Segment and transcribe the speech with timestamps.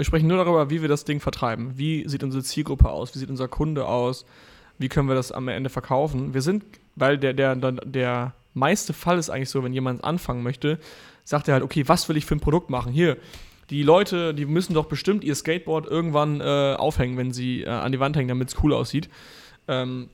[0.00, 1.76] Wir sprechen nur darüber, wie wir das Ding vertreiben.
[1.76, 3.14] Wie sieht unsere Zielgruppe aus?
[3.14, 4.24] Wie sieht unser Kunde aus?
[4.78, 6.32] Wie können wir das am Ende verkaufen?
[6.32, 6.64] Wir sind,
[6.96, 10.78] weil der, der, der, meiste Fall ist eigentlich so, wenn jemand anfangen möchte,
[11.24, 12.94] sagt er halt, okay, was will ich für ein Produkt machen?
[12.94, 13.18] Hier,
[13.68, 17.92] die Leute, die müssen doch bestimmt ihr Skateboard irgendwann äh, aufhängen, wenn sie äh, an
[17.92, 19.10] die Wand hängen, damit es cool aussieht.
[19.68, 20.08] Ähm,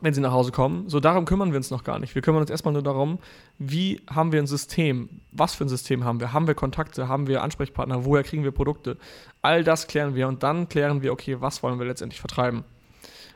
[0.00, 0.88] wenn sie nach Hause kommen.
[0.88, 2.14] So, darum kümmern wir uns noch gar nicht.
[2.14, 3.18] Wir kümmern uns erstmal nur darum,
[3.58, 5.08] wie haben wir ein System?
[5.32, 6.32] Was für ein System haben wir?
[6.32, 7.08] Haben wir Kontakte?
[7.08, 8.04] Haben wir Ansprechpartner?
[8.04, 8.96] Woher kriegen wir Produkte?
[9.42, 12.64] All das klären wir und dann klären wir, okay, was wollen wir letztendlich vertreiben?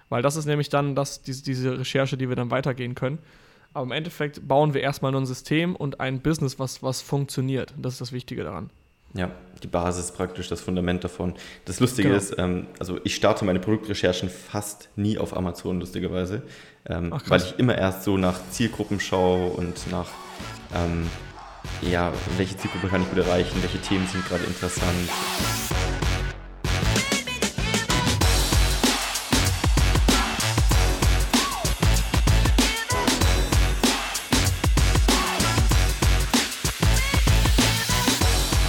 [0.08, 3.18] Weil das ist nämlich dann das, diese, diese Recherche, die wir dann weitergehen können.
[3.74, 7.74] Aber im Endeffekt bauen wir erstmal nur ein System und ein Business, was, was funktioniert.
[7.78, 8.70] Das ist das Wichtige daran.
[9.14, 9.30] Ja,
[9.62, 11.34] die Basis praktisch, das Fundament davon.
[11.64, 12.20] Das Lustige genau.
[12.20, 16.42] ist, ähm, also ich starte meine Produktrecherchen fast nie auf Amazon, lustigerweise,
[16.86, 20.08] ähm, Ach, weil ich immer erst so nach Zielgruppen schaue und nach,
[20.74, 21.08] ähm,
[21.82, 25.08] ja, welche Zielgruppe kann ich gut erreichen, welche Themen sind gerade interessant.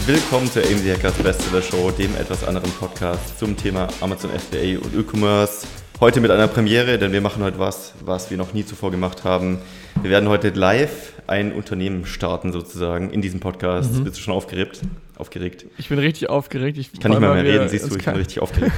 [0.05, 4.93] Willkommen zur AMZ Hackers Bestseller Show, dem etwas anderen Podcast zum Thema Amazon FBA und
[4.93, 5.65] E-Commerce.
[6.01, 9.23] Heute mit einer Premiere, denn wir machen heute was, was wir noch nie zuvor gemacht
[9.23, 9.59] haben.
[10.01, 13.93] Wir werden heute live ein Unternehmen starten sozusagen in diesem Podcast.
[13.93, 14.03] Mhm.
[14.03, 14.81] Bist du schon aufgeregt?
[15.23, 15.65] Aufgeregt?
[15.77, 16.77] Ich bin richtig aufgeregt.
[16.77, 18.73] Ich kann nicht mal mehr reden, siehst du, ich bin richtig aufgeregt.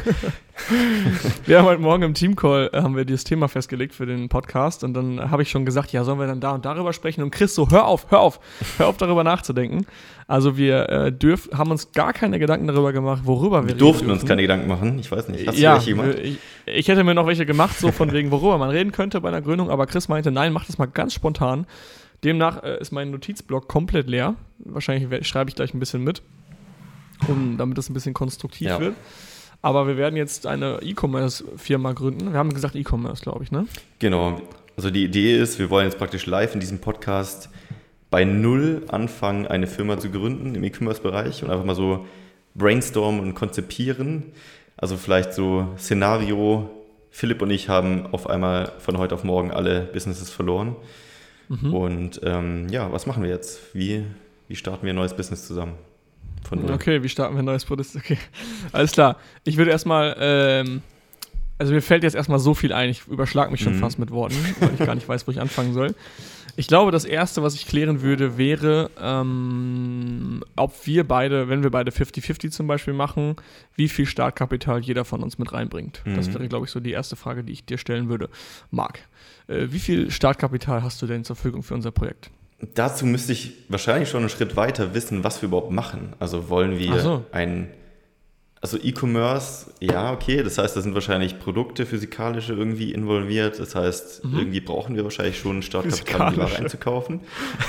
[1.47, 4.83] wir haben heute Morgen im Teamcall äh, haben wir dieses Thema festgelegt für den Podcast
[4.83, 7.23] und dann habe ich schon gesagt, ja, sollen wir dann da und darüber sprechen?
[7.23, 8.39] Und Chris so, hör auf, hör auf,
[8.77, 9.87] hör auf darüber nachzudenken.
[10.27, 14.11] Also wir äh, dürf, haben uns gar keine Gedanken darüber gemacht, worüber wir, wir durften
[14.11, 14.99] uns keine Gedanken machen.
[14.99, 15.47] Ich weiß nicht.
[15.47, 16.37] Hast ja, du welche Ich,
[16.67, 19.41] ich hätte mir noch welche gemacht, so von wegen, worüber man reden könnte bei einer
[19.41, 21.65] Gründung, aber Chris meinte, nein, mach das mal ganz spontan.
[22.23, 24.35] Demnach äh, ist mein Notizblock komplett leer.
[24.59, 26.23] Wahrscheinlich schreibe ich gleich ein bisschen mit,
[27.27, 28.79] um, damit es ein bisschen konstruktiv ja.
[28.79, 28.95] wird.
[29.61, 32.31] Aber wir werden jetzt eine E-Commerce-Firma gründen.
[32.31, 33.67] Wir haben gesagt E-Commerce, glaube ich, ne?
[33.99, 34.41] Genau.
[34.77, 37.49] Also die Idee ist, wir wollen jetzt praktisch live in diesem Podcast
[38.11, 42.05] bei Null anfangen, eine Firma zu gründen im E-Commerce-Bereich und einfach mal so
[42.53, 44.33] brainstormen und konzipieren.
[44.77, 46.69] Also vielleicht so Szenario,
[47.09, 50.75] Philipp und ich haben auf einmal von heute auf morgen alle Businesses verloren.
[51.47, 51.73] Mhm.
[51.73, 53.73] Und ähm, ja, was machen wir jetzt?
[53.73, 54.03] Wie,
[54.47, 55.73] wie starten wir ein neues Business zusammen?
[56.51, 57.95] Okay, wie starten wir ein neues Business?
[57.95, 58.17] Okay,
[58.71, 59.17] alles klar.
[59.43, 60.81] Ich würde erstmal, ähm,
[61.57, 63.79] also mir fällt jetzt erstmal so viel ein, ich überschlag mich schon mhm.
[63.79, 65.95] fast mit Worten, weil ich gar nicht weiß, wo ich anfangen soll.
[66.57, 71.69] Ich glaube, das Erste, was ich klären würde, wäre, ähm, ob wir beide, wenn wir
[71.69, 73.35] beide 50-50 zum Beispiel machen,
[73.75, 76.01] wie viel Startkapital jeder von uns mit reinbringt.
[76.05, 76.15] Mhm.
[76.15, 78.29] Das wäre, glaube ich, so die erste Frage, die ich dir stellen würde.
[78.71, 78.99] Marc,
[79.47, 82.31] äh, wie viel Startkapital hast du denn zur Verfügung für unser Projekt?
[82.73, 86.13] Dazu müsste ich wahrscheinlich schon einen Schritt weiter wissen, was wir überhaupt machen.
[86.19, 87.25] Also wollen wir so.
[87.31, 87.69] ein,
[88.61, 93.59] also E-Commerce, ja, okay, das heißt, da sind wahrscheinlich Produkte, physikalische irgendwie involviert.
[93.59, 94.39] Das heißt, mhm.
[94.39, 97.21] irgendwie brauchen wir wahrscheinlich schon Startkapital, um die Ware einzukaufen.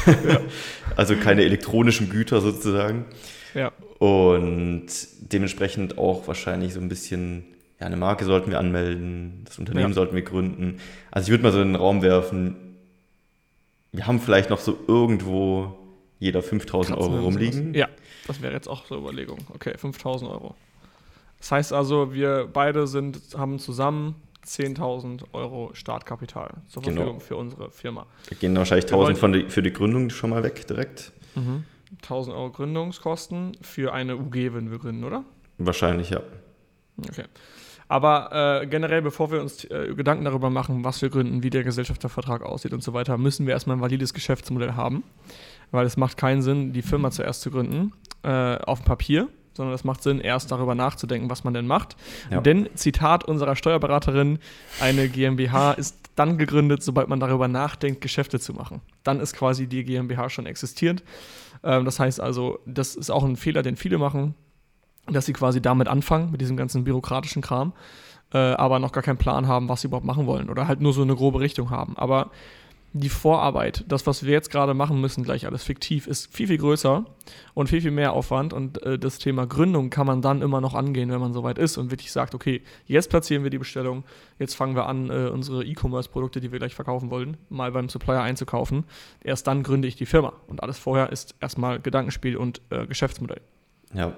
[0.06, 0.40] ja.
[0.96, 3.06] Also keine elektronischen Güter sozusagen.
[3.54, 3.72] Ja.
[3.98, 4.86] Und
[5.20, 7.44] dementsprechend auch wahrscheinlich so ein bisschen
[7.80, 9.94] ja, eine Marke sollten wir anmelden, das Unternehmen ja.
[9.94, 10.78] sollten wir gründen.
[11.10, 12.56] Also ich würde mal so in den Raum werfen,
[13.96, 15.76] wir haben vielleicht noch so irgendwo
[16.18, 17.74] jeder 5000 Euro rumliegen.
[17.74, 17.88] Ja,
[18.26, 19.38] das wäre jetzt auch so eine Überlegung.
[19.54, 20.54] Okay, 5000 Euro.
[21.38, 24.14] Das heißt also, wir beide sind, haben zusammen
[24.46, 26.96] 10.000 Euro Startkapital zur genau.
[26.96, 27.26] Verfügung genau.
[27.26, 28.06] für unsere Firma.
[28.28, 31.12] Wir gehen wahrscheinlich 1.000 von die, für die Gründung schon mal weg direkt.
[31.34, 31.64] Mhm.
[32.02, 35.24] 1.000 Euro Gründungskosten für eine UG, wenn wir gründen, oder?
[35.58, 36.20] Wahrscheinlich, ja.
[36.98, 37.24] Okay.
[37.88, 41.62] Aber äh, generell, bevor wir uns äh, Gedanken darüber machen, was wir gründen, wie der
[41.62, 45.04] Gesellschaftervertrag aussieht und so weiter, müssen wir erstmal ein valides Geschäftsmodell haben.
[45.70, 47.92] Weil es macht keinen Sinn, die Firma zuerst zu gründen
[48.22, 51.96] äh, auf dem Papier, sondern es macht Sinn, erst darüber nachzudenken, was man denn macht.
[52.30, 52.40] Ja.
[52.40, 54.38] Denn, Zitat unserer Steuerberaterin,
[54.80, 58.80] eine GmbH ist dann gegründet, sobald man darüber nachdenkt, Geschäfte zu machen.
[59.04, 61.04] Dann ist quasi die GmbH schon existierend.
[61.62, 64.34] Ähm, das heißt also, das ist auch ein Fehler, den viele machen
[65.08, 67.72] dass sie quasi damit anfangen, mit diesem ganzen bürokratischen Kram,
[68.32, 70.92] äh, aber noch gar keinen Plan haben, was sie überhaupt machen wollen oder halt nur
[70.92, 71.96] so eine grobe Richtung haben.
[71.96, 72.30] Aber
[73.00, 76.58] die Vorarbeit, das, was wir jetzt gerade machen müssen, gleich alles fiktiv, ist viel, viel
[76.58, 77.04] größer
[77.54, 78.52] und viel, viel mehr Aufwand.
[78.52, 81.76] Und äh, das Thema Gründung kann man dann immer noch angehen, wenn man soweit ist
[81.76, 84.04] und wirklich sagt, okay, jetzt platzieren wir die Bestellung,
[84.38, 88.22] jetzt fangen wir an, äh, unsere E-Commerce-Produkte, die wir gleich verkaufen wollen, mal beim Supplier
[88.22, 88.84] einzukaufen.
[89.22, 90.32] Erst dann gründe ich die Firma.
[90.46, 93.40] Und alles vorher ist erstmal Gedankenspiel und äh, Geschäftsmodell.
[93.92, 94.14] Ja,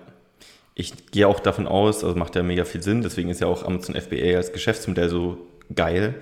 [0.79, 3.65] ich gehe auch davon aus, also macht ja mega viel Sinn, deswegen ist ja auch
[3.65, 5.37] Amazon FBA als Geschäftsmodell so
[5.75, 6.15] geil,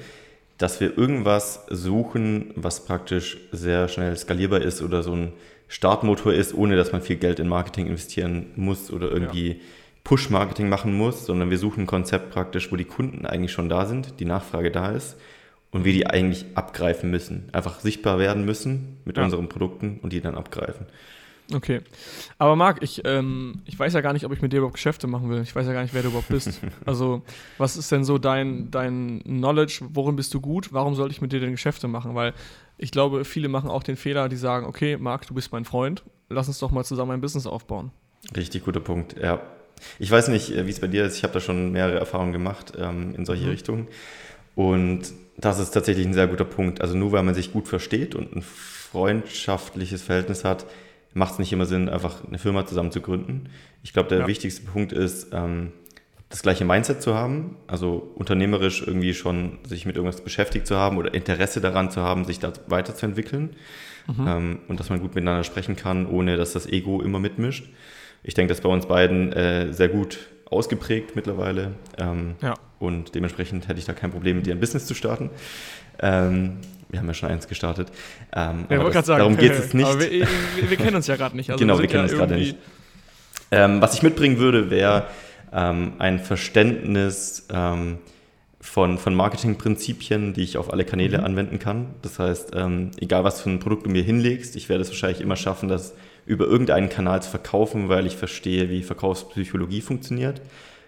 [0.57, 5.35] dass wir irgendwas suchen, was praktisch sehr schnell skalierbar ist oder so ein
[5.69, 9.55] Startmotor ist, ohne dass man viel Geld in Marketing investieren muss oder irgendwie ja.
[10.05, 13.85] Push-Marketing machen muss, sondern wir suchen ein Konzept praktisch, wo die Kunden eigentlich schon da
[13.85, 15.19] sind, die Nachfrage da ist
[15.71, 17.51] und wir die eigentlich abgreifen müssen.
[17.53, 19.25] Einfach sichtbar werden müssen mit ja.
[19.25, 20.87] unseren Produkten und die dann abgreifen.
[21.53, 21.81] Okay.
[22.39, 25.07] Aber Marc, ich, ähm, ich weiß ja gar nicht, ob ich mit dir überhaupt Geschäfte
[25.07, 25.43] machen will.
[25.43, 26.61] Ich weiß ja gar nicht, wer du überhaupt bist.
[26.85, 27.23] Also,
[27.59, 29.81] was ist denn so dein, dein Knowledge?
[29.91, 30.73] Worin bist du gut?
[30.73, 32.15] Warum sollte ich mit dir denn Geschäfte machen?
[32.15, 32.33] Weil
[32.79, 36.03] ich glaube, viele machen auch den Fehler, die sagen, okay, Marc, du bist mein Freund,
[36.29, 37.91] lass uns doch mal zusammen ein Business aufbauen.
[38.37, 39.41] Richtig guter Punkt, ja.
[39.99, 41.17] Ich weiß nicht, äh, wie es bei dir ist.
[41.17, 43.51] Ich habe da schon mehrere Erfahrungen gemacht ähm, in solche mhm.
[43.51, 43.89] Richtungen.
[44.55, 45.03] Und
[45.37, 46.81] das ist tatsächlich ein sehr guter Punkt.
[46.81, 50.67] Also nur weil man sich gut versteht und ein freundschaftliches Verhältnis hat,
[51.17, 53.49] macht es nicht immer Sinn, einfach eine Firma zusammen zu gründen.
[53.83, 54.27] Ich glaube, der ja.
[54.27, 55.73] wichtigste Punkt ist, ähm,
[56.29, 60.99] das gleiche Mindset zu haben, also unternehmerisch irgendwie schon sich mit irgendwas beschäftigt zu haben
[60.99, 63.57] oder Interesse daran zu haben, sich da weiterzuentwickeln
[64.09, 64.27] mhm.
[64.29, 67.67] ähm, und dass man gut miteinander sprechen kann, ohne dass das Ego immer mitmischt.
[68.23, 70.19] Ich denke, das ist bei uns beiden äh, sehr gut
[70.51, 72.55] ausgeprägt mittlerweile ähm, ja.
[72.79, 75.31] und dementsprechend hätte ich da kein Problem, mit dir ein Business zu starten.
[76.01, 76.59] Ähm,
[76.97, 77.89] wir haben ja schon eins gestartet.
[78.35, 79.87] Ähm, ja, das, sagen, darum geht es nicht.
[79.87, 80.27] Aber wir, wir,
[80.71, 81.51] wir, kennen uns ja gerade nicht.
[81.51, 82.57] Also genau, wir, kennen ja uns gerade nicht.
[83.51, 85.05] Ähm, was ich mitbringen würde, wäre
[85.53, 87.99] ähm, ein Verständnis ähm,
[88.63, 91.25] von, von Marketingprinzipien, die ich auf alle Kanäle mhm.
[91.25, 91.89] anwenden kann.
[92.01, 95.21] Das heißt, ähm, egal was für ein Produkt du mir hinlegst, ich werde es wahrscheinlich
[95.21, 95.93] immer schaffen, das
[96.25, 100.41] über irgendeinen Kanal zu verkaufen, weil ich verstehe, wie Verkaufspsychologie funktioniert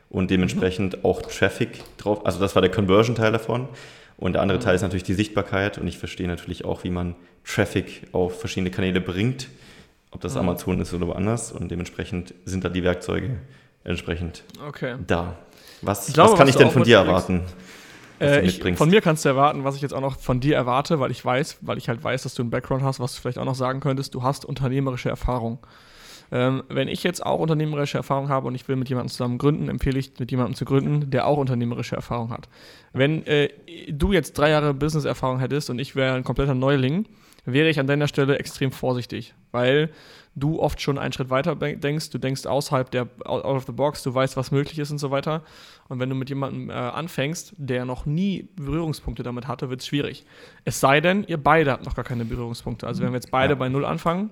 [0.08, 1.04] und dementsprechend mhm.
[1.04, 2.24] auch Traffic drauf.
[2.24, 3.68] Also das war der Conversion-Teil davon.
[4.18, 4.62] Und der andere mhm.
[4.62, 8.70] Teil ist natürlich die Sichtbarkeit und ich verstehe natürlich auch, wie man Traffic auf verschiedene
[8.70, 9.48] Kanäle bringt,
[10.10, 10.40] ob das mhm.
[10.40, 11.52] Amazon ist oder woanders.
[11.52, 13.38] Und dementsprechend sind da die Werkzeuge
[13.84, 14.96] entsprechend okay.
[15.06, 15.38] da.
[15.80, 17.42] Was, glaube, was kann was ich denn von dir erwarten?
[18.20, 20.98] Äh, ich, von mir kannst du erwarten, was ich jetzt auch noch von dir erwarte,
[20.98, 23.38] weil ich weiß, weil ich halt weiß, dass du einen Background hast, was du vielleicht
[23.38, 25.58] auch noch sagen könntest, du hast unternehmerische Erfahrung.
[26.30, 29.68] Ähm, wenn ich jetzt auch unternehmerische Erfahrung habe und ich will mit jemandem zusammen gründen,
[29.68, 32.48] empfehle ich, mit jemandem zu gründen, der auch unternehmerische Erfahrung hat.
[32.92, 33.50] Wenn äh,
[33.88, 37.06] du jetzt drei Jahre Business-Erfahrung hättest und ich wäre ein kompletter Neuling,
[37.44, 39.90] wäre ich an deiner Stelle extrem vorsichtig, weil
[40.34, 44.02] du oft schon einen Schritt weiter denkst, du denkst außerhalb der out of the box,
[44.02, 45.42] du weißt, was möglich ist und so weiter.
[45.88, 49.86] Und wenn du mit jemandem äh, anfängst, der noch nie Berührungspunkte damit hatte, wird es
[49.86, 50.24] schwierig.
[50.64, 52.86] Es sei denn, ihr beide habt noch gar keine Berührungspunkte.
[52.86, 53.58] Also wenn wir jetzt beide ja.
[53.58, 54.30] bei Null anfangen,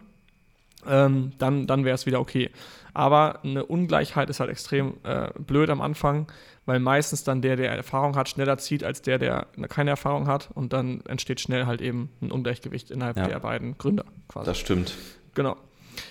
[0.88, 2.50] ähm, dann, dann wäre es wieder okay.
[2.94, 6.32] Aber eine Ungleichheit ist halt extrem äh, blöd am Anfang,
[6.64, 10.48] weil meistens dann der, der Erfahrung hat, schneller zieht als der, der keine Erfahrung hat.
[10.54, 13.28] Und dann entsteht schnell halt eben ein Ungleichgewicht innerhalb ja.
[13.28, 14.46] der beiden Gründer quasi.
[14.46, 14.94] Das stimmt.
[15.34, 15.56] Genau.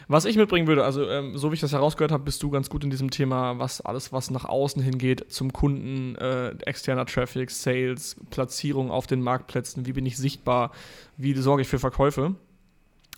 [0.08, 2.70] Was ich mitbringen würde, also ähm, so wie ich das herausgehört habe, bist du ganz
[2.70, 7.52] gut in diesem Thema, was alles, was nach außen hingeht, zum Kunden, äh, externer Traffic,
[7.52, 10.72] Sales, Platzierung auf den Marktplätzen, wie bin ich sichtbar,
[11.18, 12.36] wie sorge ich für Verkäufe.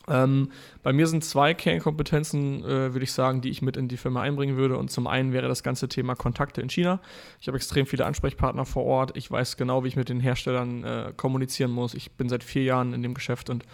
[0.10, 0.52] Ähm,
[0.84, 4.22] bei mir sind zwei Kernkompetenzen, äh, würde ich sagen, die ich mit in die Firma
[4.22, 4.78] einbringen würde.
[4.78, 7.02] Und zum einen wäre das ganze Thema Kontakte in China.
[7.42, 9.18] Ich habe extrem viele Ansprechpartner vor Ort.
[9.18, 11.94] Ich weiß genau, wie ich mit den Herstellern äh, kommunizieren muss.
[11.94, 13.66] Ich bin seit vier Jahren in dem Geschäft und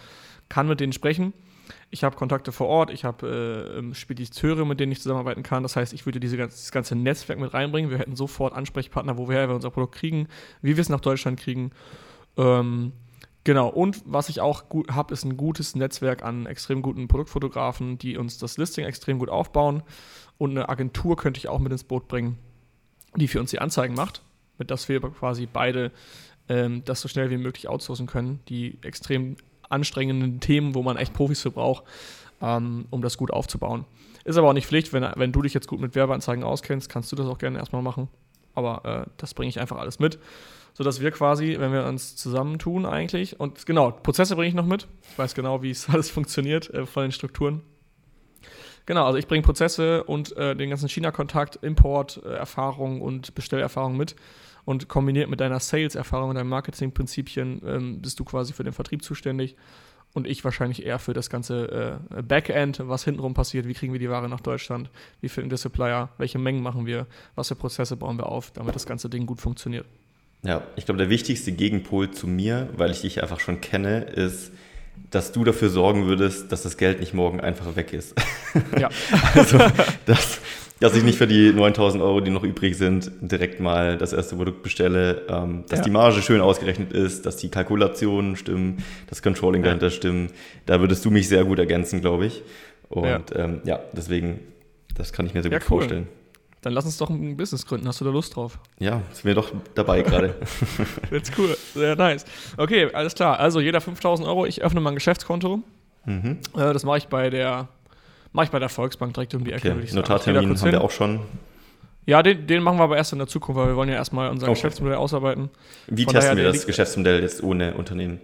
[0.48, 1.32] kann mit denen sprechen.
[1.90, 3.26] Ich habe Kontakte vor Ort, ich habe
[3.74, 5.62] äh, ähm, Spediteure, mit denen ich zusammenarbeiten kann.
[5.62, 7.90] Das heißt, ich würde diese, das ganze Netzwerk mit reinbringen.
[7.90, 10.28] Wir hätten sofort Ansprechpartner, wo wir unser Produkt kriegen,
[10.60, 11.70] wie wir es nach Deutschland kriegen.
[12.36, 12.92] Ähm,
[13.44, 18.16] Genau, und was ich auch habe, ist ein gutes Netzwerk an extrem guten Produktfotografen, die
[18.16, 19.82] uns das Listing extrem gut aufbauen.
[20.38, 22.38] Und eine Agentur könnte ich auch mit ins Boot bringen,
[23.16, 24.22] die für uns die Anzeigen macht,
[24.56, 25.92] mit dass wir quasi beide
[26.48, 28.40] ähm, das so schnell wie möglich outsourcen können.
[28.48, 29.36] Die extrem
[29.68, 31.84] anstrengenden Themen, wo man echt Profis für braucht,
[32.40, 33.84] ähm, um das gut aufzubauen.
[34.24, 37.12] Ist aber auch nicht Pflicht, wenn, wenn du dich jetzt gut mit Werbeanzeigen auskennst, kannst
[37.12, 38.08] du das auch gerne erstmal machen.
[38.54, 40.18] Aber äh, das bringe ich einfach alles mit
[40.74, 44.86] sodass wir quasi, wenn wir uns zusammentun eigentlich, und genau, Prozesse bringe ich noch mit.
[45.10, 47.62] Ich weiß genau, wie es alles funktioniert äh, von den Strukturen.
[48.86, 54.14] Genau, also ich bringe Prozesse und äh, den ganzen China-Kontakt, Import-Erfahrung und Bestellerfahrung mit.
[54.66, 59.02] Und kombiniert mit deiner Sales-Erfahrung und deinen Marketing-Prinzipien ähm, bist du quasi für den Vertrieb
[59.02, 59.56] zuständig.
[60.14, 64.00] Und ich wahrscheinlich eher für das ganze äh, Backend, was hintenrum passiert, wie kriegen wir
[64.00, 64.90] die Ware nach Deutschland,
[65.20, 68.74] wie finden wir Supplier, welche Mengen machen wir, was für Prozesse bauen wir auf, damit
[68.74, 69.86] das ganze Ding gut funktioniert.
[70.44, 74.52] Ja, ich glaube, der wichtigste Gegenpol zu mir, weil ich dich einfach schon kenne, ist,
[75.10, 78.14] dass du dafür sorgen würdest, dass das Geld nicht morgen einfach weg ist.
[78.78, 78.88] Ja.
[79.34, 79.58] also,
[80.06, 80.38] dass,
[80.78, 84.36] dass ich nicht für die 9000 Euro, die noch übrig sind, direkt mal das erste
[84.36, 85.84] Produkt bestelle, ähm, dass ja.
[85.86, 89.66] die Marge schön ausgerechnet ist, dass die Kalkulationen stimmen, das Controlling ja.
[89.66, 90.30] dahinter stimmen.
[90.66, 92.42] Da würdest du mich sehr gut ergänzen, glaube ich.
[92.88, 93.20] Und ja.
[93.34, 94.38] Ähm, ja, deswegen,
[94.94, 95.78] das kann ich mir sehr gut cool.
[95.78, 96.06] vorstellen.
[96.64, 97.86] Dann lass uns doch ein Business gründen.
[97.86, 98.58] Hast du da Lust drauf?
[98.78, 100.34] Ja, sind wir doch dabei gerade.
[101.10, 101.56] That's cool.
[101.74, 102.24] Sehr nice.
[102.56, 103.38] Okay, alles klar.
[103.38, 104.46] Also jeder 5000 Euro.
[104.46, 105.62] Ich öffne mal ein Geschäftskonto.
[106.06, 106.38] Mhm.
[106.56, 107.68] Äh, das mache ich bei der
[108.32, 109.94] mache ich bei der Volksbank direkt um die Ecke, okay.
[109.94, 111.20] Notartermin haben wir auch schon.
[112.06, 114.30] Ja, den, den machen wir aber erst in der Zukunft, weil wir wollen ja erstmal
[114.30, 114.54] unser okay.
[114.54, 115.50] Geschäftsmodell ausarbeiten.
[115.86, 118.20] Wie Von testen wir das Geschäftsmodell jetzt ohne Unternehmen?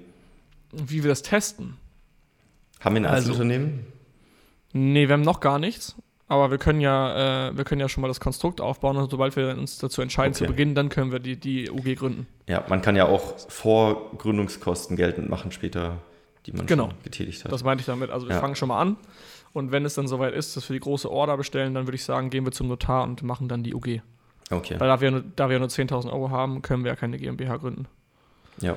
[0.73, 1.77] Wie wir das testen?
[2.81, 3.87] Haben wir ein also, Einzelunternehmen?
[4.73, 5.97] Nee, wir haben noch gar nichts.
[6.31, 9.35] Aber wir können ja, äh, wir können ja schon mal das Konstrukt aufbauen und sobald
[9.35, 10.45] wir uns dazu entscheiden okay.
[10.45, 12.29] zu beginnen, dann können wir die, die UG gründen.
[12.47, 15.97] Ja, man kann ja auch Vorgründungskosten geltend machen später,
[16.47, 16.91] die man genau.
[16.91, 17.51] schon getätigt hat.
[17.51, 18.11] Das meinte ich damit.
[18.11, 18.41] Also wir ja.
[18.41, 18.97] fangen schon mal an.
[19.53, 22.05] Und wenn es dann soweit ist, dass wir die große Order bestellen, dann würde ich
[22.05, 24.01] sagen, gehen wir zum Notar und machen dann die UG.
[24.53, 24.79] Okay.
[24.79, 27.89] Weil da wir, da wir nur 10.000 Euro haben, können wir ja keine GmbH gründen.
[28.61, 28.77] Ja.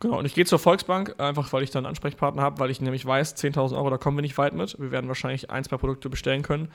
[0.00, 2.80] Genau, und ich gehe zur Volksbank, einfach weil ich dann einen Ansprechpartner habe, weil ich
[2.80, 4.78] nämlich weiß, 10.000 Euro, da kommen wir nicht weit mit.
[4.78, 6.68] Wir werden wahrscheinlich ein, zwei Produkte bestellen können,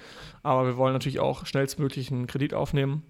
[0.44, 3.04] aber wir wollen natürlich auch schnellstmöglich einen Kredit aufnehmen.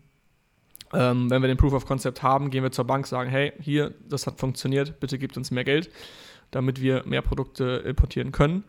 [0.93, 3.93] Ähm, wenn wir den Proof of Concept haben, gehen wir zur Bank, sagen, hey, hier,
[4.07, 5.89] das hat funktioniert, bitte gebt uns mehr Geld,
[6.51, 8.63] damit wir mehr Produkte importieren können.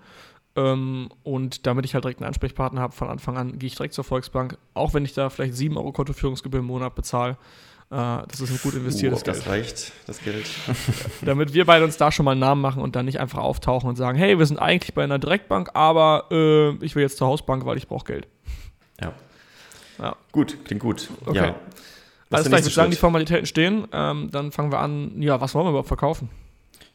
[0.57, 3.95] Ähm, und damit ich halt direkt einen Ansprechpartner habe, von Anfang an gehe ich direkt
[3.95, 7.37] zur Volksbank, auch wenn ich da vielleicht 7 Euro Kontoführungsgebühr im Monat bezahle
[7.91, 9.39] das ist ein gut investiertes oh, Geld.
[9.39, 10.47] Das reicht, das Geld.
[11.23, 13.89] Damit wir beide uns da schon mal einen Namen machen und dann nicht einfach auftauchen
[13.89, 17.29] und sagen, hey, wir sind eigentlich bei einer Direktbank, aber äh, ich will jetzt zur
[17.29, 18.29] Hausbank, weil ich brauche Geld.
[19.01, 19.15] Ja.
[19.99, 20.17] ja.
[20.33, 21.09] Gut, klingt gut.
[21.25, 21.37] Okay.
[21.37, 21.55] Ja.
[22.31, 23.89] Alles klar, ich würde sagen, die Formalitäten stehen.
[23.91, 26.29] Ähm, dann fangen wir an, ja, was wollen wir überhaupt verkaufen?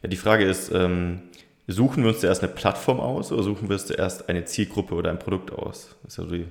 [0.02, 1.22] Ja, die Frage ist, ähm,
[1.66, 5.10] suchen wir uns zuerst eine Plattform aus oder suchen wir uns zuerst eine Zielgruppe oder
[5.10, 5.96] ein Produkt aus?
[6.04, 6.46] Das ist ja die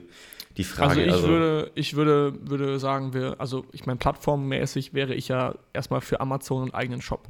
[0.57, 0.89] die Frage.
[0.89, 5.27] Also ich also würde, ich würde, würde sagen, wir, also ich meine, plattformmäßig wäre ich
[5.27, 7.27] ja erstmal für Amazon einen eigenen Shop.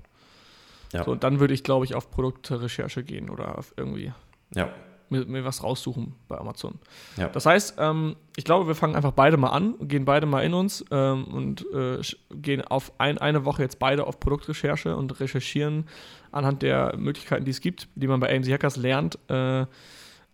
[0.92, 1.04] Ja.
[1.04, 4.14] So, und dann würde ich, glaube ich, auf Produktrecherche gehen oder auf irgendwie
[4.54, 4.70] ja.
[5.10, 6.80] mir, mir was raussuchen bei Amazon.
[7.18, 7.30] Ja.
[7.30, 10.54] Das heißt, ähm, ich glaube, wir fangen einfach beide mal an, gehen beide mal in
[10.54, 12.00] uns ähm, und äh,
[12.32, 15.88] gehen auf ein, eine Woche jetzt beide auf Produktrecherche und recherchieren
[16.32, 19.18] anhand der Möglichkeiten, die es gibt, die man bei AMC Hackers lernt.
[19.30, 19.66] Äh,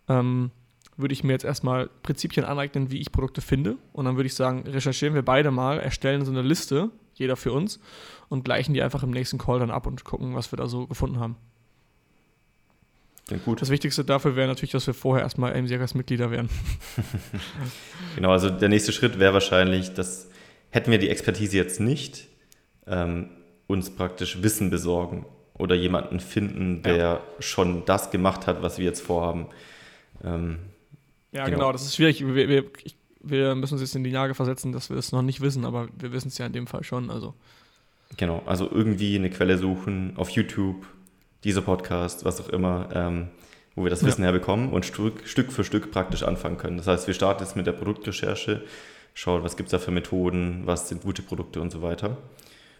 [0.10, 0.51] ähm,
[1.00, 3.77] würde ich mir jetzt erstmal Prinzipien aneignen, wie ich Produkte finde.
[3.94, 7.51] Und dann würde ich sagen, recherchieren wir beide mal, erstellen so eine Liste, jeder für
[7.51, 7.79] uns,
[8.27, 10.88] und gleichen die einfach im nächsten Call dann ab und gucken, was wir da so
[10.88, 11.36] gefunden haben.
[13.29, 13.62] Ja, gut.
[13.62, 16.50] Das Wichtigste dafür wäre natürlich, dass wir vorher erstmal AMC Mitglieder wären.
[18.15, 20.29] genau, also der nächste Schritt wäre wahrscheinlich, dass
[20.72, 22.27] hätten wir die Expertise jetzt nicht,
[22.88, 23.29] ähm,
[23.68, 27.22] uns praktisch Wissen besorgen oder jemanden finden, der ja.
[27.39, 29.48] schon das gemacht hat, was wir jetzt vorhaben.
[30.24, 30.60] Ähm,
[31.32, 32.26] ja, genau, genau das ist schwierig.
[32.26, 32.66] Wir, wir,
[33.22, 35.90] wir, müssen uns jetzt in die Lage versetzen, dass wir es noch nicht wissen, aber
[35.98, 37.10] wir wissen es ja in dem Fall schon.
[37.10, 37.36] Also.
[38.18, 40.86] Genau, also irgendwie eine Quelle suchen auf YouTube,
[41.44, 43.28] dieser Podcast, was auch immer, ähm,
[43.76, 44.26] wo wir das Wissen ja.
[44.26, 46.78] herbekommen und Stück, Stück für Stück praktisch anfangen können.
[46.78, 48.64] Das heißt, wir starten jetzt mit der Produktrecherche,
[49.14, 52.18] schauen, was gibt es da für Methoden, was sind gute Produkte und so weiter.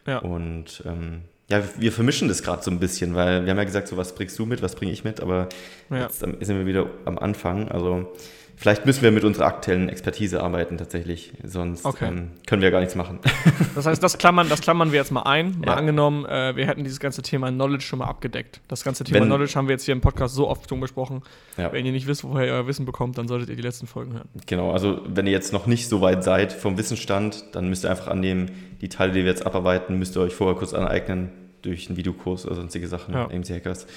[0.06, 0.20] Ja.
[0.20, 3.88] Und ähm, ja, wir vermischen das gerade so ein bisschen, weil wir haben ja gesagt,
[3.88, 5.50] so was bringst du mit, was bringe ich mit, aber
[5.90, 6.02] ja.
[6.02, 7.70] jetzt sind wir wieder am Anfang.
[7.70, 8.14] Also
[8.60, 12.10] Vielleicht müssen wir mit unserer aktuellen Expertise arbeiten tatsächlich, sonst okay.
[12.10, 13.20] ähm, können wir gar nichts machen.
[13.76, 15.60] Das heißt, das klammern, das klammern wir jetzt mal ein.
[15.60, 15.76] Mal ja.
[15.76, 18.60] angenommen, äh, wir hätten dieses ganze Thema Knowledge schon mal abgedeckt.
[18.68, 21.22] Das ganze Thema Wenn, Knowledge haben wir jetzt hier im Podcast so oft schon besprochen.
[21.56, 21.72] Ja.
[21.72, 24.14] Wenn ihr nicht wisst, woher ihr euer Wissen bekommt, dann solltet ihr die letzten Folgen
[24.14, 24.28] hören.
[24.48, 27.92] Genau, also wenn ihr jetzt noch nicht so weit seid vom Wissensstand, dann müsst ihr
[27.92, 28.52] einfach annehmen,
[28.82, 31.30] die Teile, die wir jetzt abarbeiten, müsst ihr euch vorher kurz aneignen
[31.62, 33.26] durch einen Videokurs oder sonstige Sachen, ja.
[33.26, 33.88] AMC Hackers.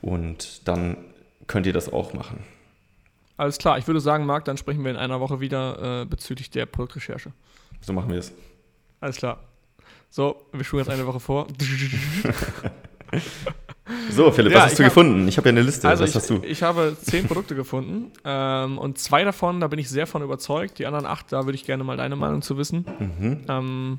[0.00, 0.96] Und dann
[1.46, 2.42] könnt ihr das auch machen.
[3.36, 6.50] Alles klar, ich würde sagen, Marc, dann sprechen wir in einer Woche wieder äh, bezüglich
[6.50, 7.32] der Produktrecherche.
[7.80, 8.32] So machen wir es.
[9.00, 9.40] Alles klar.
[10.10, 11.46] So, wir schulen jetzt eine Woche vor.
[14.10, 15.26] so, Philipp, ja, was hast du hab, gefunden?
[15.26, 15.88] Ich habe ja eine Liste.
[15.88, 16.42] Also was ich, hast du?
[16.44, 20.78] Ich habe zehn Produkte gefunden ähm, und zwei davon, da bin ich sehr von überzeugt.
[20.78, 22.84] Die anderen acht, da würde ich gerne mal deine Meinung zu wissen.
[22.98, 23.40] Mhm.
[23.48, 23.98] Ähm,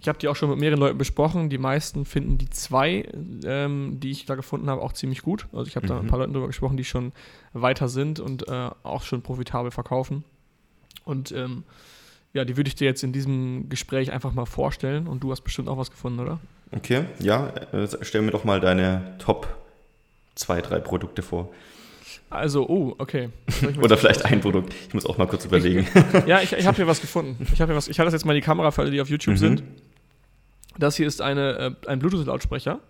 [0.00, 1.50] ich habe die auch schon mit mehreren Leuten besprochen.
[1.50, 3.08] Die meisten finden die zwei,
[3.44, 5.46] ähm, die ich da gefunden habe, auch ziemlich gut.
[5.52, 5.88] Also ich habe mhm.
[5.88, 7.12] da ein paar Leuten drüber gesprochen, die schon
[7.52, 10.24] weiter sind und äh, auch schon profitabel verkaufen.
[11.04, 11.64] Und ähm,
[12.32, 15.08] ja, die würde ich dir jetzt in diesem Gespräch einfach mal vorstellen.
[15.08, 16.38] Und du hast bestimmt auch was gefunden, oder?
[16.70, 17.48] Okay, ja.
[17.72, 19.48] Äh, stell mir doch mal deine Top
[20.34, 21.50] zwei, drei Produkte vor.
[22.30, 23.30] Also, oh, okay.
[23.82, 24.74] Oder vielleicht ein Produkt.
[24.86, 25.86] Ich muss auch mal kurz überlegen.
[26.12, 27.46] Ich, ja, ich, ich habe hier was gefunden.
[27.52, 27.88] Ich habe was.
[27.88, 29.38] Ich halte das jetzt mal in die Kamera für alle, die auf YouTube mhm.
[29.38, 29.62] sind.
[30.78, 32.80] Das hier ist eine, äh, ein Bluetooth-Lautsprecher.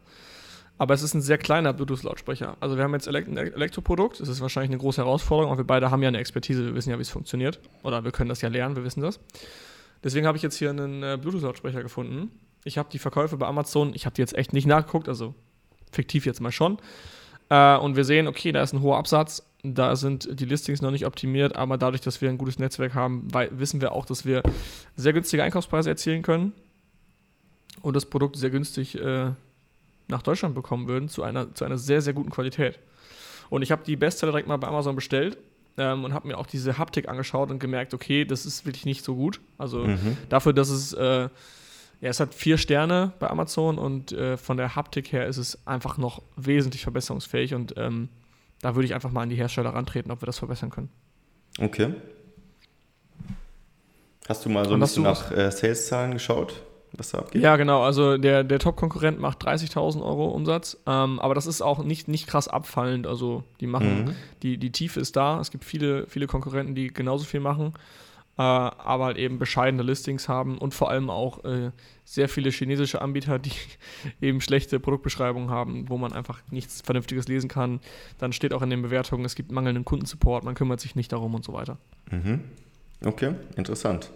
[0.78, 2.56] Aber es ist ein sehr kleiner Bluetooth-Lautsprecher.
[2.60, 4.20] Also wir haben jetzt ein Elektroprodukt.
[4.20, 6.64] Das ist wahrscheinlich eine große Herausforderung, aber wir beide haben ja eine Expertise.
[6.64, 7.58] Wir wissen ja, wie es funktioniert.
[7.82, 9.18] Oder wir können das ja lernen, wir wissen das.
[10.04, 12.30] Deswegen habe ich jetzt hier einen äh, Bluetooth-Lautsprecher gefunden.
[12.62, 15.34] Ich habe die Verkäufe bei Amazon, ich habe die jetzt echt nicht nachgeguckt, also
[15.90, 16.78] fiktiv jetzt mal schon.
[17.48, 19.44] Äh, und wir sehen, okay, da ist ein hoher Absatz.
[19.64, 23.26] Da sind die Listings noch nicht optimiert, aber dadurch, dass wir ein gutes Netzwerk haben,
[23.50, 24.44] wissen wir auch, dass wir
[24.94, 26.52] sehr günstige Einkaufspreise erzielen können
[27.82, 29.30] und das Produkt sehr günstig äh,
[30.08, 32.78] nach Deutschland bekommen würden, zu einer, zu einer sehr, sehr guten Qualität.
[33.50, 35.38] Und ich habe die Bestseller direkt mal bei Amazon bestellt
[35.76, 39.04] ähm, und habe mir auch diese Haptik angeschaut und gemerkt, okay, das ist wirklich nicht
[39.04, 39.40] so gut.
[39.56, 40.16] Also mhm.
[40.28, 41.28] dafür, dass es, äh,
[42.00, 45.66] ja, es hat vier Sterne bei Amazon und äh, von der Haptik her ist es
[45.66, 48.08] einfach noch wesentlich verbesserungsfähig und ähm,
[48.60, 50.88] da würde ich einfach mal an die Hersteller rantreten, ob wir das verbessern können.
[51.60, 51.94] Okay.
[54.28, 56.62] Hast du mal so ein bisschen nach äh, Sales-Zahlen geschaut?
[56.98, 57.42] Was da abgeht.
[57.42, 57.82] Ja, genau.
[57.82, 62.26] Also der, der Top-Konkurrent macht 30.000 Euro Umsatz, ähm, aber das ist auch nicht, nicht
[62.26, 63.06] krass abfallend.
[63.06, 64.16] Also die machen, mhm.
[64.42, 65.40] die, die Tiefe ist da.
[65.40, 67.74] Es gibt viele, viele Konkurrenten, die genauso viel machen,
[68.36, 71.70] äh, aber halt eben bescheidene Listings haben und vor allem auch äh,
[72.04, 73.52] sehr viele chinesische Anbieter, die
[74.20, 77.80] eben schlechte Produktbeschreibungen haben, wo man einfach nichts Vernünftiges lesen kann.
[78.18, 81.34] Dann steht auch in den Bewertungen, es gibt mangelnden Kundensupport, man kümmert sich nicht darum
[81.34, 81.78] und so weiter.
[82.10, 82.44] Mhm.
[83.04, 84.10] Okay, interessant.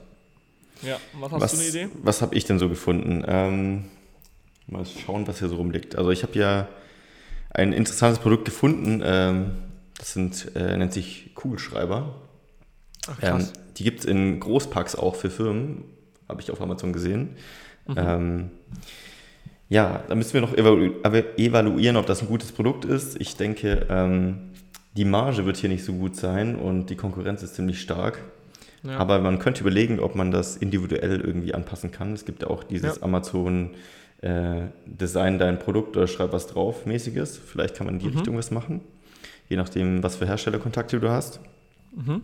[0.82, 1.88] Ja, was hast was, du eine Idee?
[2.02, 3.24] Was habe ich denn so gefunden?
[3.26, 3.84] Ähm,
[4.66, 5.96] mal schauen, was hier so rumliegt.
[5.96, 6.68] Also ich habe ja
[7.50, 9.02] ein interessantes Produkt gefunden.
[9.04, 9.52] Ähm,
[9.98, 12.14] das sind, äh, nennt sich Kugelschreiber.
[13.06, 15.84] Ach, ähm, die gibt es in Großpacks auch für Firmen.
[16.28, 17.36] Habe ich auf Amazon gesehen.
[17.86, 17.94] Mhm.
[17.96, 18.50] Ähm,
[19.68, 20.92] ja, da müssen wir noch evalu
[21.36, 23.20] evaluieren, ob das ein gutes Produkt ist.
[23.20, 24.50] Ich denke, ähm,
[24.96, 28.18] die Marge wird hier nicht so gut sein und die Konkurrenz ist ziemlich stark.
[28.82, 28.98] Ja.
[28.98, 32.12] Aber man könnte überlegen, ob man das individuell irgendwie anpassen kann.
[32.12, 33.02] Es gibt ja auch dieses ja.
[33.02, 33.70] Amazon
[34.22, 37.38] äh, Design dein Produkt oder schreib was drauf mäßiges.
[37.38, 38.16] Vielleicht kann man in die mhm.
[38.16, 38.80] Richtung was machen.
[39.48, 41.40] Je nachdem, was für Herstellerkontakte du hast.
[41.94, 42.22] Mhm.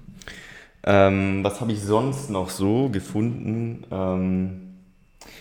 [0.85, 3.85] Ähm, was habe ich sonst noch so gefunden?
[3.91, 4.69] Ähm,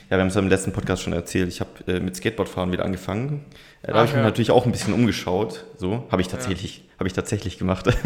[0.09, 1.49] ja, wir haben es im letzten Podcast schon erzählt.
[1.49, 3.45] Ich habe äh, mit Skateboardfahren wieder angefangen.
[3.81, 5.65] Äh, da ah, habe ich mich natürlich auch ein bisschen umgeschaut.
[5.77, 6.99] So habe ich tatsächlich, ja.
[6.99, 7.87] habe ich tatsächlich gemacht.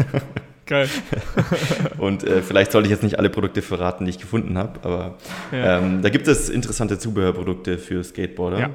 [0.66, 0.88] Geil.
[1.98, 5.18] und äh, vielleicht sollte ich jetzt nicht alle Produkte verraten, die ich gefunden habe, aber
[5.50, 5.78] ja.
[5.78, 8.58] ähm, da gibt es interessante Zubehörprodukte für Skateboarder.
[8.58, 8.70] Ja.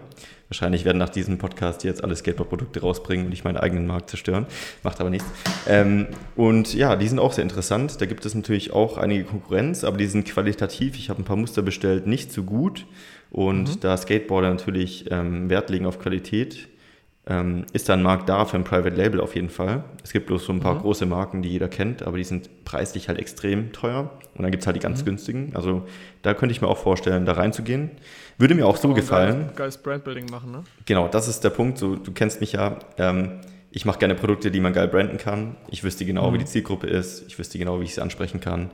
[0.49, 4.45] Wahrscheinlich werden nach diesem Podcast jetzt alle Skateboard-Produkte rausbringen und ich meinen eigenen Markt zerstören.
[4.81, 5.27] Macht aber nichts.
[5.67, 7.99] Ähm, und ja, die sind auch sehr interessant.
[7.99, 10.95] Da gibt es natürlich auch einige Konkurrenz, aber die sind qualitativ.
[10.97, 12.85] Ich habe ein paar Muster bestellt, nicht so gut.
[13.29, 13.79] Und mhm.
[13.81, 16.69] da Skateboarder natürlich ähm, Wert legen auf Qualität,
[17.29, 19.83] ähm, ist da ein Markt da für ein Private Label auf jeden Fall.
[20.03, 20.79] Es gibt bloß so ein paar mhm.
[20.79, 24.11] große Marken, die jeder kennt, aber die sind preislich halt extrem teuer.
[24.35, 25.05] Und dann gibt es halt die ganz mhm.
[25.05, 25.51] günstigen.
[25.55, 25.85] Also
[26.21, 27.91] da könnte ich mir auch vorstellen, da reinzugehen.
[28.37, 29.39] Würde mir auch so gefallen.
[29.39, 30.63] Geiles, geiles Brandbuilding machen, ne?
[30.85, 31.77] Genau, das ist der Punkt.
[31.77, 32.79] So, du kennst mich ja.
[32.97, 35.57] Ähm, ich mache gerne Produkte, die man geil branden kann.
[35.69, 36.35] Ich wüsste genau, mhm.
[36.35, 37.25] wie die Zielgruppe ist.
[37.27, 38.71] Ich wüsste genau, wie ich sie ansprechen kann.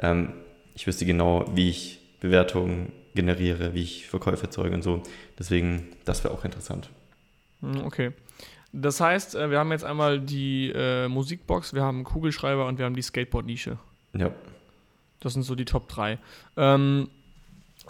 [0.00, 0.32] Ähm,
[0.74, 5.02] ich wüsste genau, wie ich Bewertungen generiere, wie ich Verkäufe erzeuge und so.
[5.38, 6.90] Deswegen, das wäre auch interessant.
[7.64, 8.12] Hm, okay.
[8.72, 12.84] Das heißt, äh, wir haben jetzt einmal die äh, Musikbox, wir haben Kugelschreiber und wir
[12.84, 13.78] haben die Skateboard-Nische.
[14.14, 14.30] Ja.
[15.20, 16.18] Das sind so die Top 3.
[16.56, 17.08] Ähm,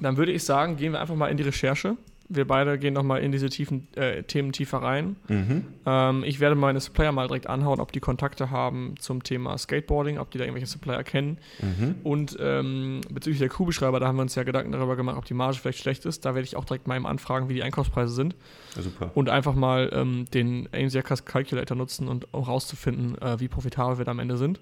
[0.00, 1.96] dann würde ich sagen, gehen wir einfach mal in die Recherche
[2.34, 5.16] wir beide gehen nochmal in diese tiefen äh, Themen tiefer rein.
[5.28, 5.64] Mhm.
[5.86, 10.18] Ähm, ich werde meine Supplier mal direkt anhauen, ob die Kontakte haben zum Thema Skateboarding,
[10.18, 11.38] ob die da irgendwelche Supplier kennen.
[11.60, 11.96] Mhm.
[12.02, 15.34] Und ähm, bezüglich der Kugelschreiber, da haben wir uns ja Gedanken darüber gemacht, ob die
[15.34, 16.24] Marge vielleicht schlecht ist.
[16.24, 18.36] Da werde ich auch direkt mal anfragen, wie die Einkaufspreise sind.
[18.76, 19.10] Ja, super.
[19.14, 24.04] Und einfach mal ähm, den AMC Calculator nutzen und auch rauszufinden, äh, wie profitabel wir
[24.04, 24.60] da am Ende sind.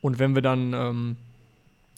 [0.00, 1.16] Und wenn wir dann ähm,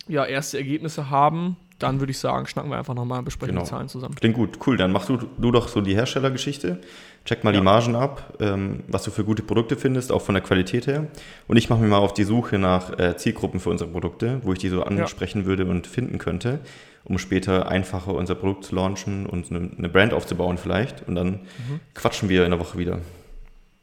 [0.09, 3.64] ja, erste Ergebnisse haben, dann würde ich sagen, schnacken wir einfach nochmal und besprechen genau.
[3.64, 4.14] die Zahlen zusammen.
[4.14, 4.77] Klingt gut, cool.
[4.77, 6.81] Dann machst du, du doch so die Herstellergeschichte.
[7.25, 7.61] Check mal ja.
[7.61, 11.07] die Margen ab, ähm, was du für gute Produkte findest, auch von der Qualität her.
[11.49, 14.53] Und ich mache mich mal auf die Suche nach äh, Zielgruppen für unsere Produkte, wo
[14.53, 15.47] ich die so ansprechen ja.
[15.47, 16.61] würde und finden könnte,
[17.05, 21.07] um später einfacher unser Produkt zu launchen und eine, eine Brand aufzubauen vielleicht.
[21.07, 21.81] Und dann mhm.
[21.95, 22.99] quatschen wir in der Woche wieder.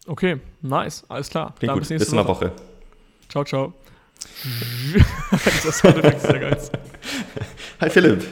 [0.07, 1.53] Okay, nice, alles klar.
[1.59, 2.51] Klingt gut, bis, in der Woche.
[3.29, 3.73] Ciao, ciao.
[5.63, 6.57] das war der sehr geil.
[7.81, 8.25] Hi Philipp.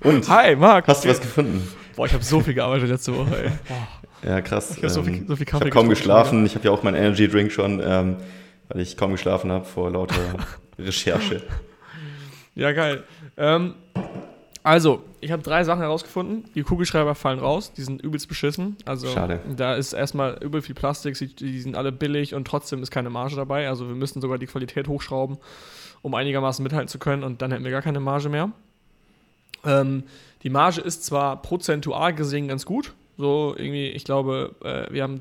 [0.00, 0.26] Und?
[0.30, 0.88] Hi Marc.
[0.88, 1.68] Hast du was gefunden?
[1.96, 3.50] Boah, ich habe so viel gearbeitet letzte Woche, ey.
[4.26, 4.70] Ja, krass.
[4.70, 6.46] Ich habe so, viel, ähm, so viel Kaffee Ich habe kaum geschlafen.
[6.46, 8.16] Ich habe ja auch meinen Energy Drink schon, ähm,
[8.68, 10.16] weil ich kaum geschlafen habe vor lauter
[10.78, 11.42] Recherche.
[12.54, 13.04] Ja, geil.
[13.36, 13.74] Ähm,
[14.62, 16.44] also, ich habe drei Sachen herausgefunden.
[16.54, 18.78] Die Kugelschreiber fallen raus, die sind übelst beschissen.
[18.86, 19.40] Also, Schade.
[19.54, 23.36] da ist erstmal übel viel Plastik, die sind alle billig und trotzdem ist keine Marge
[23.36, 23.68] dabei.
[23.68, 25.36] Also, wir müssen sogar die Qualität hochschrauben,
[26.00, 28.52] um einigermaßen mithalten zu können und dann hätten wir gar keine Marge mehr.
[29.66, 30.04] Ähm,
[30.42, 35.18] die Marge ist zwar prozentual gesehen ganz gut, so irgendwie, ich glaube, äh, wir haben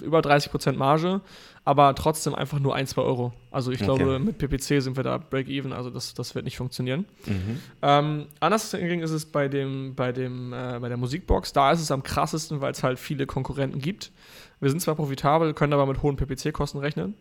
[0.00, 1.20] über 30% Marge,
[1.64, 3.32] aber trotzdem einfach nur 1, 2 Euro.
[3.50, 3.96] Also ich okay.
[3.96, 7.06] glaube, mit PPC sind wir da break-even, also das, das wird nicht funktionieren.
[7.26, 7.60] Mhm.
[7.82, 11.52] Ähm, anders hingegen ist es bei, dem, bei, dem, äh, bei der Musikbox.
[11.52, 14.12] Da ist es am krassesten, weil es halt viele Konkurrenten gibt.
[14.60, 17.14] Wir sind zwar profitabel, können aber mit hohen PPC-Kosten rechnen.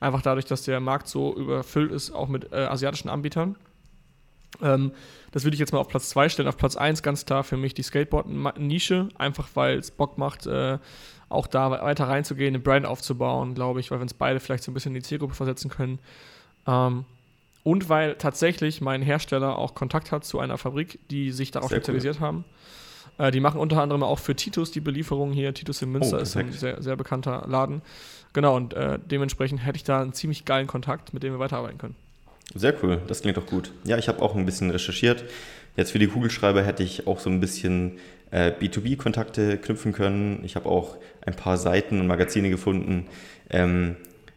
[0.00, 3.56] Einfach dadurch, dass der Markt so überfüllt ist, auch mit äh, asiatischen Anbietern.
[4.60, 4.92] Ähm,
[5.32, 6.48] das würde ich jetzt mal auf Platz 2 stellen.
[6.48, 10.78] Auf Platz 1 ganz klar für mich die Skateboard-Nische, einfach weil es Bock macht, äh,
[11.28, 14.70] auch da weiter reinzugehen, eine Brand aufzubauen, glaube ich, weil wir uns beide vielleicht so
[14.70, 15.98] ein bisschen in die Zielgruppe versetzen können.
[16.66, 17.06] Ähm,
[17.64, 21.78] und weil tatsächlich mein Hersteller auch Kontakt hat zu einer Fabrik, die sich darauf sehr
[21.78, 22.26] spezialisiert cool.
[22.26, 22.44] haben.
[23.18, 25.54] Äh, die machen unter anderem auch für Titus die Belieferung hier.
[25.54, 27.82] Titus in Münster oh, ist ein sehr, sehr bekannter Laden.
[28.32, 31.78] Genau, und äh, dementsprechend hätte ich da einen ziemlich geilen Kontakt, mit dem wir weiterarbeiten
[31.78, 31.96] können.
[32.54, 33.72] Sehr cool, das klingt doch gut.
[33.84, 35.24] Ja, ich habe auch ein bisschen recherchiert.
[35.76, 37.98] Jetzt für die Kugelschreiber hätte ich auch so ein bisschen
[38.30, 40.42] äh, B2B-Kontakte knüpfen können.
[40.44, 43.06] Ich habe auch ein paar Seiten und Magazine gefunden,
[43.48, 43.96] ähm,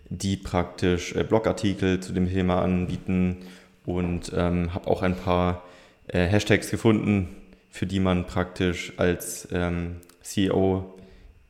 [0.09, 3.37] die praktisch äh, Blogartikel zu dem Thema anbieten
[3.85, 5.63] und ähm, habe auch ein paar
[6.07, 7.35] äh, Hashtags gefunden,
[7.69, 10.93] für die man praktisch als ähm, CEO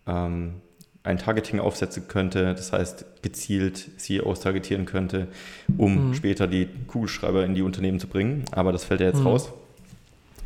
[0.07, 0.61] ähm,
[1.05, 5.27] ein Targeting aufsetzen könnte, das heißt gezielt CEOs targetieren könnte,
[5.77, 6.13] um mhm.
[6.13, 8.45] später die Kugelschreiber in die Unternehmen zu bringen.
[8.51, 9.27] Aber das fällt ja jetzt mhm.
[9.27, 9.53] raus.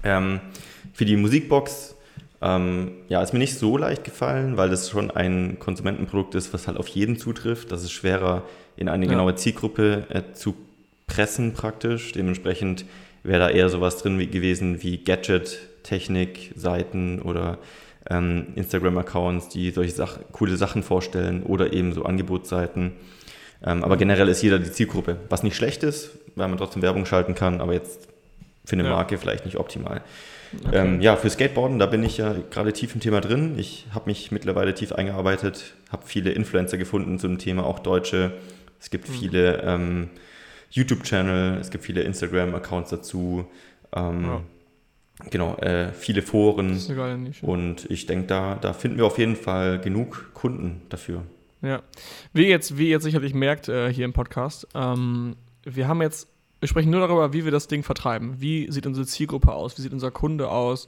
[0.03, 0.39] Ähm,
[0.93, 1.95] für die Musikbox,
[2.41, 6.67] ähm, ja, ist mir nicht so leicht gefallen, weil das schon ein Konsumentenprodukt ist, was
[6.67, 7.71] halt auf jeden zutrifft.
[7.71, 8.43] Das ist schwerer
[8.75, 9.11] in eine ja.
[9.11, 10.55] genaue Zielgruppe äh, zu
[11.07, 12.11] pressen praktisch.
[12.11, 12.85] Dementsprechend
[13.23, 17.57] wäre da eher sowas drin wie, gewesen wie Gadget, Technik, Seiten oder
[18.09, 22.93] ähm, Instagram-Accounts, die solche Sach coole Sachen vorstellen oder eben so Angebotsseiten.
[23.63, 27.05] Ähm, aber generell ist jeder die Zielgruppe, was nicht schlecht ist, weil man trotzdem Werbung
[27.05, 28.07] schalten kann, aber jetzt
[28.65, 28.89] für eine ja.
[28.91, 30.01] Marke vielleicht nicht optimal.
[30.65, 30.77] Okay.
[30.77, 33.55] Ähm, ja, für Skateboarden, da bin ich ja gerade tief im Thema drin.
[33.57, 38.33] Ich habe mich mittlerweile tief eingearbeitet, habe viele Influencer gefunden zum Thema, auch deutsche.
[38.79, 39.13] Es gibt mhm.
[39.13, 40.09] viele ähm,
[40.71, 43.45] YouTube-Channel, es gibt viele Instagram-Accounts dazu.
[43.95, 44.41] Ähm, ja.
[45.29, 46.79] Genau, äh, viele Foren.
[47.41, 51.23] Und ich denke, da, da finden wir auf jeden Fall genug Kunden dafür.
[51.61, 51.81] Ja.
[52.33, 56.29] Wie jetzt, wie jetzt sicherlich merkt äh, hier im Podcast, ähm, wir haben jetzt,
[56.61, 58.39] wir sprechen nur darüber, wie wir das Ding vertreiben.
[58.39, 59.77] Wie sieht unsere Zielgruppe aus?
[59.77, 60.87] Wie sieht unser Kunde aus?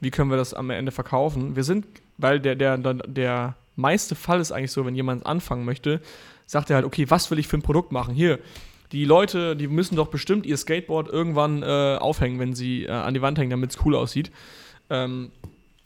[0.00, 1.54] Wie können wir das am Ende verkaufen?
[1.56, 1.86] Wir sind,
[2.18, 6.00] weil der, der, der, der meiste Fall ist eigentlich so, wenn jemand anfangen möchte,
[6.46, 8.14] sagt er halt, okay, was will ich für ein Produkt machen?
[8.14, 8.38] Hier,
[8.92, 13.14] die Leute, die müssen doch bestimmt ihr Skateboard irgendwann äh, aufhängen, wenn sie äh, an
[13.14, 14.30] die Wand hängen, damit es cool aussieht.
[14.90, 15.30] Ähm,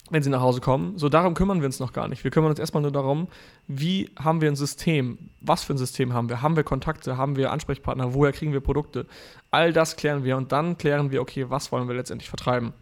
[0.09, 0.97] wenn sie nach Hause kommen.
[0.97, 2.23] So, darum kümmern wir uns noch gar nicht.
[2.23, 3.27] Wir kümmern uns erstmal nur darum,
[3.67, 5.17] wie haben wir ein System?
[5.39, 6.41] Was für ein System haben wir?
[6.41, 7.17] Haben wir Kontakte?
[7.17, 8.13] Haben wir Ansprechpartner?
[8.13, 9.07] Woher kriegen wir Produkte?
[9.49, 12.73] All das klären wir und dann klären wir, okay, was wollen wir letztendlich vertreiben?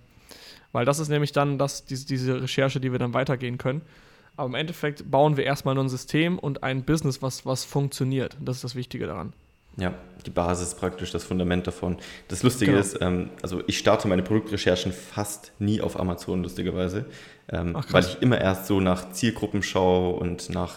[0.71, 3.81] Weil das ist nämlich dann das, diese, diese Recherche, die wir dann weitergehen können.
[4.35, 8.37] Aber im Endeffekt bauen wir erstmal nur ein System und ein Business, was, was funktioniert.
[8.41, 9.33] Das ist das Wichtige daran.
[9.77, 9.93] Ja,
[10.25, 11.97] die Basis praktisch, das Fundament davon.
[12.27, 12.83] Das Lustige genau.
[12.83, 17.05] ist, ähm, also ich starte meine Produktrecherchen fast nie auf Amazon, lustigerweise,
[17.49, 20.75] ähm, Ach, weil ich immer erst so nach Zielgruppen schaue und nach,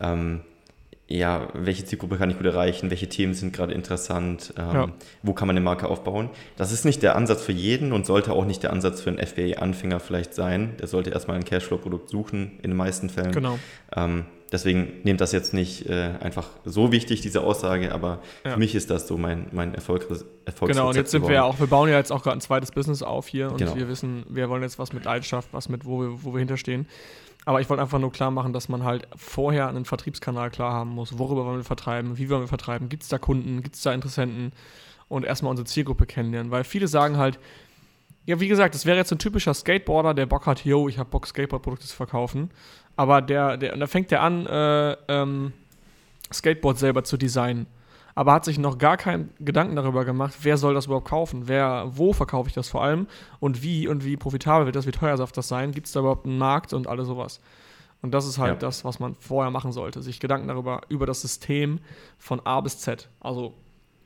[0.00, 0.42] ähm,
[1.08, 4.88] ja, welche Zielgruppe kann ich gut erreichen, welche Themen sind gerade interessant, ähm, ja.
[5.22, 6.30] wo kann man eine Marke aufbauen.
[6.56, 9.24] Das ist nicht der Ansatz für jeden und sollte auch nicht der Ansatz für einen
[9.24, 10.76] FBA-Anfänger vielleicht sein.
[10.80, 13.32] Der sollte erstmal ein Cashflow-Produkt suchen, in den meisten Fällen.
[13.32, 13.58] Genau.
[14.52, 18.52] Deswegen nehmt das jetzt nicht äh, einfach so wichtig, diese Aussage, aber ja.
[18.52, 20.02] für mich ist das so mein, mein Erfolg,
[20.44, 21.32] Erfolgsrezept Genau, und jetzt sind geworden.
[21.32, 23.58] wir ja auch, wir bauen ja jetzt auch gerade ein zweites Business auf hier und
[23.58, 23.74] genau.
[23.74, 26.86] wir wissen, wir wollen jetzt was mit Leidenschaft, was mit, wo wir, wo wir hinterstehen.
[27.44, 30.90] Aber ich wollte einfach nur klar machen, dass man halt vorher einen Vertriebskanal klar haben
[30.90, 31.16] muss.
[31.16, 32.18] Worüber wollen wir vertreiben?
[32.18, 32.88] Wie wollen wir vertreiben?
[32.88, 33.62] Gibt es da Kunden?
[33.62, 34.52] Gibt es da Interessenten?
[35.06, 36.50] Und erstmal unsere Zielgruppe kennenlernen.
[36.50, 37.38] Weil viele sagen halt,
[38.24, 41.08] ja, wie gesagt, das wäre jetzt ein typischer Skateboarder, der Bock hat, yo, ich habe
[41.08, 42.50] Bock, Skateboard-Produkte zu verkaufen.
[42.96, 45.52] Aber der, der, und da fängt der an, äh, ähm,
[46.32, 47.66] Skateboard selber zu designen.
[48.14, 51.48] Aber hat sich noch gar keinen Gedanken darüber gemacht, wer soll das überhaupt kaufen?
[51.48, 53.06] Wer, wo verkaufe ich das vor allem?
[53.40, 55.72] Und wie und wie profitabel wird das, wie teuer darf das sein?
[55.72, 57.40] Gibt es da überhaupt einen Markt und alles sowas?
[58.00, 58.58] Und das ist halt ja.
[58.58, 60.00] das, was man vorher machen sollte.
[60.00, 61.80] Sich Gedanken darüber, über das System
[62.18, 63.08] von A bis Z.
[63.20, 63.52] Also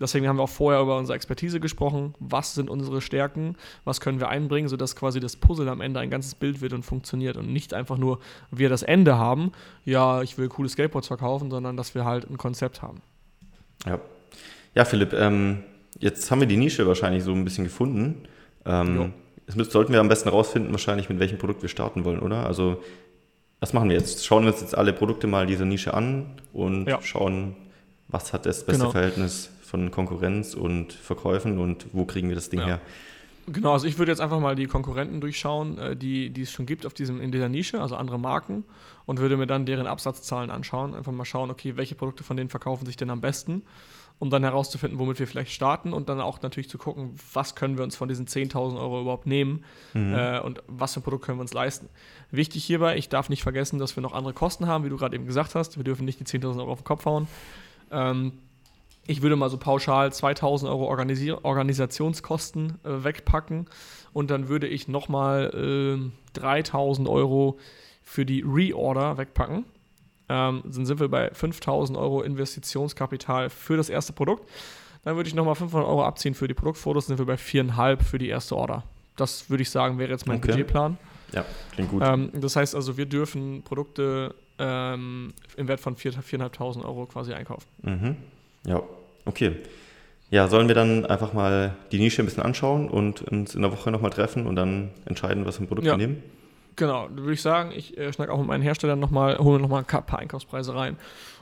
[0.01, 2.15] Deswegen haben wir auch vorher über unsere Expertise gesprochen.
[2.19, 3.57] Was sind unsere Stärken?
[3.85, 6.85] Was können wir einbringen, sodass quasi das Puzzle am Ende ein ganzes Bild wird und
[6.85, 8.19] funktioniert und nicht einfach nur
[8.51, 9.53] wir das Ende haben,
[9.85, 13.03] ja, ich will coole Skateboards verkaufen, sondern dass wir halt ein Konzept haben.
[13.87, 14.01] Ja,
[14.75, 15.65] ja Philipp, ähm,
[15.99, 18.23] jetzt haben wir die Nische wahrscheinlich so ein bisschen gefunden.
[18.65, 19.13] Ähm,
[19.55, 22.47] jetzt sollten wir am besten rausfinden, wahrscheinlich, mit welchem Produkt wir starten wollen, oder?
[22.47, 22.83] Also,
[23.61, 24.25] was machen wir jetzt?
[24.25, 27.03] Schauen wir uns jetzt alle Produkte mal dieser Nische an und ja.
[27.03, 27.57] schauen,
[28.09, 28.93] was hat das beste genau.
[28.93, 32.67] Verhältnis von Konkurrenz und Verkäufen und wo kriegen wir das Ding ja.
[32.67, 32.81] her?
[33.47, 36.67] Genau, also ich würde jetzt einfach mal die Konkurrenten durchschauen, äh, die, die es schon
[36.67, 38.65] gibt auf diesem, in dieser Nische, also andere Marken,
[39.07, 40.95] und würde mir dann deren Absatzzahlen anschauen.
[40.95, 43.63] Einfach mal schauen, okay, welche Produkte von denen verkaufen sich denn am besten,
[44.19, 47.77] um dann herauszufinden, womit wir vielleicht starten und dann auch natürlich zu gucken, was können
[47.77, 50.15] wir uns von diesen 10.000 Euro überhaupt nehmen mhm.
[50.15, 51.89] äh, und was für ein Produkt können wir uns leisten.
[52.31, 55.15] Wichtig hierbei, ich darf nicht vergessen, dass wir noch andere Kosten haben, wie du gerade
[55.17, 55.77] eben gesagt hast.
[55.77, 57.29] Wir dürfen nicht die 10.000 Euro auf den Kopf hauen.
[57.91, 58.33] Ähm,
[59.07, 63.67] ich würde mal so pauschal 2000 Euro Organisier Organisationskosten äh, wegpacken
[64.13, 67.59] und dann würde ich nochmal äh, 3000 Euro
[68.03, 69.65] für die Reorder wegpacken.
[70.29, 74.49] ähm, sind, sind wir bei 5000 Euro Investitionskapital für das erste Produkt.
[75.05, 78.19] Dann würde ich nochmal 500 Euro abziehen für die Produktfotos, sind wir bei 4,5 für
[78.19, 78.85] die erste Order.
[79.17, 80.49] Das würde ich sagen, wäre jetzt mein okay.
[80.49, 80.99] Budgetplan.
[81.33, 82.03] Ja, klingt gut.
[82.05, 87.67] Ähm, das heißt also, wir dürfen Produkte ähm, im Wert von 4.500 Euro quasi einkaufen.
[87.83, 88.17] Mhm.
[88.67, 88.83] Ja,
[89.25, 89.57] okay.
[90.31, 93.73] Ja, sollen wir dann einfach mal die Nische ein bisschen anschauen und uns in der
[93.73, 95.95] Woche nochmal treffen und dann entscheiden, was für ein Produkt ja.
[95.95, 96.23] wir nehmen?
[96.77, 100.07] Genau, würde ich sagen, ich äh, schnack auch mit meinen Herstellern nochmal, hole nochmal ein
[100.07, 100.97] paar Einkaufspreise rein.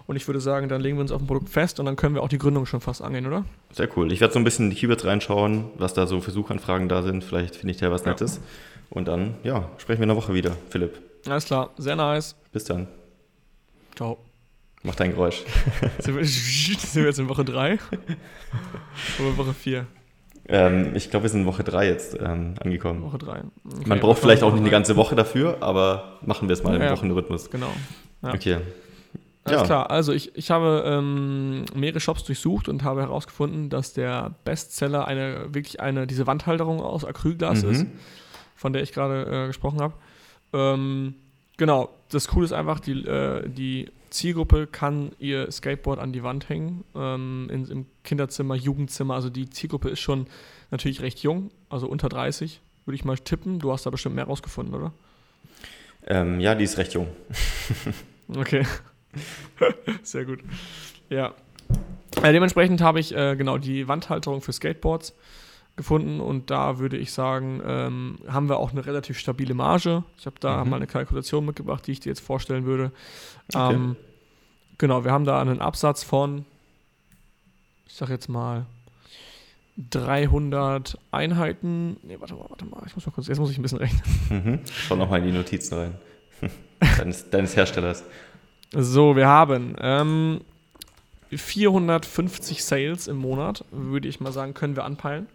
[0.07, 2.14] Und ich würde sagen, dann legen wir uns auf ein Produkt fest und dann können
[2.14, 3.44] wir auch die Gründung schon fast angehen, oder?
[3.72, 4.11] Sehr cool.
[4.11, 7.02] Ich werde so ein bisschen in die Keywords reinschauen, was da so für Suchanfragen da
[7.02, 7.22] sind.
[7.22, 8.12] Vielleicht finde ich da was ja.
[8.12, 8.40] Nettes.
[8.88, 10.98] Und dann, ja, sprechen wir in der Woche wieder, Philipp.
[11.26, 12.35] Alles klar, sehr nice.
[12.52, 12.88] Bis dann.
[13.94, 14.28] Ciao.
[14.83, 15.45] Mach dein Geräusch.
[15.99, 17.75] sind, wir, sind wir jetzt in Woche 3?
[19.21, 19.87] Oder Woche 4?
[20.51, 23.03] Ähm, ich glaube, wir sind in Woche 3 jetzt ähm, angekommen.
[23.03, 23.31] Woche 3.
[23.31, 23.45] Okay,
[23.87, 26.83] Man braucht vielleicht auch nicht eine ganze Woche dafür, aber machen wir es mal im
[26.83, 27.51] ja, Wochenrhythmus.
[27.51, 27.73] Genau.
[28.23, 28.35] Ja.
[28.35, 28.59] Okay.
[29.45, 29.67] Alles ja.
[29.67, 35.07] klar, also ich, ich habe ähm, mehrere Shops durchsucht und habe herausgefunden, dass der Bestseller
[35.07, 37.71] eine wirklich eine diese Wandhalterung aus Acrylglas mhm.
[37.71, 37.87] ist,
[38.55, 39.95] von der ich gerade äh, gesprochen habe.
[40.53, 41.14] Ähm,
[41.57, 46.49] genau, das Coole ist einfach, die, äh, die Zielgruppe kann ihr Skateboard an die Wand
[46.49, 49.14] hängen, ähm, in, im Kinderzimmer, Jugendzimmer.
[49.14, 50.27] Also die Zielgruppe ist schon
[50.71, 53.59] natürlich recht jung, also unter 30, würde ich mal tippen.
[53.59, 54.92] Du hast da bestimmt mehr rausgefunden, oder?
[56.07, 57.09] Ähm, ja, die ist recht jung.
[58.37, 58.64] okay.
[60.03, 60.40] Sehr gut.
[61.11, 61.35] Ja.
[62.23, 65.14] Äh, dementsprechend habe ich äh, genau die Wandhalterung für Skateboards
[65.77, 70.05] gefunden und da würde ich sagen, ähm, haben wir auch eine relativ stabile Marge.
[70.18, 70.71] Ich habe da mhm.
[70.71, 72.92] mal eine Kalkulation mitgebracht, die ich dir jetzt vorstellen würde.
[73.53, 73.75] Okay.
[73.75, 73.97] Ähm,
[74.77, 76.45] genau, wir haben da einen Absatz von,
[77.87, 78.67] ich sag jetzt mal,
[79.91, 81.97] 300 Einheiten.
[82.03, 84.03] Ne, warte mal, warte mal, ich muss mal kurz, jetzt muss ich ein bisschen rechnen.
[84.29, 84.61] Mhm.
[84.67, 85.95] Schau nochmal in die Notizen rein.
[86.99, 88.05] deines, deines Herstellers.
[88.73, 90.41] So, wir haben ähm,
[91.31, 95.27] 450 Sales im Monat, würde ich mal sagen, können wir anpeilen.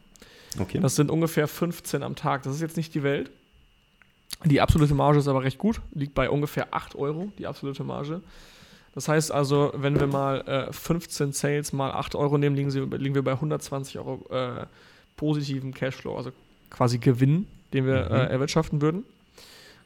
[0.60, 0.80] Okay.
[0.80, 2.44] Das sind ungefähr 15 am Tag.
[2.44, 3.32] Das ist jetzt nicht die Welt.
[4.46, 8.22] Die absolute Marge ist aber recht gut, liegt bei ungefähr 8 Euro, die absolute Marge.
[8.94, 12.82] Das heißt also, wenn wir mal äh, 15 Sales mal 8 Euro nehmen, liegen, sie,
[12.82, 14.66] liegen wir bei 120 Euro äh,
[15.16, 16.32] positiven Cashflow, also
[16.70, 18.16] quasi Gewinn, den wir mhm.
[18.16, 19.04] äh, erwirtschaften würden.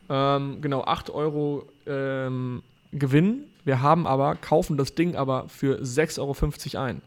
[0.10, 3.44] Ähm, genau, 8 Euro ähm, Gewinn.
[3.64, 6.20] Wir haben aber, kaufen das Ding aber für 6,50
[6.76, 7.02] Euro ein.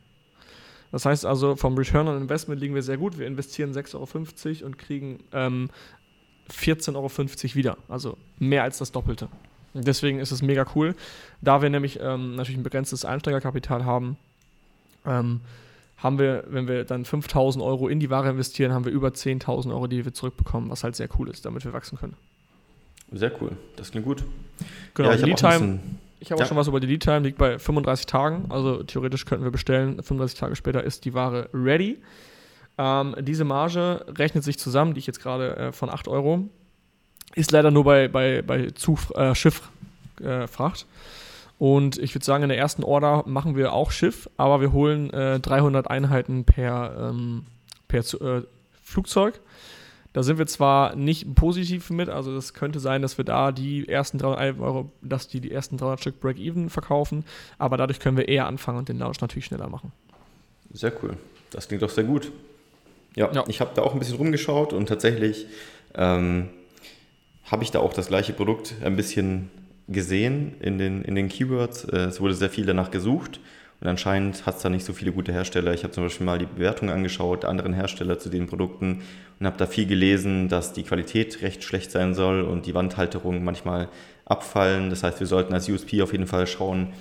[0.93, 3.19] Das heißt also, vom Return on Investment liegen wir sehr gut.
[3.19, 5.71] Wir investieren 6,50 Euro und kriegen ähm,
[6.51, 7.77] 14,50 Euro wieder.
[7.89, 9.29] Also mehr als das Doppelte.
[9.75, 10.95] Deswegen ist es mega cool.
[11.41, 14.17] Da wir nämlich ähm, natürlich ein begrenztes Einsteigerkapital haben,
[15.07, 15.41] ähm,
[15.97, 19.71] haben wir, wenn wir dann 5000 Euro in die Ware investieren, haben wir über 10.000
[19.71, 22.17] Euro, die wir zurückbekommen, was halt sehr cool ist, damit wir wachsen können.
[23.13, 24.25] Sehr cool, das klingt gut.
[24.95, 25.81] Genau, ja, ich Lead-Time
[26.21, 26.45] ich habe ja.
[26.45, 28.45] auch schon was über die Lead Time, liegt bei 35 Tagen.
[28.51, 29.95] Also theoretisch könnten wir bestellen.
[29.95, 31.97] 35 Tage später ist die Ware ready.
[32.81, 36.49] Ähm, diese Marge rechnet sich zusammen, die ich jetzt gerade äh, von 8 Euro,
[37.35, 40.83] ist leider nur bei, bei, bei Zuf äh, Schifffracht.
[40.83, 44.73] Äh, und ich würde sagen, in der ersten Order machen wir auch Schiff, aber wir
[44.73, 47.45] holen 300 äh, Einheiten per, ähm,
[47.87, 48.45] per äh,
[48.83, 49.41] Flugzeug.
[50.15, 53.87] Da sind wir zwar nicht positiv mit, also es könnte sein, dass wir da die
[53.87, 57.27] ersten 300 Euro, dass die die ersten 300 Stück Break-Even verkaufen,
[57.59, 59.93] aber dadurch können wir eher anfangen und den Launch natürlich schneller machen.
[60.73, 61.19] Sehr cool.
[61.51, 62.33] Das klingt doch sehr gut.
[63.17, 63.45] Ja, ja.
[63.49, 65.47] ich habe da auch ein bisschen rumgeschaut und tatsächlich
[65.95, 66.49] ähm,
[67.45, 69.51] habe ich da auch das gleiche Produkt ein bisschen
[69.89, 71.85] gesehen in den, in den Keywords.
[71.85, 73.41] Äh, es wurde sehr viel danach gesucht
[73.81, 75.73] und anscheinend hat es da nicht so viele gute Hersteller.
[75.73, 79.03] Ich habe zum Beispiel mal die Bewertungen angeschaut, anderen Hersteller zu den Produkten
[79.39, 83.43] und habe da viel gelesen, dass die Qualität recht schlecht sein soll und die Wandhalterungen
[83.43, 83.89] manchmal
[84.27, 84.91] abfallen.
[84.91, 86.93] Das heißt, wir sollten als USP auf jeden Fall schauen,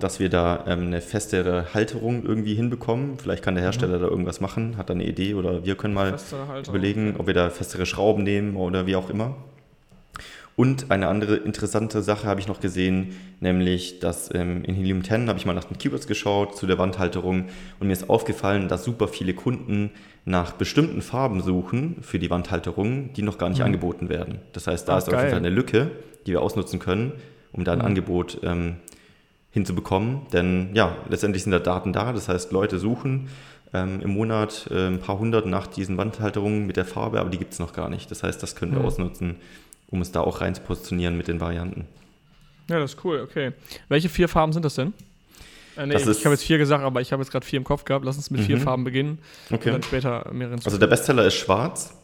[0.00, 3.18] dass wir da ähm, eine festere Halterung irgendwie hinbekommen.
[3.18, 4.02] Vielleicht kann der Hersteller mhm.
[4.02, 6.16] da irgendwas machen, hat da eine Idee oder wir können mal
[6.66, 9.36] überlegen, ob wir da festere Schrauben nehmen oder wie auch immer.
[10.56, 15.28] Und eine andere interessante Sache habe ich noch gesehen, nämlich dass ähm, in Helium 10
[15.28, 18.82] habe ich mal nach den Keywords geschaut zu der Wandhalterung und mir ist aufgefallen, dass
[18.82, 19.90] super viele Kunden
[20.24, 23.66] nach bestimmten Farben suchen für die Wandhalterung, die noch gar nicht mhm.
[23.66, 24.38] angeboten werden.
[24.54, 25.90] Das heißt, da Ach, ist auf jeden Fall eine Lücke,
[26.26, 27.12] die wir ausnutzen können,
[27.52, 27.84] um da ein mhm.
[27.84, 28.76] Angebot ähm,
[29.56, 30.20] hinzubekommen.
[30.32, 33.28] Denn ja, letztendlich sind da Daten da, das heißt, Leute suchen
[33.72, 37.38] ähm, im Monat äh, ein paar hundert nach diesen Wandhalterungen mit der Farbe, aber die
[37.38, 38.10] gibt es noch gar nicht.
[38.10, 38.86] Das heißt, das können wir mhm.
[38.86, 39.36] ausnutzen
[39.88, 41.86] um es da auch rein zu positionieren mit den Varianten.
[42.68, 43.52] Ja, das ist cool, okay.
[43.88, 44.92] Welche vier Farben sind das denn?
[45.76, 47.64] Äh, nee, das ich habe jetzt vier gesagt, aber ich habe jetzt gerade vier im
[47.64, 48.04] Kopf gehabt.
[48.04, 48.44] Lass uns mit mhm.
[48.44, 49.18] vier Farben beginnen
[49.50, 49.68] okay.
[49.68, 51.96] und dann später mehrere Also der Bestseller ist schwarz.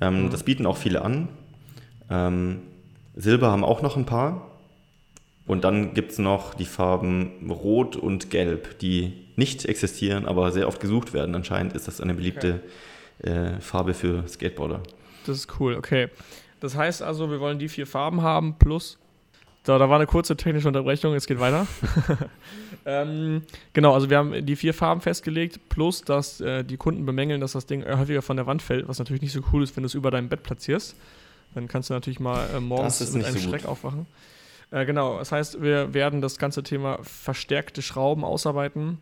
[0.00, 0.30] Ähm, mhm.
[0.30, 1.28] Das bieten auch viele an.
[2.08, 2.62] Ähm,
[3.14, 4.49] Silber haben auch noch ein paar.
[5.50, 10.68] Und dann gibt es noch die Farben Rot und Gelb, die nicht existieren, aber sehr
[10.68, 11.34] oft gesucht werden.
[11.34, 12.60] Anscheinend ist das eine beliebte
[13.20, 13.56] okay.
[13.56, 14.80] äh, Farbe für Skateboarder.
[15.26, 16.06] Das ist cool, okay.
[16.60, 18.96] Das heißt also, wir wollen die vier Farben haben plus.
[19.66, 21.66] So, da war eine kurze technische Unterbrechung, es geht weiter.
[22.86, 27.40] ähm, genau, also wir haben die vier Farben festgelegt, plus dass äh, die Kunden bemängeln,
[27.40, 29.82] dass das Ding häufiger von der Wand fällt, was natürlich nicht so cool ist, wenn
[29.82, 30.94] du es über deinem Bett platzierst.
[31.56, 34.06] Dann kannst du natürlich mal äh, morgens mit einem so Schreck aufwachen.
[34.70, 38.98] Äh, genau, das heißt, wir werden das ganze Thema verstärkte Schrauben ausarbeiten.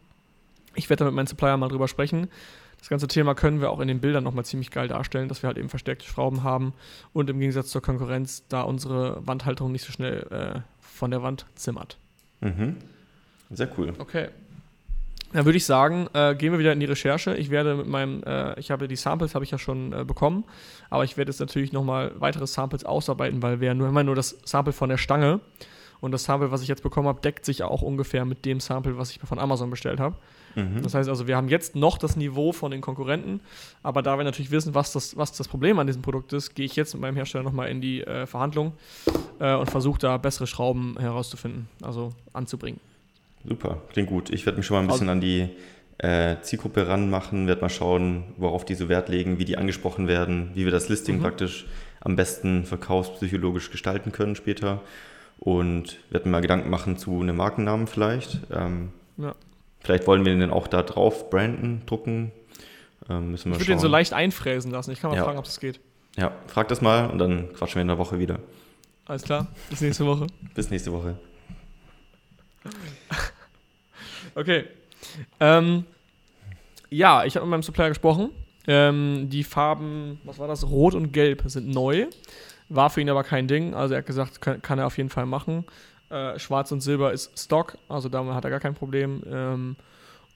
[0.74, 2.28] Ich werde da mit meinem Supplier mal drüber sprechen.
[2.78, 5.48] Das ganze Thema können wir auch in den Bildern nochmal ziemlich geil darstellen, dass wir
[5.48, 6.72] halt eben verstärkte Schrauben haben
[7.12, 11.46] und im Gegensatz zur Konkurrenz, da unsere Wandhalterung nicht so schnell äh, von der Wand
[11.56, 11.98] zimmert.
[12.40, 12.76] Mhm.
[13.50, 13.94] Sehr cool.
[13.98, 14.28] Okay.
[15.32, 17.34] Dann würde ich sagen, äh, gehen wir wieder in die Recherche.
[17.36, 20.44] Ich werde mit meinem, äh, ich habe die Samples, habe ich ja schon äh, bekommen,
[20.88, 24.38] aber ich werde jetzt natürlich nochmal weitere Samples ausarbeiten, weil wir nur immer nur das
[24.44, 25.40] Sample von der Stange
[26.00, 28.96] und das Sample, was ich jetzt bekommen habe, deckt sich auch ungefähr mit dem Sample,
[28.96, 30.16] was ich von Amazon bestellt habe.
[30.54, 30.82] Mhm.
[30.82, 33.40] Das heißt also, wir haben jetzt noch das Niveau von den Konkurrenten,
[33.82, 36.64] aber da wir natürlich wissen, was das, was das Problem an diesem Produkt ist, gehe
[36.64, 38.72] ich jetzt mit meinem Hersteller nochmal in die äh, Verhandlung
[39.40, 42.80] äh, und versuche da bessere Schrauben herauszufinden, also anzubringen.
[43.48, 44.28] Super, klingt gut.
[44.28, 45.48] Ich werde mich schon mal ein bisschen an die
[45.96, 50.50] äh, Zielgruppe ranmachen, werde mal schauen, worauf die so Wert legen, wie die angesprochen werden,
[50.54, 51.22] wie wir das Listing mhm.
[51.22, 51.66] praktisch
[52.00, 54.82] am besten verkaufspsychologisch gestalten können später.
[55.38, 58.38] Und werde mir mal Gedanken machen zu einem Markennamen vielleicht.
[58.52, 59.34] Ähm, ja.
[59.80, 62.32] Vielleicht wollen wir den auch da drauf branden, drucken.
[63.08, 64.90] Ähm, müssen wir ich würde den so leicht einfräsen lassen.
[64.90, 65.24] Ich kann mal ja.
[65.24, 65.80] fragen, ob das geht.
[66.16, 68.40] Ja, frag das mal und dann quatschen wir in der Woche wieder.
[69.06, 69.46] Alles klar.
[69.70, 70.26] Bis nächste Woche.
[70.54, 71.16] Bis nächste Woche.
[74.38, 74.66] Okay.
[75.40, 75.84] Ähm,
[76.90, 78.30] ja, ich habe mit meinem Supplier gesprochen.
[78.68, 80.68] Ähm, die Farben, was war das?
[80.68, 82.06] Rot und Gelb sind neu.
[82.68, 83.74] War für ihn aber kein Ding.
[83.74, 85.64] Also er hat gesagt, kann, kann er auf jeden Fall machen.
[86.10, 89.22] Äh, Schwarz und Silber ist Stock, also damit hat er gar kein Problem.
[89.28, 89.76] Ähm,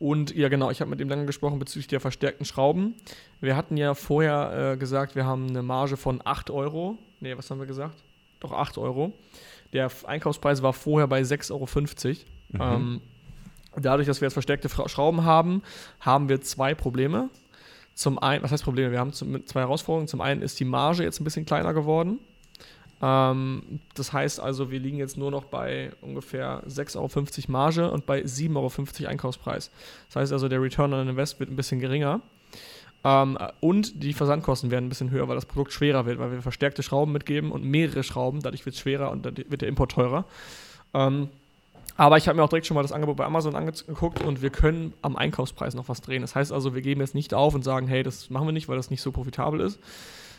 [0.00, 2.94] und ja, genau, ich habe mit ihm lange gesprochen bezüglich der verstärkten Schrauben.
[3.40, 6.98] Wir hatten ja vorher äh, gesagt, wir haben eine Marge von 8 Euro.
[7.20, 8.02] Ne, was haben wir gesagt?
[8.40, 9.12] Doch 8 Euro.
[9.72, 11.68] Der Einkaufspreis war vorher bei 6,50 Euro.
[12.48, 12.60] Mhm.
[12.60, 13.00] Ähm,
[13.76, 15.62] Dadurch, dass wir jetzt verstärkte Schrauben haben,
[16.00, 17.30] haben wir zwei Probleme.
[17.94, 18.90] Zum einen, was heißt Probleme?
[18.90, 20.08] Wir haben zwei Herausforderungen.
[20.08, 22.18] Zum einen ist die Marge jetzt ein bisschen kleiner geworden.
[23.02, 28.06] Ähm, das heißt also, wir liegen jetzt nur noch bei ungefähr 6,50 Euro Marge und
[28.06, 29.70] bei 7,50 Euro Einkaufspreis.
[30.08, 32.20] Das heißt also, der Return on Invest wird ein bisschen geringer.
[33.04, 36.42] Ähm, und die Versandkosten werden ein bisschen höher, weil das Produkt schwerer wird, weil wir
[36.42, 38.40] verstärkte Schrauben mitgeben und mehrere Schrauben.
[38.40, 40.24] Dadurch wird es schwerer und dann wird der Import teurer.
[40.94, 41.28] Ähm,
[41.96, 44.50] aber ich habe mir auch direkt schon mal das Angebot bei Amazon angeguckt und wir
[44.50, 46.22] können am Einkaufspreis noch was drehen.
[46.22, 48.68] Das heißt also, wir geben jetzt nicht auf und sagen, hey, das machen wir nicht,
[48.68, 49.78] weil das nicht so profitabel ist.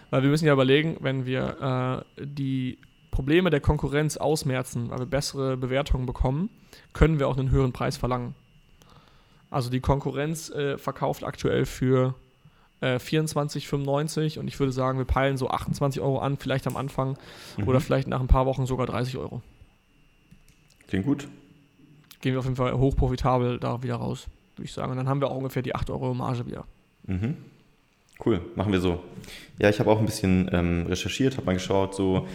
[0.10, 2.80] Weil wir müssen ja überlegen, wenn wir äh, die
[3.12, 6.50] Probleme der Konkurrenz ausmerzen, weil wir bessere Bewertungen bekommen,
[6.94, 8.36] können wir auch einen höheren Preis verlangen.
[9.52, 12.16] Also die Konkurrenz äh, verkauft aktuell für
[12.82, 17.18] äh, 24,95 und ich würde sagen, wir peilen so 28 Euro an, vielleicht am Anfang
[17.58, 17.68] mhm.
[17.68, 19.44] oder vielleicht nach ein paar Wochen sogar 30 Euro.
[20.88, 21.28] Klingt gut
[22.24, 24.92] gehen wir auf jeden Fall hochprofitabel da wieder raus, würde ich sagen.
[24.92, 26.66] Und dann haben wir auch ungefähr die 8 Euro Marge wieder.
[27.06, 27.36] Mhm.
[28.26, 29.04] Cool, machen wir so.
[29.60, 32.28] Ja, ich habe auch ein bisschen ähm, recherchiert, habe mal geschaut, so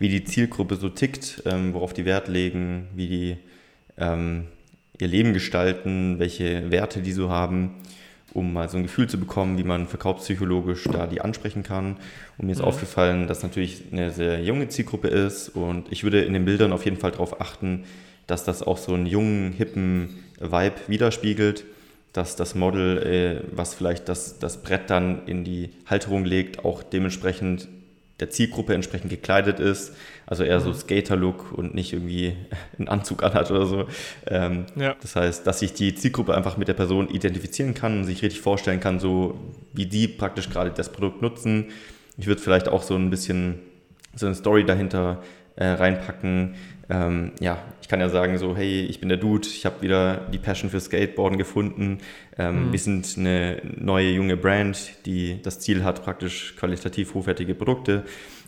[0.00, 3.36] wie die Zielgruppe so tickt, ähm, worauf die Wert legen, wie die
[3.96, 4.48] ähm,
[4.98, 7.70] ihr Leben gestalten, welche Werte die so haben,
[8.32, 11.98] um mal so ein Gefühl zu bekommen, wie man verkaufspsychologisch da die ansprechen kann.
[12.36, 12.64] Und mir ist mhm.
[12.64, 16.84] aufgefallen, dass natürlich eine sehr junge Zielgruppe ist und ich würde in den Bildern auf
[16.84, 17.84] jeden Fall darauf achten,
[18.26, 21.64] dass das auch so einen jungen, hippen Vibe widerspiegelt,
[22.12, 26.82] dass das Model, äh, was vielleicht das, das Brett dann in die Halterung legt, auch
[26.82, 27.68] dementsprechend
[28.20, 29.94] der Zielgruppe entsprechend gekleidet ist.
[30.24, 30.74] Also eher so mhm.
[30.74, 32.34] Skater-Look und nicht irgendwie
[32.78, 33.86] einen Anzug anhat oder so.
[34.26, 34.96] Ähm, ja.
[35.00, 38.40] Das heißt, dass sich die Zielgruppe einfach mit der Person identifizieren kann und sich richtig
[38.40, 39.38] vorstellen kann, so
[39.72, 41.66] wie die praktisch gerade das Produkt nutzen.
[42.16, 43.60] Ich würde vielleicht auch so ein bisschen
[44.14, 45.22] so eine Story dahinter
[45.56, 46.54] äh, reinpacken,
[46.88, 50.18] ähm, ja, ich kann ja sagen so, hey, ich bin der Dude, ich habe wieder
[50.32, 51.98] die Passion für Skateboarden gefunden.
[52.38, 52.72] Ähm, mhm.
[52.72, 58.04] Wir sind eine neue junge Brand, die das Ziel hat, praktisch qualitativ hochwertige Produkte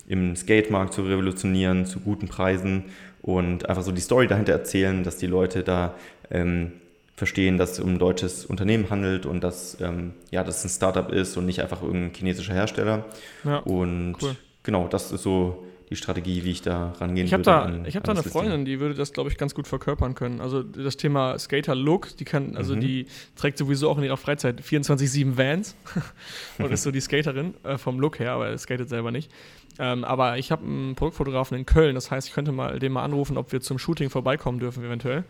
[0.06, 2.84] im Skatemarkt zu revolutionieren, zu guten Preisen
[3.22, 5.94] und einfach so die Story dahinter erzählen, dass die Leute da
[6.30, 6.72] ähm,
[7.16, 11.10] verstehen, dass es um ein deutsches Unternehmen handelt und dass ähm, ja, das ein Startup
[11.12, 13.04] ist und nicht einfach irgendein chinesischer Hersteller.
[13.44, 14.36] Ja, und cool.
[14.62, 17.44] genau, das ist so die Strategie, wie ich da rangehen ich würde.
[17.44, 20.14] Da, an, ich habe da eine Freundin, die würde das, glaube ich, ganz gut verkörpern
[20.14, 20.40] können.
[20.40, 22.80] Also das Thema Skater-Look, die kann, also mhm.
[22.80, 25.76] die trägt sowieso auch in ihrer Freizeit 24-7 Vans
[26.58, 29.30] und ist so die Skaterin äh, vom Look her, aber skatet selber nicht.
[29.78, 33.04] Ähm, aber ich habe einen Produktfotografen in Köln, das heißt, ich könnte mal den mal
[33.04, 35.24] anrufen, ob wir zum Shooting vorbeikommen dürfen, eventuell.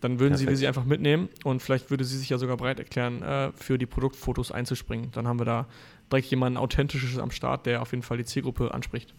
[0.00, 0.50] Dann würden Perfekt.
[0.50, 3.78] sie sie einfach mitnehmen und vielleicht würde sie sich ja sogar bereit erklären, äh, für
[3.78, 5.12] die Produktfotos einzuspringen.
[5.12, 5.66] Dann haben wir da
[6.10, 9.14] direkt jemanden Authentisches am Start, der auf jeden Fall die Zielgruppe anspricht.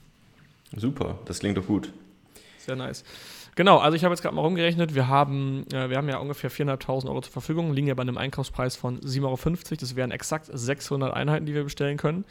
[0.76, 1.92] Super, das klingt doch gut.
[2.58, 3.04] Sehr nice.
[3.56, 4.96] Genau, also ich habe jetzt gerade mal rumgerechnet.
[4.96, 8.18] Wir haben, äh, wir haben ja ungefähr 4.500 Euro zur Verfügung, liegen ja bei einem
[8.18, 9.76] Einkaufspreis von 7,50 Euro.
[9.80, 12.26] Das wären exakt 600 Einheiten, die wir bestellen können.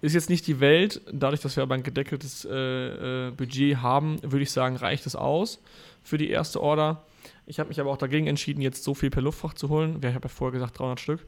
[0.00, 1.00] Ist jetzt nicht die Welt.
[1.12, 5.16] Dadurch, dass wir aber ein gedeckeltes äh, äh, Budget haben, würde ich sagen, reicht es
[5.16, 5.60] aus
[6.02, 7.02] für die erste Order.
[7.46, 9.98] Ich habe mich aber auch dagegen entschieden, jetzt so viel per Luftfracht zu holen.
[10.00, 11.26] Ich habe ja vorher gesagt 300 Stück.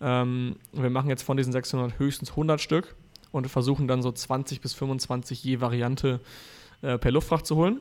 [0.00, 2.94] Ähm, wir machen jetzt von diesen 600 höchstens 100 Stück
[3.32, 6.20] und versuchen dann so 20 bis 25 je Variante
[6.82, 7.80] äh, per Luftfracht zu holen.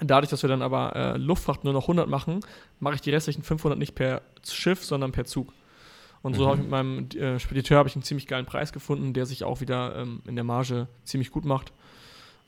[0.00, 2.40] Dadurch, dass wir dann aber äh, Luftfracht nur noch 100 machen,
[2.78, 5.52] mache ich die restlichen 500 nicht per Schiff, sondern per Zug.
[6.22, 6.46] Und so mhm.
[6.46, 9.60] habe ich mit meinem äh, Spediteur ich einen ziemlich geilen Preis gefunden, der sich auch
[9.60, 11.72] wieder ähm, in der Marge ziemlich gut macht.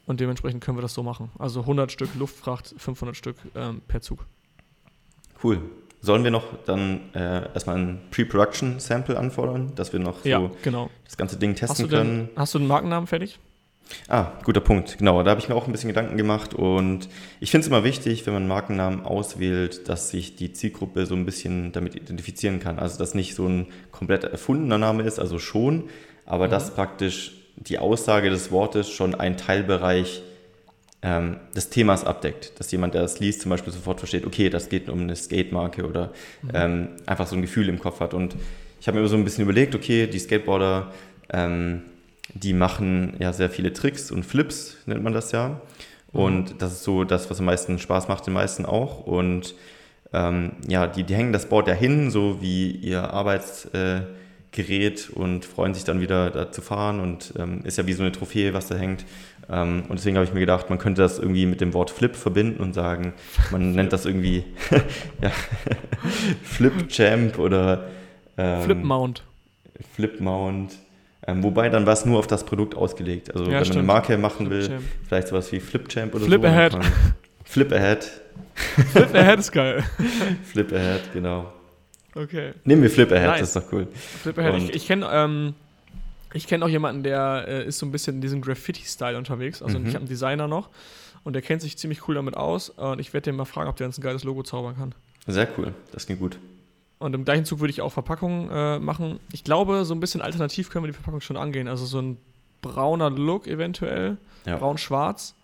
[0.07, 1.31] Und dementsprechend können wir das so machen.
[1.39, 4.27] Also 100 Stück Luftfracht, 500 Stück ähm, per Zug.
[5.43, 5.61] Cool.
[6.03, 10.89] Sollen wir noch dann äh, erstmal ein Pre-Production-Sample anfordern, dass wir noch so ja, genau.
[11.05, 12.31] das ganze Ding testen hast können?
[12.37, 13.39] Hast du den Markennamen fertig?
[14.09, 14.99] Ah, guter Punkt.
[14.99, 17.09] Genau, da habe ich mir auch ein bisschen Gedanken gemacht und
[17.41, 21.15] ich finde es immer wichtig, wenn man einen Markennamen auswählt, dass sich die Zielgruppe so
[21.15, 22.79] ein bisschen damit identifizieren kann.
[22.79, 25.89] Also, dass nicht so ein komplett erfundener Name ist, also schon,
[26.25, 26.51] aber mhm.
[26.53, 30.23] dass praktisch die Aussage des Wortes schon einen Teilbereich
[31.03, 32.59] ähm, des Themas abdeckt.
[32.59, 35.87] Dass jemand, der das liest, zum Beispiel sofort versteht, okay, das geht um eine Skate-Marke
[35.87, 36.51] oder mhm.
[36.55, 38.15] ähm, einfach so ein Gefühl im Kopf hat.
[38.15, 38.37] Und
[38.81, 40.93] ich habe mir so ein bisschen überlegt, okay, die Skateboarder,
[41.33, 41.83] ähm,
[42.35, 45.61] die machen ja sehr viele Tricks und Flips, nennt man das ja.
[46.13, 46.21] Mhm.
[46.21, 49.07] Und das ist so das, was am meisten Spaß macht, den meisten auch.
[49.07, 49.55] Und
[50.13, 54.09] ähm, ja, die, die hängen das Board ja hin, so wie ihr Arbeitsgerät
[54.53, 58.03] äh, und freuen sich dann wieder da zu fahren und ähm, ist ja wie so
[58.03, 59.05] eine Trophäe, was da hängt.
[59.51, 62.15] Ähm, und deswegen habe ich mir gedacht, man könnte das irgendwie mit dem Wort Flip
[62.15, 63.15] verbinden und sagen,
[63.51, 64.45] man nennt das irgendwie
[65.23, 65.31] ja,
[66.43, 67.89] Flip Champ oder
[68.39, 69.25] ähm, Flip Mount.
[69.95, 70.77] Flip Mount.
[71.27, 73.33] Ähm, wobei dann war es nur auf das Produkt ausgelegt.
[73.33, 74.83] Also ja, wenn man eine Marke machen Flip will, Champ.
[75.07, 76.47] vielleicht sowas wie Flip Champ oder Flip so.
[76.47, 76.79] Ahead.
[77.45, 78.21] Flip Ahead.
[78.93, 79.85] Flip Ahead ist geil.
[80.45, 81.53] Flip Ahead, genau.
[82.15, 82.53] Okay.
[82.65, 83.41] Nehmen wir Flip Ahead, nice.
[83.41, 83.89] das ist doch cool.
[84.23, 85.55] Flip Ahead, Und ich, ich kenne ähm,
[86.33, 89.63] ich kenne auch jemanden, der äh, ist so ein bisschen in diesem Graffiti-Style unterwegs.
[89.63, 89.87] Also mhm.
[89.87, 90.71] ich habe einen Designer noch
[91.25, 92.71] und der kennt sich ziemlich cool damit aus.
[92.71, 94.95] Und ich werde den mal fragen, ob der uns ein geiles Logo zaubern kann.
[95.27, 96.39] Sehr cool, das klingt gut.
[96.99, 99.21] Und im gleichen Zug würde ich auch Verpackungen äh, machen.
[99.33, 101.67] Ich glaube, so ein bisschen alternativ können wir die Verpackung schon angehen.
[101.67, 102.19] Also so ein
[102.61, 104.57] brauner Look eventuell, ja.
[104.57, 105.35] braun-schwarz.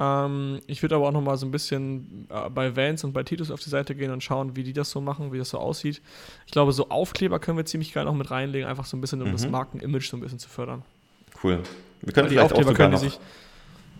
[0.00, 3.24] Ähm, ich würde aber auch noch mal so ein bisschen äh, bei Vans und bei
[3.24, 5.58] Titus auf die Seite gehen und schauen, wie die das so machen, wie das so
[5.58, 6.00] aussieht.
[6.46, 9.20] Ich glaube, so Aufkleber können wir ziemlich geil noch mit reinlegen, einfach so ein bisschen,
[9.22, 9.32] um mhm.
[9.32, 10.82] das Markenimage so ein bisschen zu fördern.
[11.42, 11.60] Cool.
[12.02, 13.18] Wir können vielleicht auch sogar noch, sich,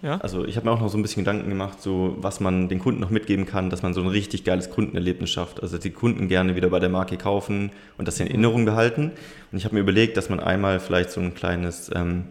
[0.02, 0.18] ja?
[0.18, 2.78] Also ich habe mir auch noch so ein bisschen Gedanken gemacht, so was man den
[2.78, 5.62] Kunden noch mitgeben kann, dass man so ein richtig geiles Kundenerlebnis schafft.
[5.62, 9.12] Also dass die Kunden gerne wieder bei der Marke kaufen und das in Erinnerung behalten.
[9.50, 12.26] Und ich habe mir überlegt, dass man einmal vielleicht so ein kleines ähm,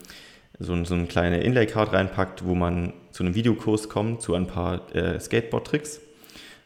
[0.60, 4.94] so, so eine kleine Inlay-Card reinpackt, wo man zu einem Videokurs kommt, zu ein paar
[4.96, 6.02] äh, Skateboard-Tricks.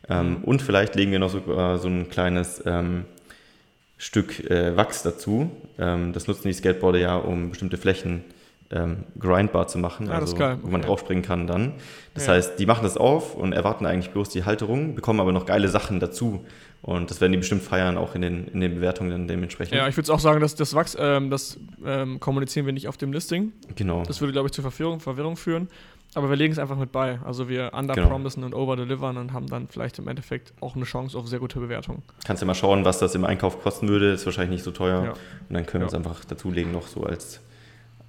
[0.10, 0.44] Ähm, mhm.
[0.44, 3.06] Und vielleicht legen wir noch sogar so ein kleines ähm,
[3.98, 5.52] Stück äh, Wachs dazu.
[5.78, 8.24] Ähm, das nutzen die Skateboarder ja, um bestimmte Flächen
[8.72, 11.74] ähm, grindbar zu machen, ja, also wo man draufspringen kann dann.
[12.14, 12.34] Das ja.
[12.34, 15.68] heißt, die machen das auf und erwarten eigentlich bloß die Halterung, bekommen aber noch geile
[15.68, 16.46] Sachen dazu.
[16.82, 19.76] Und das werden die bestimmt feiern, auch in den, in den Bewertungen dann dementsprechend.
[19.76, 22.98] Ja, ich würde auch sagen, dass das Wachs, ähm, das ähm, kommunizieren wir nicht auf
[22.98, 23.54] dem Listing.
[23.76, 24.04] Genau.
[24.04, 25.68] Das würde, glaube ich, zur Verwirrung, Verwirrung führen.
[26.14, 27.20] Aber wir legen es einfach mit bei.
[27.24, 28.58] Also wir underpromisen genau.
[28.58, 32.02] und overdelivern und haben dann vielleicht im Endeffekt auch eine Chance auf sehr gute Bewertungen.
[32.26, 34.12] Kannst ja mal schauen, was das im Einkauf kosten würde.
[34.12, 35.04] Ist wahrscheinlich nicht so teuer.
[35.04, 35.12] Ja.
[35.12, 37.40] Und dann können wir es einfach dazulegen, noch so als,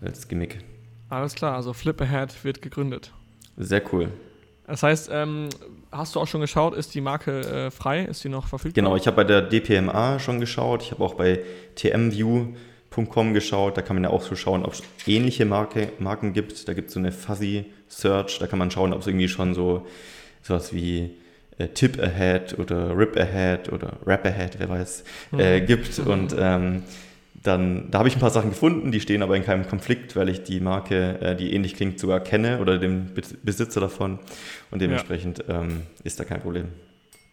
[0.00, 0.64] als Gimmick.
[1.10, 3.12] Alles klar, also Flip Ahead wird gegründet.
[3.58, 4.08] Sehr cool.
[4.72, 5.50] Das heißt, ähm,
[5.90, 8.04] hast du auch schon geschaut, ist die Marke äh, frei?
[8.04, 8.82] Ist die noch verfügbar?
[8.82, 10.82] Genau, ich habe bei der DPMA schon geschaut.
[10.82, 11.40] Ich habe auch bei
[11.74, 13.76] tmview.com geschaut.
[13.76, 16.66] Da kann man ja auch so schauen, ob es ähnliche Marke, Marken gibt.
[16.68, 18.38] Da gibt es so eine Fuzzy Search.
[18.38, 19.86] Da kann man schauen, ob es irgendwie schon so
[20.40, 21.18] sowas wie
[21.58, 25.04] äh, Tip Ahead oder Rip Ahead oder Rap Ahead, wer weiß,
[25.36, 25.66] äh, mhm.
[25.66, 25.98] gibt.
[25.98, 26.82] Und ähm,
[27.42, 30.28] dann, da habe ich ein paar Sachen gefunden, die stehen aber in keinem Konflikt, weil
[30.28, 33.12] ich die Marke, äh, die ähnlich klingt, sogar kenne oder den
[33.42, 34.18] Besitzer davon
[34.70, 35.60] und dementsprechend ja.
[35.60, 36.68] ähm, ist da kein Problem.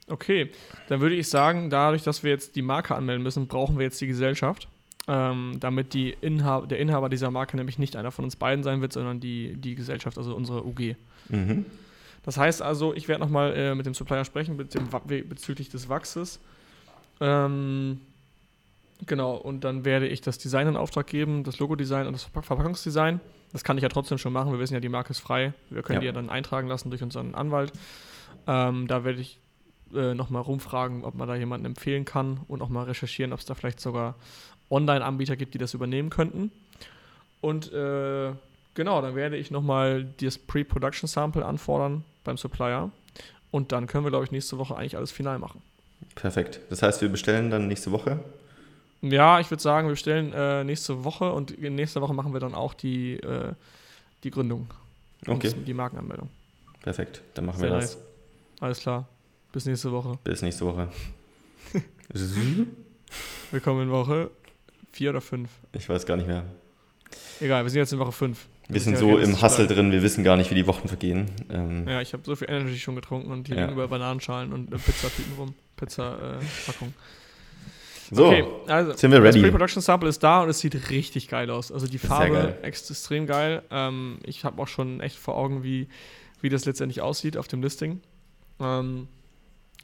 [0.08, 0.50] Okay,
[0.88, 4.02] dann würde ich sagen, dadurch, dass wir jetzt die Marke anmelden müssen, brauchen wir jetzt
[4.02, 4.68] die Gesellschaft.
[5.08, 8.82] ähm, damit die Inhaber, der Inhaber dieser Marke nämlich nicht einer von uns beiden sein
[8.82, 10.96] wird, sondern die, die Gesellschaft, also unsere UG.
[11.30, 11.66] Mhm.
[12.24, 14.88] Das heißt also, ich werde nochmal äh, mit dem Supplier sprechen mit dem,
[15.28, 16.40] bezüglich des Wachses.
[17.22, 18.02] Ähm,
[19.06, 23.20] genau, und dann werde ich das Design in Auftrag geben, das Logo-Design und das Verpackungsdesign.
[23.52, 24.52] Das kann ich ja trotzdem schon machen.
[24.52, 25.54] Wir wissen ja, die Marke ist frei.
[25.70, 26.00] Wir können ja.
[26.02, 27.72] die ja dann eintragen lassen durch unseren Anwalt.
[28.48, 29.40] Ähm, da werde ich
[29.94, 33.46] äh, nochmal rumfragen, ob man da jemanden empfehlen kann und auch mal recherchieren, ob es
[33.46, 34.16] da vielleicht sogar
[34.70, 36.52] Online-Anbieter gibt, die das übernehmen könnten.
[37.42, 38.32] Und äh,
[38.76, 42.92] genau, dann werde ich nochmal das Pre-Production-Sample anfordern beim Supplier.
[43.52, 45.62] Und dann können wir, glaube ich, nächste Woche eigentlich alles final machen.
[46.16, 46.60] Perfekt.
[46.70, 48.20] Das heißt, wir bestellen dann nächste Woche?
[49.02, 52.54] Ja, ich würde sagen, wir bestellen äh, nächste Woche und nächste Woche machen wir dann
[52.54, 53.54] auch die, äh,
[54.24, 54.68] die Gründung.
[55.26, 55.54] Okay.
[55.66, 56.30] Die Markenanmeldung.
[56.82, 57.96] Perfekt, dann machen Sehr wir das.
[57.96, 58.06] Nice.
[58.62, 59.08] Alles klar.
[59.52, 60.18] Bis nächste Woche.
[60.24, 60.90] Bis nächste Woche.
[63.52, 64.30] Willkommen in Woche
[64.92, 65.50] vier oder fünf.
[65.74, 66.44] Ich weiß gar nicht mehr.
[67.40, 68.48] Egal, wir sind jetzt in Woche fünf.
[68.68, 71.32] Wir sind so im Hustle drin, wir wissen gar nicht, wie die Wochen vergehen.
[71.50, 73.64] Ähm ja, ich habe so viel Energy schon getrunken und hier ja.
[73.64, 75.56] liegen über Bananenschalen und Pizzatüten rum.
[75.76, 76.94] Pizza-Packung.
[78.12, 79.40] So, okay, also, sind wir ready.
[79.40, 81.72] Das Pre-Production Sample ist da und es sieht richtig geil aus.
[81.72, 82.60] Also die Farbe geil.
[82.64, 83.62] extrem geil.
[83.70, 85.88] Ähm, ich habe auch schon echt vor Augen, wie,
[86.42, 88.02] wie das letztendlich aussieht auf dem Listing.
[88.60, 89.08] Ähm,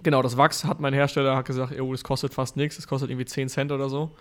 [0.02, 3.12] genau, das Wachs hat mein Hersteller hat gesagt, oh, das kostet fast nichts, das kostet
[3.12, 4.16] irgendwie 10 Cent oder so.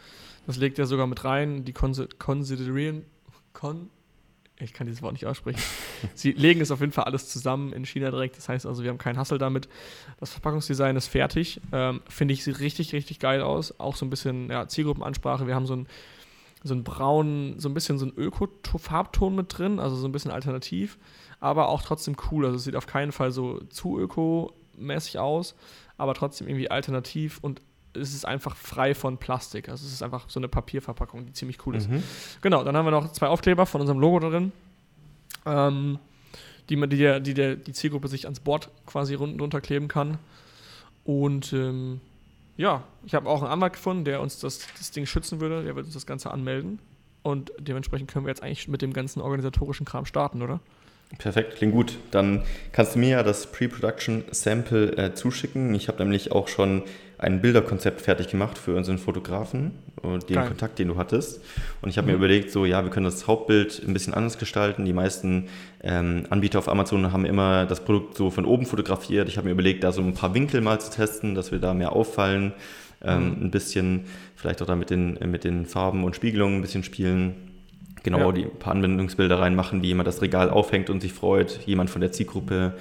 [0.47, 1.65] Das legt er sogar mit rein.
[1.65, 3.05] Die Considerieren.
[3.55, 3.89] Con
[4.59, 5.61] ich kann dieses Wort nicht aussprechen.
[6.15, 8.37] Sie legen es auf jeden Fall alles zusammen in China direkt.
[8.37, 9.69] Das heißt also, wir haben keinen Hassel damit.
[10.21, 11.61] Das Verpackungsdesign ist fertig.
[11.73, 13.79] Ähm, Finde ich, sieht richtig, richtig geil aus.
[13.79, 15.47] Auch so ein bisschen ja, Zielgruppenansprache.
[15.47, 15.87] Wir haben so ein
[16.65, 20.31] so ein braun, so ein bisschen so ein Öko-Farbton mit drin, also so ein bisschen
[20.31, 20.99] alternativ,
[21.39, 22.47] aber auch trotzdem cool.
[22.47, 25.55] Also es sieht auf keinen Fall so zu ökomäßig aus,
[25.99, 27.61] aber trotzdem irgendwie alternativ und
[27.93, 29.69] es ist einfach frei von Plastik.
[29.69, 31.89] Also es ist einfach so eine Papierverpackung, die ziemlich cool ist.
[31.89, 32.03] Mhm.
[32.41, 34.51] Genau, dann haben wir noch zwei Aufkleber von unserem Logo drin,
[35.47, 35.99] ähm,
[36.68, 39.88] die, man, die, der, die der, die Zielgruppe sich ans Board quasi unten drunter kleben
[39.88, 40.18] kann.
[41.05, 42.01] Und ähm,
[42.57, 45.64] ja, ich habe auch einen Anwalt gefunden, der uns das, das Ding schützen würde.
[45.64, 46.78] Der wird uns das Ganze anmelden.
[47.22, 50.61] Und dementsprechend können wir jetzt eigentlich mit dem ganzen organisatorischen Kram starten, oder?
[51.18, 51.99] Perfekt, klingt gut.
[52.11, 52.42] Dann
[52.72, 55.74] kannst du mir ja das Pre-Production Sample äh, zuschicken.
[55.74, 56.82] Ich habe nämlich auch schon
[57.25, 59.72] ein Bilderkonzept fertig gemacht für unseren Fotografen
[60.03, 60.49] und den Geil.
[60.49, 61.41] Kontakt, den du hattest.
[61.81, 62.12] Und ich habe mhm.
[62.12, 64.85] mir überlegt, so ja, wir können das Hauptbild ein bisschen anders gestalten.
[64.85, 65.49] Die meisten
[65.83, 69.29] ähm, Anbieter auf Amazon haben immer das Produkt so von oben fotografiert.
[69.29, 71.75] Ich habe mir überlegt, da so ein paar Winkel mal zu testen, dass wir da
[71.75, 72.53] mehr auffallen.
[73.03, 73.47] Ähm, mhm.
[73.47, 74.05] Ein bisschen
[74.37, 77.35] vielleicht auch da mit den, mit den Farben und Spiegelungen ein bisschen spielen
[78.03, 78.33] genau ja.
[78.33, 82.12] die paar Anwendungsbilder reinmachen, wie jemand das Regal aufhängt und sich freut, jemand von der
[82.12, 82.75] Zielgruppe.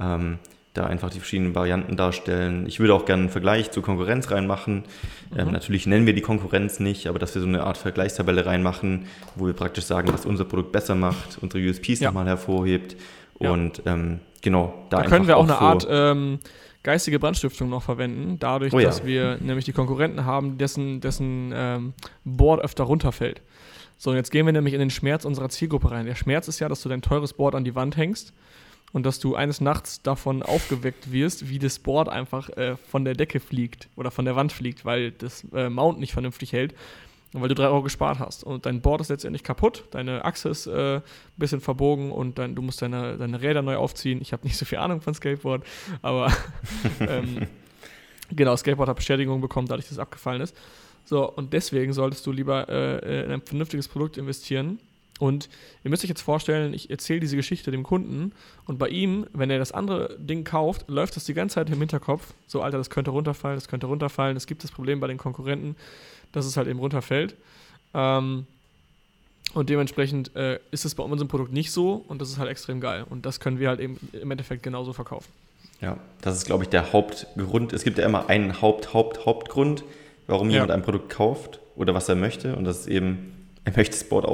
[0.00, 0.38] Ähm,
[0.74, 2.66] da einfach die verschiedenen Varianten darstellen.
[2.66, 4.84] Ich würde auch gerne einen Vergleich zur Konkurrenz reinmachen.
[5.30, 5.38] Ähm, mhm.
[5.38, 9.06] Ähm, natürlich nennen wir die Konkurrenz nicht, aber dass wir so eine Art Vergleichstabelle reinmachen,
[9.36, 12.08] wo wir praktisch sagen, was unser Produkt besser macht, unsere USPs ja.
[12.08, 12.96] nochmal hervorhebt.
[13.38, 13.94] Und ja.
[13.94, 16.40] ähm, genau, da, da können wir auch, auch eine Art ähm,
[16.82, 18.86] geistige Brandstiftung noch verwenden, dadurch, oh ja.
[18.86, 21.94] dass wir nämlich die Konkurrenten haben, dessen, dessen ähm,
[22.24, 23.42] Board öfter runterfällt.
[23.96, 26.04] So, und jetzt gehen wir nämlich in den Schmerz unserer Zielgruppe rein.
[26.04, 28.34] Der Schmerz ist ja, dass du dein teures Board an die Wand hängst
[28.94, 33.14] und dass du eines Nachts davon aufgeweckt wirst, wie das Board einfach äh, von der
[33.14, 36.74] Decke fliegt oder von der Wand fliegt, weil das äh, Mount nicht vernünftig hält
[37.32, 38.44] und weil du drei Euro gespart hast.
[38.44, 41.02] Und dein Board ist letztendlich kaputt, deine Achse ist äh, ein
[41.36, 44.22] bisschen verbogen und dann, du musst deine, deine Räder neu aufziehen.
[44.22, 45.64] Ich habe nicht so viel Ahnung von Skateboard,
[46.00, 46.32] aber
[47.00, 47.48] ähm,
[48.30, 50.56] genau, Skateboard hat Bestätigung bekommen, dadurch, dass es abgefallen ist.
[51.04, 54.78] So, und deswegen solltest du lieber äh, in ein vernünftiges Produkt investieren.
[55.20, 55.48] Und
[55.84, 58.32] ihr müsst euch jetzt vorstellen, ich erzähle diese Geschichte dem Kunden
[58.66, 61.78] und bei ihm, wenn er das andere Ding kauft, läuft das die ganze Zeit im
[61.78, 62.34] Hinterkopf.
[62.48, 64.36] So, Alter, das könnte runterfallen, das könnte runterfallen.
[64.36, 65.76] Es gibt das Problem bei den Konkurrenten,
[66.32, 67.36] dass es halt eben runterfällt.
[67.94, 68.46] Ähm,
[69.52, 72.80] und dementsprechend äh, ist es bei unserem Produkt nicht so und das ist halt extrem
[72.80, 73.04] geil.
[73.08, 75.30] Und das können wir halt eben im Endeffekt genauso verkaufen.
[75.80, 77.72] Ja, das ist, glaube ich, der Hauptgrund.
[77.72, 79.84] Es gibt ja immer einen Haupt, Haupt, Hauptgrund
[80.26, 80.74] warum jemand ja.
[80.74, 82.56] ein Produkt kauft oder was er möchte.
[82.56, 84.24] Und das ist eben, er möchte das Board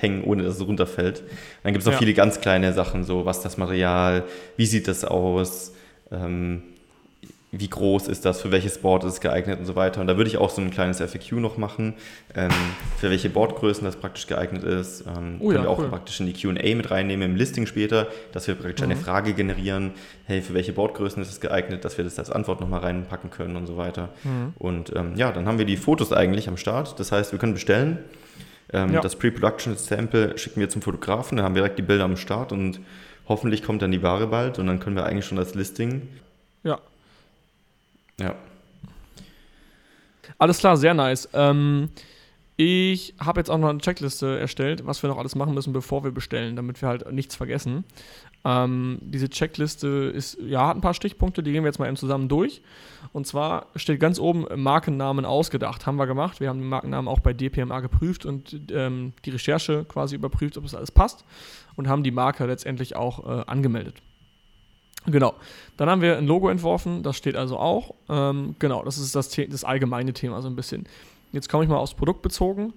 [0.00, 1.22] aufhängen, ohne dass es runterfällt.
[1.62, 1.98] Dann gibt es auch ja.
[1.98, 4.24] viele ganz kleine Sachen, so was das Material,
[4.56, 5.72] wie sieht das aus,
[6.10, 6.62] ähm,
[7.52, 10.00] wie groß ist das, für welches Board ist es geeignet und so weiter.
[10.00, 11.94] Und da würde ich auch so ein kleines FAQ noch machen,
[12.36, 12.50] ähm,
[12.98, 15.00] für welche Boardgrößen das praktisch geeignet ist.
[15.00, 15.88] Ähm, oh, können ja, wir auch cool.
[15.88, 18.92] praktisch in die QA mit reinnehmen im Listing später, dass wir praktisch mhm.
[18.92, 19.90] eine Frage generieren,
[20.26, 23.56] hey, für welche Boardgrößen ist es geeignet, dass wir das als Antwort nochmal reinpacken können
[23.56, 24.10] und so weiter.
[24.22, 24.54] Mhm.
[24.56, 27.00] Und ähm, ja, dann haben wir die Fotos eigentlich am Start.
[27.00, 27.98] Das heißt, wir können bestellen.
[28.72, 29.00] Ähm, ja.
[29.00, 32.80] Das Pre-Production-Sample schicken wir zum Fotografen, dann haben wir direkt die Bilder am Start und
[33.28, 36.08] hoffentlich kommt dann die Ware bald und dann können wir eigentlich schon das Listing
[36.62, 36.78] ja.
[38.18, 38.34] Ja.
[40.38, 41.28] Alles klar, sehr nice.
[41.32, 41.90] Ähm,
[42.62, 46.04] Ich habe jetzt auch noch eine Checkliste erstellt, was wir noch alles machen müssen, bevor
[46.04, 47.84] wir bestellen, damit wir halt nichts vergessen.
[48.44, 51.96] Ähm, diese Checkliste ist, ja, hat ein paar Stichpunkte, die gehen wir jetzt mal eben
[51.96, 52.60] zusammen durch.
[53.14, 55.86] Und zwar steht ganz oben Markennamen ausgedacht.
[55.86, 56.40] Haben wir gemacht.
[56.40, 60.64] Wir haben den Markennamen auch bei DPMA geprüft und ähm, die Recherche quasi überprüft, ob
[60.64, 61.24] das alles passt.
[61.76, 64.02] Und haben die Marke letztendlich auch äh, angemeldet.
[65.06, 65.34] Genau.
[65.78, 67.94] Dann haben wir ein Logo entworfen, das steht also auch.
[68.10, 70.86] Ähm, genau, das ist das, das allgemeine Thema so ein bisschen.
[71.32, 72.72] Jetzt komme ich mal aufs Produkt bezogen.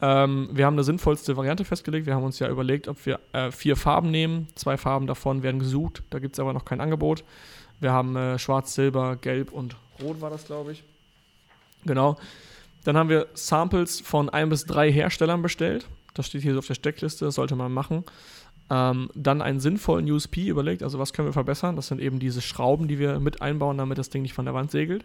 [0.00, 2.06] Ähm, wir haben eine sinnvollste Variante festgelegt.
[2.06, 4.48] Wir haben uns ja überlegt, ob wir äh, vier Farben nehmen.
[4.54, 6.02] Zwei Farben davon werden gesucht.
[6.10, 7.24] Da gibt es aber noch kein Angebot.
[7.80, 10.84] Wir haben äh, Schwarz, Silber, Gelb und Rot war das, glaube ich.
[11.84, 12.16] Genau.
[12.84, 15.86] Dann haben wir Samples von ein bis drei Herstellern bestellt.
[16.14, 18.04] Das steht hier so auf der Steckliste, das sollte man machen.
[18.70, 21.76] Ähm, dann einen sinnvollen USP überlegt, also was können wir verbessern.
[21.76, 24.54] Das sind eben diese Schrauben, die wir mit einbauen, damit das Ding nicht von der
[24.54, 25.04] Wand segelt.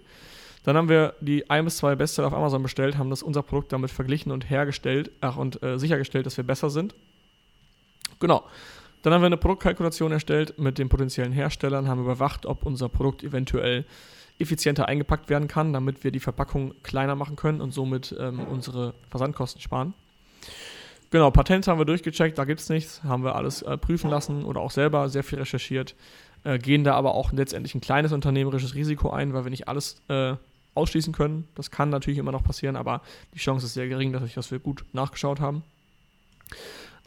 [0.64, 3.74] Dann haben wir die ein bis zwei Bestseller auf Amazon bestellt, haben das unser Produkt
[3.74, 6.95] damit verglichen und hergestellt, ach, und äh, sichergestellt, dass wir besser sind.
[8.20, 8.43] Genau.
[9.01, 13.24] Dann haben wir eine Produktkalkulation erstellt mit den potenziellen Herstellern, haben überwacht, ob unser Produkt
[13.24, 13.86] eventuell
[14.38, 18.93] effizienter eingepackt werden kann, damit wir die Verpackung kleiner machen können und somit ähm, unsere
[19.09, 19.93] Versandkosten sparen.
[21.09, 24.45] Genau, Patente haben wir durchgecheckt, da gibt es nichts, haben wir alles äh, prüfen lassen
[24.45, 25.95] oder auch selber sehr viel recherchiert,
[26.43, 30.01] äh, gehen da aber auch letztendlich ein kleines unternehmerisches Risiko ein, weil wir nicht alles
[30.07, 30.36] äh,
[30.74, 31.47] ausschließen können.
[31.55, 33.01] Das kann natürlich immer noch passieren, aber
[33.34, 35.63] die Chance ist sehr gering, dass, ich, dass wir gut nachgeschaut haben.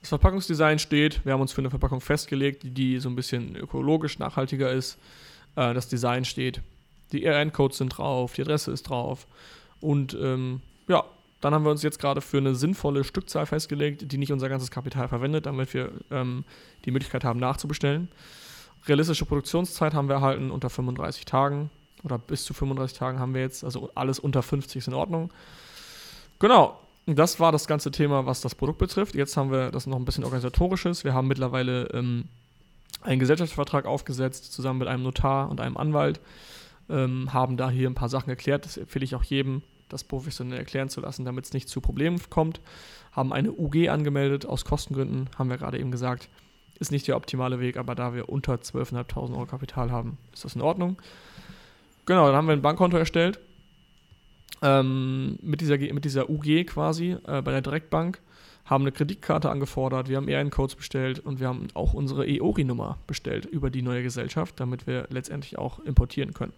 [0.01, 1.25] Das Verpackungsdesign steht.
[1.25, 4.99] Wir haben uns für eine Verpackung festgelegt, die so ein bisschen ökologisch nachhaltiger ist.
[5.57, 6.61] Äh, das Design steht.
[7.13, 9.27] Die ERN-Codes sind drauf, die Adresse ist drauf.
[9.81, 11.05] Und ähm, ja,
[11.41, 14.71] dann haben wir uns jetzt gerade für eine sinnvolle Stückzahl festgelegt, die nicht unser ganzes
[14.71, 16.45] Kapital verwendet, damit wir ähm,
[16.85, 18.09] die Möglichkeit haben, nachzubestellen.
[18.87, 21.71] Realistische Produktionszeit haben wir erhalten unter 35 Tagen
[22.05, 25.33] oder bis zu 35 Tagen haben wir jetzt, also alles unter 50 ist in Ordnung.
[26.39, 29.15] Genau, das war das ganze Thema, was das Produkt betrifft.
[29.15, 31.05] Jetzt haben wir das noch ein bisschen organisatorisches.
[31.05, 32.25] Wir haben mittlerweile ähm,
[33.03, 36.21] einen Gesellschaftsvertrag aufgesetzt, zusammen mit einem Notar und einem Anwalt.
[36.89, 38.65] Ähm, haben da hier ein paar Sachen erklärt.
[38.65, 42.21] Das empfehle ich auch jedem, das professionell erklären zu lassen, damit es nicht zu Problemen
[42.31, 42.61] kommt.
[43.13, 46.29] Haben eine UG angemeldet, aus Kostengründen, haben wir gerade eben gesagt.
[46.79, 50.57] Ist nicht der optimale Weg, aber da wir unter 12.500 Euro Kapital haben, ist das
[50.57, 50.97] in Ordnung.
[52.07, 53.39] Genau, dann haben wir ein Bankkonto erstellt
[54.65, 58.21] ähm, mit, dieser, mit dieser UG quasi äh, bei der Direktbank,
[58.65, 63.45] haben eine Kreditkarte angefordert, wir haben EIN-Codes bestellt und wir haben auch unsere EORI-Nummer bestellt
[63.45, 66.55] über die neue Gesellschaft, damit wir letztendlich auch importieren können.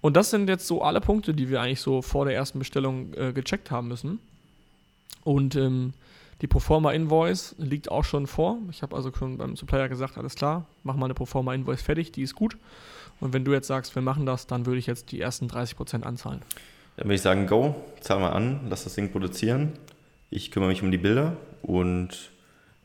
[0.00, 3.12] Und das sind jetzt so alle Punkte, die wir eigentlich so vor der ersten Bestellung
[3.14, 4.20] äh, gecheckt haben müssen.
[5.24, 5.92] Und ähm,
[6.40, 8.58] die Proforma Invoice liegt auch schon vor.
[8.70, 12.12] Ich habe also schon beim Supplier gesagt, alles klar, mach mal eine Proforma Invoice fertig,
[12.12, 12.56] die ist gut.
[13.20, 16.02] Und wenn du jetzt sagst, wir machen das, dann würde ich jetzt die ersten 30%
[16.02, 16.42] anzahlen.
[16.96, 19.72] Dann würde ich sagen, go, zahl mal an, lass das Ding produzieren.
[20.30, 22.30] Ich kümmere mich um die Bilder und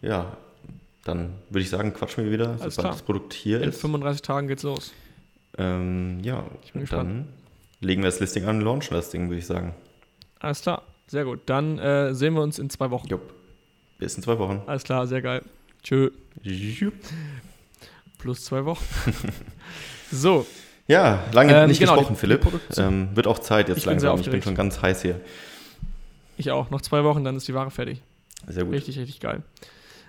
[0.01, 0.37] ja,
[1.03, 3.75] dann würde ich sagen, quatschen wir wieder, Alles sobald das Produkt hier In ist.
[3.75, 4.93] In 35 Tagen geht's los.
[5.57, 6.45] Ähm, ja,
[6.89, 7.27] dann
[7.79, 9.73] legen wir das Listing an und launchen das Ding, würde ich sagen.
[10.39, 11.41] Alles klar, sehr gut.
[11.45, 13.07] Dann äh, sehen wir uns in zwei Wochen.
[13.07, 13.33] Jupp.
[13.97, 14.61] Bis in zwei Wochen.
[14.65, 15.43] Alles klar, sehr geil.
[15.83, 16.11] Tschö.
[16.41, 16.93] Jupp.
[18.17, 18.83] Plus zwei Wochen.
[20.13, 20.45] so,
[20.87, 22.45] ja, lange ähm, nicht genau, gesprochen, Philipp.
[22.77, 24.19] Ähm, wird auch Zeit jetzt ich langsam.
[24.19, 25.19] ich bin schon ganz heiß hier.
[26.37, 26.69] Ich auch.
[26.69, 28.01] Noch zwei Wochen, dann ist die Ware fertig.
[28.47, 28.73] Sehr gut.
[28.73, 29.43] Richtig, richtig geil.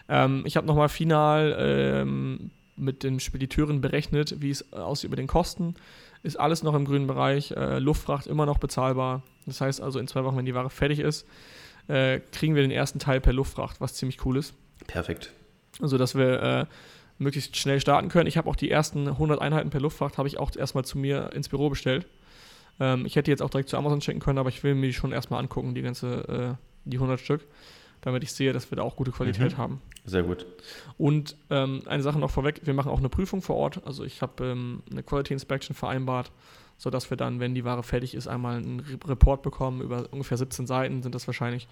[0.09, 5.26] Ähm, ich habe nochmal final ähm, mit den Spediteuren berechnet, wie es aussieht über den
[5.28, 5.74] Kosten.
[6.22, 7.52] Ist alles noch im grünen Bereich.
[7.52, 9.22] Äh, Luftfracht immer noch bezahlbar.
[9.46, 11.26] Das heißt also, in zwei Wochen, wenn die Ware fertig ist,
[11.86, 14.55] äh, kriegen wir den ersten Teil per Luftfracht, was ziemlich cool ist.
[14.86, 15.32] Perfekt.
[15.80, 16.66] Also, dass wir äh,
[17.24, 18.28] möglichst schnell starten können.
[18.28, 21.32] Ich habe auch die ersten 100 Einheiten per Luftfracht habe ich auch erstmal zu mir
[21.32, 22.06] ins Büro bestellt.
[22.80, 24.92] Ähm, ich hätte jetzt auch direkt zu Amazon schicken können, aber ich will mir die
[24.92, 27.46] schon erstmal angucken, die ganze, äh, die 100 Stück,
[28.00, 29.58] damit ich sehe, dass wir da auch gute Qualität mhm.
[29.58, 29.82] haben.
[30.04, 30.46] Sehr gut.
[30.98, 33.82] Und ähm, eine Sache noch vorweg, wir machen auch eine Prüfung vor Ort.
[33.86, 36.30] Also ich habe ähm, eine Quality Inspection vereinbart,
[36.76, 39.80] sodass wir dann, wenn die Ware fertig ist, einmal einen Report bekommen.
[39.80, 41.68] Über ungefähr 17 Seiten sind das wahrscheinlich,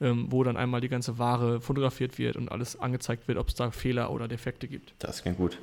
[0.00, 3.54] ähm, wo dann einmal die ganze Ware fotografiert wird und alles angezeigt wird, ob es
[3.54, 4.94] da Fehler oder Defekte gibt.
[4.98, 5.58] Das klingt gut.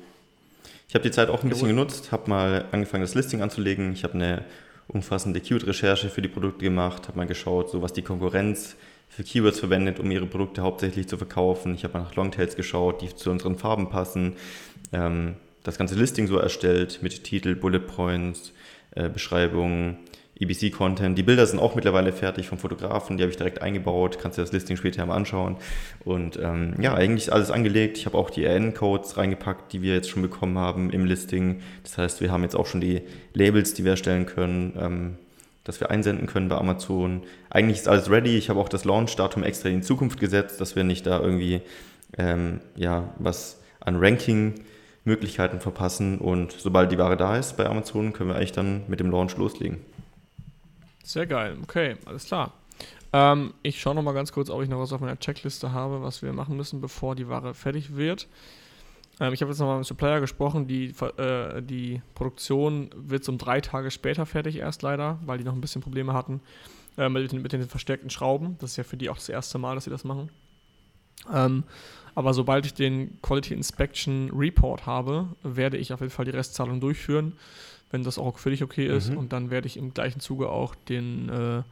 [0.88, 3.92] Ich habe die Zeit auch ein bisschen genutzt, habe mal angefangen, das Listing anzulegen.
[3.92, 4.44] Ich habe eine
[4.88, 8.76] umfassende Keyword-Recherche für die Produkte gemacht, habe mal geschaut, so was die Konkurrenz
[9.08, 11.74] für Keywords verwendet, um ihre Produkte hauptsächlich zu verkaufen.
[11.74, 14.36] Ich habe mal nach Longtails geschaut, die zu unseren Farben passen.
[14.92, 18.52] Ähm, das ganze Listing so erstellt mit Titel, Bullet Points,
[18.92, 19.98] äh, Beschreibung,
[20.40, 21.16] EBC-Content.
[21.16, 24.42] Die Bilder sind auch mittlerweile fertig vom Fotografen, die habe ich direkt eingebaut, kannst du
[24.42, 25.56] das Listing später mal anschauen.
[26.04, 27.98] Und ähm, ja, eigentlich ist alles angelegt.
[27.98, 31.60] Ich habe auch die RN-Codes reingepackt, die wir jetzt schon bekommen haben im Listing.
[31.82, 33.02] Das heißt, wir haben jetzt auch schon die
[33.34, 34.72] Labels, die wir erstellen können.
[34.80, 35.16] Ähm,
[35.64, 37.22] dass wir einsenden können bei Amazon.
[37.50, 38.36] Eigentlich ist alles ready.
[38.36, 41.60] Ich habe auch das Launch-Datum extra in Zukunft gesetzt, dass wir nicht da irgendwie
[42.16, 46.18] ähm, ja, was an Ranking-Möglichkeiten verpassen.
[46.18, 49.36] Und sobald die Ware da ist bei Amazon, können wir eigentlich dann mit dem Launch
[49.36, 49.78] loslegen.
[51.02, 51.56] Sehr geil.
[51.62, 52.52] Okay, alles klar.
[53.12, 56.02] Ähm, ich schaue noch mal ganz kurz, ob ich noch was auf meiner Checkliste habe,
[56.02, 58.28] was wir machen müssen, bevor die Ware fertig wird.
[59.18, 60.66] Ähm, ich habe jetzt noch mal mit dem Supplier gesprochen.
[60.66, 65.54] Die, äh, die Produktion wird um drei Tage später fertig erst leider, weil die noch
[65.54, 66.40] ein bisschen Probleme hatten
[66.96, 68.56] äh, mit, den, mit, den, verstärkten Schrauben.
[68.60, 70.30] Das ist ja für die auch das erste Mal, dass sie das machen.
[71.32, 71.64] Ähm,
[72.14, 76.80] aber sobald ich den Quality Inspection Report habe, werde ich auf jeden Fall die Restzahlung
[76.80, 77.34] durchführen,
[77.90, 79.10] wenn das auch für dich okay ist.
[79.10, 79.18] Mhm.
[79.18, 81.62] Und dann werde ich im gleichen Zuge auch den, äh,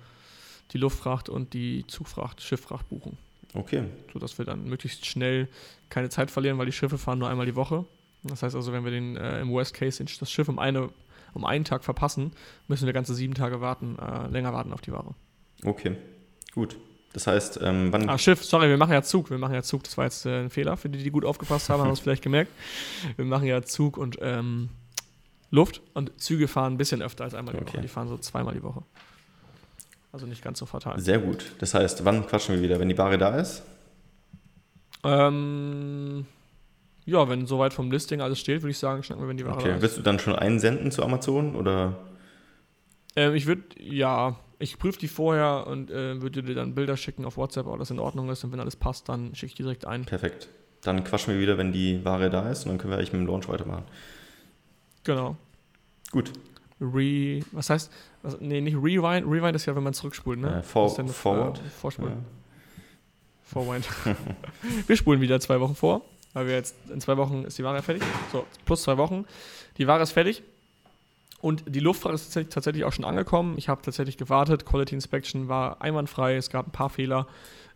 [0.73, 3.17] die Luftfracht und die Zugfracht, Schifffracht buchen.
[3.55, 3.85] Okay.
[4.13, 5.49] Sodass wir dann möglichst schnell
[5.89, 7.85] keine Zeit verlieren, weil die Schiffe fahren nur einmal die Woche.
[8.25, 10.91] Das heißt also, wenn wir den äh, im Worst Case das Schiff um, eine,
[11.35, 12.33] um einen Tag verpassen,
[12.67, 15.15] müssen wir ganze sieben Tage warten, äh, länger warten auf die Ware.
[15.65, 15.97] Okay,
[16.53, 16.77] gut.
[17.13, 18.09] Das heißt, ähm, wann.
[18.09, 19.31] Ah, Schiff, sorry, wir machen ja Zug.
[19.31, 19.83] Wir machen ja Zug.
[19.85, 20.77] Das war jetzt äh, ein Fehler.
[20.77, 22.53] Für die, die gut aufgepasst haben, haben es vielleicht gemerkt.
[23.17, 24.69] Wir machen ja Zug und ähm,
[25.51, 25.83] Luft.
[25.95, 27.75] Und Züge fahren ein bisschen öfter als einmal die okay.
[27.75, 27.83] Woche.
[27.83, 28.83] Die fahren so zweimal die Woche.
[30.13, 30.99] Also nicht ganz so fatal.
[31.01, 31.53] Sehr gut.
[31.59, 32.81] Das heißt, wann quatschen wir wieder?
[32.81, 33.63] Wenn die Ware da ist?
[35.05, 36.27] Ähm,
[37.05, 39.57] ja, wenn soweit vom Listing alles steht, würde ich sagen, schnacken wir, wenn die Ware
[39.57, 39.69] okay.
[39.69, 39.83] da ist.
[39.83, 41.97] Wirst du dann schon einsenden zu Amazon oder?
[43.17, 47.25] Ähm, ich würde, ja, ich prüfe die vorher und äh, würde dir dann Bilder schicken
[47.25, 49.63] auf WhatsApp, ob das in Ordnung ist und wenn alles passt, dann schicke ich die
[49.63, 50.05] direkt ein.
[50.05, 50.49] Perfekt.
[50.83, 53.21] Dann quatschen wir wieder, wenn die Ware da ist und dann können wir eigentlich mit
[53.21, 53.85] dem Launch weitermachen.
[55.05, 55.37] Genau.
[56.11, 56.33] Gut.
[56.81, 57.93] Re, was heißt,
[58.23, 60.59] was, nee, nicht Rewind, Rewind ist ja, wenn man zurückspult, ne?
[60.59, 61.59] Äh, for, forward.
[61.59, 62.13] Äh, vorspulen.
[62.13, 62.25] Ja.
[63.43, 63.89] Vorwind.
[64.87, 66.03] wir spulen wieder zwei Wochen vor,
[66.35, 68.03] weil wir jetzt in zwei Wochen ist die Ware fertig.
[68.31, 69.25] So, plus zwei Wochen.
[69.79, 70.43] Die Ware ist fertig.
[71.41, 73.55] Und die Luftfahrt ist tatsächlich auch schon angekommen.
[73.59, 74.67] Ich habe tatsächlich gewartet.
[74.67, 76.37] Quality Inspection war einwandfrei.
[76.37, 77.29] Es gab ein paar Fehler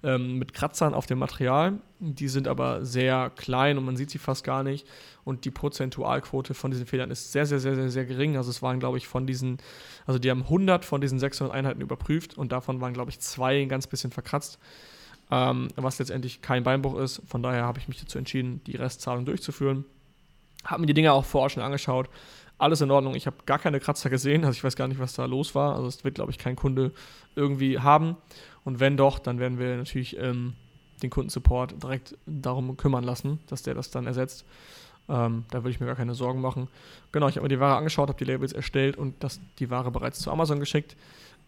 [0.03, 1.75] ähm, mit Kratzern auf dem Material.
[2.01, 4.87] Die sind aber sehr klein und man sieht sie fast gar nicht.
[5.23, 8.37] Und die Prozentualquote von diesen Fehlern ist sehr, sehr, sehr, sehr, sehr gering.
[8.37, 9.59] Also es waren, glaube ich, von diesen,
[10.07, 13.63] also die haben 100 von diesen 600 Einheiten überprüft und davon waren, glaube ich, zwei
[13.63, 14.59] ein ganz bisschen verkratzt
[15.33, 17.23] ähm, was letztendlich kein Beinbruch ist.
[17.27, 19.87] Von daher habe ich mich dazu entschieden, die Restzahlung durchzuführen.
[20.63, 22.09] Habe mir die Dinge auch vor Ort schon angeschaut.
[22.63, 23.15] Alles in Ordnung.
[23.15, 25.75] Ich habe gar keine Kratzer gesehen, also ich weiß gar nicht, was da los war.
[25.75, 26.93] Also es wird, glaube ich, kein Kunde
[27.35, 28.17] irgendwie haben.
[28.65, 30.53] Und wenn doch, dann werden wir natürlich ähm,
[31.03, 34.45] den Kundensupport direkt darum kümmern lassen, dass der das dann ersetzt.
[35.09, 36.69] Ähm, da würde ich mir gar keine Sorgen machen.
[37.11, 39.91] Genau, ich habe mir die Ware angeschaut, habe die Labels erstellt und das, die Ware
[39.91, 40.97] bereits zu Amazon geschickt.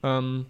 [0.03, 0.47] Ähm,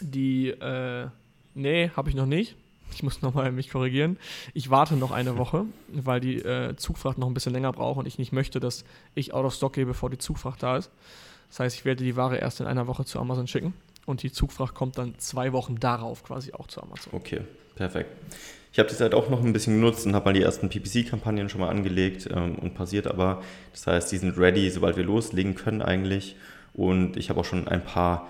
[0.00, 1.08] die äh,
[1.54, 2.56] Nee, habe ich noch nicht.
[2.94, 4.18] Ich muss nochmal mich korrigieren.
[4.54, 8.06] Ich warte noch eine Woche, weil die äh, Zugfracht noch ein bisschen länger braucht und
[8.06, 8.84] ich nicht möchte, dass
[9.14, 10.90] ich out of stock gehe, bevor die Zugfracht da ist.
[11.48, 13.74] Das heißt, ich werde die Ware erst in einer Woche zu Amazon schicken
[14.06, 17.12] und die Zugfracht kommt dann zwei Wochen darauf quasi auch zu Amazon.
[17.12, 17.42] Okay,
[17.74, 18.10] perfekt.
[18.72, 21.50] Ich habe die Zeit auch noch ein bisschen genutzt und habe mal die ersten PPC-Kampagnen
[21.50, 23.42] schon mal angelegt ähm, und passiert aber.
[23.72, 26.36] Das heißt, die sind ready, sobald wir loslegen können eigentlich.
[26.72, 28.28] Und ich habe auch schon ein paar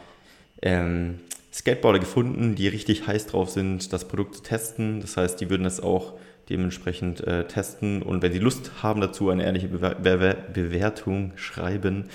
[0.61, 1.21] ähm,
[1.53, 5.01] Skateboarder gefunden, die richtig heiß drauf sind, das Produkt zu testen.
[5.01, 6.15] Das heißt, die würden es auch
[6.49, 12.09] dementsprechend äh, testen und wenn sie Lust haben dazu, eine ehrliche Bewer Bewer Bewertung schreiben.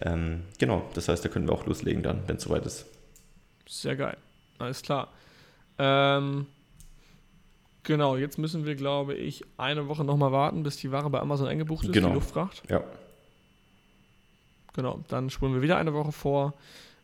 [0.00, 2.86] Ähm, genau, das heißt, da können wir auch loslegen dann, wenn es soweit ist.
[3.66, 4.16] Sehr geil,
[4.58, 5.08] alles klar.
[5.78, 6.46] Ähm,
[7.82, 11.46] genau, jetzt müssen wir, glaube ich, eine Woche nochmal warten, bis die Ware bei Amazon
[11.46, 12.08] eingebucht ist, genau.
[12.08, 12.62] die Luftfracht.
[12.70, 12.82] Ja.
[14.74, 16.54] Genau, dann spulen wir wieder eine Woche vor.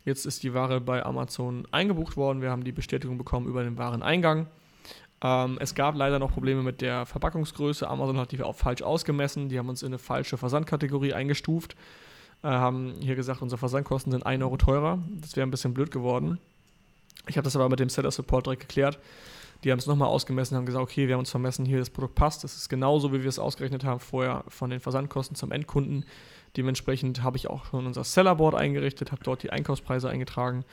[0.04, 2.40] Jetzt ist die Ware bei Amazon eingebucht worden.
[2.40, 4.46] Wir haben die Bestätigung bekommen über den Wareneingang.
[5.22, 7.86] Ähm, es gab leider noch Probleme mit der Verpackungsgröße.
[7.88, 9.48] Amazon hat die auch falsch ausgemessen.
[9.48, 11.76] Die haben uns in eine falsche Versandkategorie eingestuft.
[12.42, 14.98] Äh, haben hier gesagt, unsere Versandkosten sind 1 Euro teurer.
[15.20, 16.38] Das wäre ein bisschen blöd geworden.
[17.26, 18.98] Ich habe das aber mit dem Seller Support direkt geklärt.
[19.62, 22.14] Die haben es nochmal ausgemessen, haben gesagt, okay, wir haben uns vermessen, hier das Produkt
[22.14, 22.44] passt.
[22.44, 26.06] Das ist genauso, wie wir es ausgerechnet haben vorher von den Versandkosten zum Endkunden.
[26.56, 30.64] Dementsprechend habe ich auch schon unser Sellerboard eingerichtet, habe dort die Einkaufspreise eingetragen,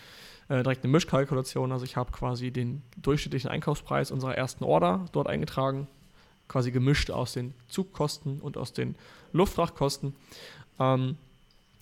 [0.50, 1.72] äh, direkt eine Mischkalkulation.
[1.72, 5.88] Also ich habe quasi den durchschnittlichen Einkaufspreis unserer ersten Order dort eingetragen,
[6.48, 8.96] quasi gemischt aus den Zugkosten und aus den
[9.34, 10.16] Luftfrachtkosten,
[10.80, 11.18] ähm,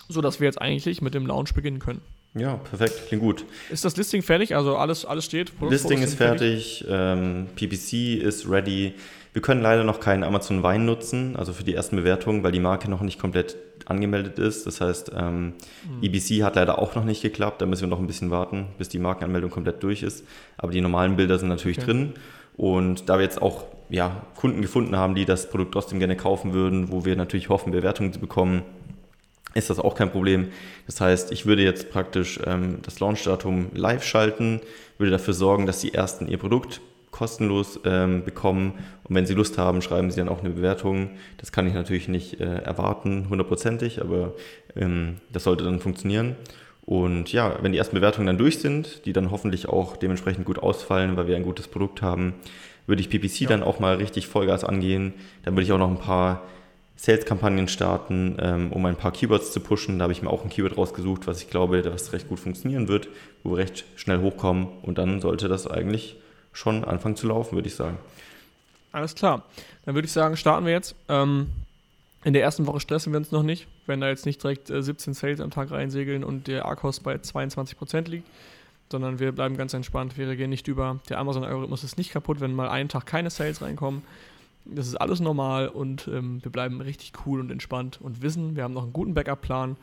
[0.10, 2.02] sodass wir jetzt eigentlich mit dem Launch beginnen können.
[2.38, 3.46] Ja, perfekt, klingt gut.
[3.70, 4.56] Ist das Listing fertig?
[4.58, 5.54] Also alles, alles steht?
[5.62, 6.86] Listing ist fertig, fertig.
[6.89, 8.93] Ähm, PPC ist ready.
[9.36, 12.62] Wir können leider noch keinen Amazon Wein nutzen, also für die ersten Bewertungen, weil die
[12.62, 14.66] Marke noch nicht komplett angemeldet ist.
[14.66, 16.04] Das heißt, ähm, mhm.
[16.04, 17.62] EBC hat leider auch noch nicht geklappt.
[17.62, 20.24] Da müssen wir noch ein bisschen warten, bis die Markenanmeldung komplett durch ist.
[20.56, 21.88] Aber die normalen Bilder sind natürlich okay.
[21.88, 22.14] drin.
[22.56, 26.54] Und da wir jetzt auch ja, Kunden gefunden haben, die das Produkt trotzdem gerne kaufen
[26.54, 28.62] würden, wo wir natürlich hoffen, Bewertungen zu bekommen,
[29.54, 30.48] ist das auch kein Problem.
[30.86, 34.62] Das heißt, ich würde jetzt praktisch ähm, das Launchdatum live schalten,
[34.98, 36.80] würde dafür sorgen, dass die ersten ihr Produkt
[37.16, 38.74] kostenlos ähm, bekommen
[39.05, 41.11] und wenn sie Lust haben, schreiben sie dann auch eine Bewertung.
[41.38, 44.34] Das kann ich natürlich nicht äh, erwarten, hundertprozentig, aber
[44.76, 46.36] ähm, das sollte dann funktionieren.
[46.82, 50.59] Und ja, wenn die ersten Bewertungen dann durch sind, die dann hoffentlich auch dementsprechend gut
[50.59, 52.34] ausfallen, weil wir ein gutes Produkt haben,
[52.86, 53.47] würde ich PPC ja.
[53.47, 55.13] dann auch mal richtig Vollgas angehen.
[55.43, 56.43] Dann würde ich auch noch ein paar
[56.97, 59.99] Sales-Kampagnen starten, ähm, um ein paar Keywords zu pushen.
[59.99, 62.89] Da habe ich mir auch ein Keyword rausgesucht, was ich glaube, was recht gut funktionieren
[62.89, 63.07] wird,
[63.41, 64.68] wo wir recht schnell hochkommen.
[64.82, 66.18] Und dann sollte das eigentlich
[66.56, 67.97] schon anfangen zu laufen, würde ich sagen.
[68.91, 69.43] Alles klar.
[69.86, 70.95] Dann würde ich sagen, starten wir jetzt.
[71.10, 71.49] Ähm,
[72.24, 74.82] in der ersten Woche stressen wir uns noch nicht, wenn da jetzt nicht direkt äh,
[74.82, 78.28] 17 Sales am Tag reinsegeln und der A-Kost bei 22% liegt,
[78.89, 80.18] sondern wir bleiben ganz entspannt.
[80.18, 80.99] Wir reagieren nicht über.
[81.10, 84.01] Der Amazon-Algorithmus ist nicht kaputt, wenn mal einen Tag keine Sales reinkommen.
[84.64, 88.64] Das ist alles normal und ähm, wir bleiben richtig cool und entspannt und wissen, wir
[88.64, 89.76] haben noch einen guten Backup-Plan.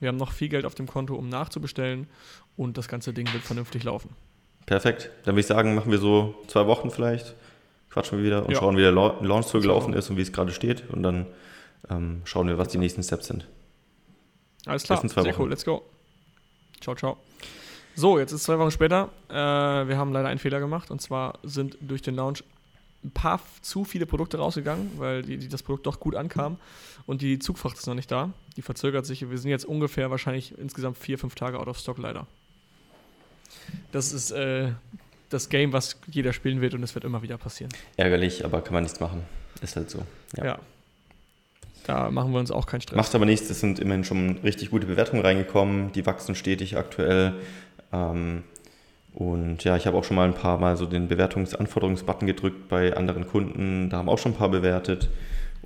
[0.00, 2.06] Wir haben noch viel Geld auf dem Konto, um nachzubestellen
[2.56, 4.08] und das ganze Ding wird vernünftig laufen.
[4.66, 5.10] Perfekt.
[5.24, 7.34] Dann würde ich sagen, machen wir so zwei Wochen vielleicht,
[7.90, 8.58] quatschen wir wieder und ja.
[8.58, 10.88] schauen, wie der Launch so gelaufen ist und wie es gerade steht.
[10.90, 11.26] Und dann
[11.90, 13.46] ähm, schauen wir, was die nächsten Steps sind.
[14.66, 15.42] Alles klar, sehr Wochen.
[15.42, 15.82] cool, let's go.
[16.80, 17.16] Ciao, ciao.
[17.94, 19.10] So, jetzt ist zwei Wochen später.
[19.28, 22.42] Äh, wir haben leider einen Fehler gemacht und zwar sind durch den Launch
[23.04, 26.58] ein paar zu viele Produkte rausgegangen, weil die, die das Produkt doch gut ankam
[27.06, 28.30] und die Zugfracht ist noch nicht da.
[28.56, 29.28] Die verzögert sich.
[29.28, 32.26] Wir sind jetzt ungefähr wahrscheinlich insgesamt vier, fünf Tage out of stock leider.
[33.92, 34.68] Das ist äh,
[35.28, 37.72] das Game, was jeder spielen wird und es wird immer wieder passieren.
[37.96, 39.22] Ärgerlich, aber kann man nichts machen.
[39.60, 40.02] Ist halt so.
[40.36, 40.44] Ja.
[40.44, 40.58] ja.
[41.86, 42.96] Da machen wir uns auch keinen Stress.
[42.96, 45.90] Macht aber nichts, es sind immerhin schon richtig gute Bewertungen reingekommen.
[45.92, 47.34] Die wachsen stetig aktuell.
[47.92, 48.44] Ähm,
[49.14, 52.96] und ja, ich habe auch schon mal ein paar Mal so den Bewertungsanforderungsbutton gedrückt bei
[52.96, 53.90] anderen Kunden.
[53.90, 55.10] Da haben auch schon ein paar bewertet.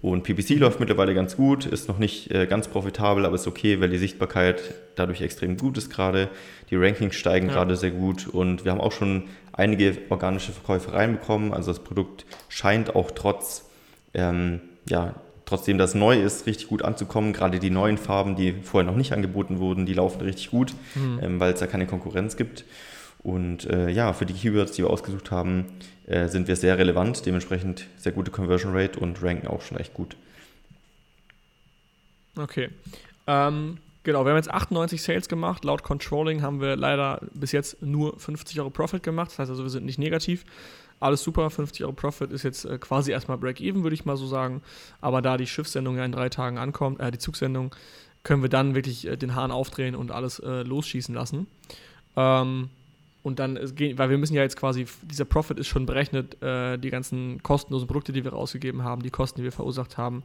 [0.02, 3.80] Und PPC läuft mittlerweile ganz gut, ist noch nicht äh, ganz profitabel, aber ist okay,
[3.80, 4.62] weil die Sichtbarkeit
[4.94, 6.28] dadurch extrem gut ist gerade.
[6.70, 7.54] Die Rankings steigen ja.
[7.54, 11.54] gerade sehr gut und wir haben auch schon einige organische Verkäufe reinbekommen.
[11.54, 13.64] Also das Produkt scheint auch trotz,
[14.12, 15.14] ähm, ja,
[15.46, 17.32] trotzdem das neu ist, richtig gut anzukommen.
[17.32, 21.20] Gerade die neuen Farben, die vorher noch nicht angeboten wurden, die laufen richtig gut, mhm.
[21.22, 22.64] ähm, weil es da keine Konkurrenz gibt.
[23.22, 25.66] Und äh, ja, für die Keywords, die wir ausgesucht haben,
[26.06, 29.94] äh, sind wir sehr relevant, dementsprechend sehr gute Conversion Rate und ranken auch schon echt
[29.94, 30.16] gut.
[32.36, 32.68] Okay.
[33.26, 35.64] Ähm, genau, wir haben jetzt 98 Sales gemacht.
[35.64, 39.32] Laut Controlling haben wir leider bis jetzt nur 50 Euro Profit gemacht.
[39.32, 40.44] Das heißt also, wir sind nicht negativ.
[41.00, 44.26] Alles super, 50 Euro Profit ist jetzt äh, quasi erstmal Break-Even, würde ich mal so
[44.26, 44.62] sagen.
[45.00, 47.74] Aber da die Schiffssendung ja in drei Tagen ankommt, äh, die Zugsendung,
[48.22, 51.46] können wir dann wirklich äh, den Hahn aufdrehen und alles äh, losschießen lassen.
[52.16, 52.70] Ähm,
[53.26, 56.90] und dann, weil wir müssen ja jetzt quasi, dieser Profit ist schon berechnet, äh, die
[56.90, 60.22] ganzen kostenlosen Produkte, die wir rausgegeben haben, die Kosten, die wir verursacht haben.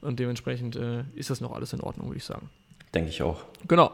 [0.00, 2.48] Und dementsprechend äh, ist das noch alles in Ordnung, würde ich sagen.
[2.94, 3.44] Denke ich auch.
[3.68, 3.92] Genau.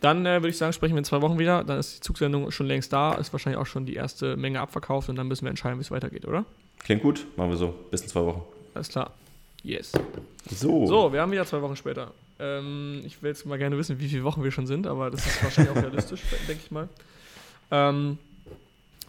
[0.00, 1.62] Dann äh, würde ich sagen, sprechen wir in zwei Wochen wieder.
[1.62, 5.08] Dann ist die Zugsendung schon längst da, ist wahrscheinlich auch schon die erste Menge abverkauft
[5.08, 6.44] und dann müssen wir entscheiden, wie es weitergeht, oder?
[6.80, 7.72] Klingt gut, machen wir so.
[7.92, 8.42] Bis in zwei Wochen.
[8.74, 9.12] Alles klar.
[9.62, 9.92] Yes.
[10.50, 10.86] So.
[10.86, 12.10] So, wir haben wieder zwei Wochen später.
[12.40, 15.24] Ähm, ich will jetzt mal gerne wissen, wie viele Wochen wir schon sind, aber das
[15.24, 16.88] ist wahrscheinlich auch realistisch, denke ich mal.
[17.70, 18.18] Ähm,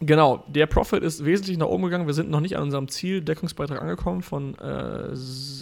[0.00, 2.06] genau, der Profit ist wesentlich nach oben gegangen.
[2.06, 4.22] Wir sind noch nicht an unserem Zieldeckungsbeitrag angekommen.
[4.22, 5.14] Von äh,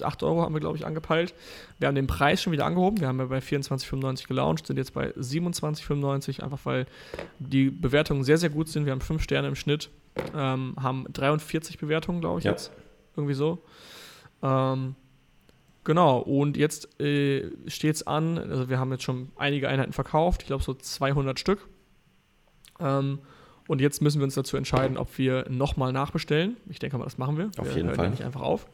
[0.03, 1.35] 8 Euro haben wir, glaube ich, angepeilt.
[1.79, 3.01] Wir haben den Preis schon wieder angehoben.
[3.01, 6.87] Wir haben ja bei 24,95 gelauncht, sind jetzt bei 27,95, einfach weil
[7.39, 8.85] die Bewertungen sehr, sehr gut sind.
[8.85, 9.91] Wir haben 5 Sterne im Schnitt,
[10.35, 12.53] ähm, haben 43 Bewertungen, glaube ich, ja.
[12.53, 12.73] jetzt.
[13.17, 13.59] Irgendwie so.
[14.43, 14.95] Ähm,
[15.85, 20.43] Genau, und jetzt äh, steht es an, also wir haben jetzt schon einige Einheiten verkauft,
[20.43, 21.67] ich glaube so 200 Stück.
[22.81, 23.19] Ähm,
[23.69, 26.57] und jetzt müssen wir uns dazu entscheiden, ob wir nochmal nachbestellen.
[26.69, 27.51] Ich denke mal, das machen wir.
[27.57, 28.11] Auf wir jeden Fall.
[28.11, 28.67] nicht einfach auf.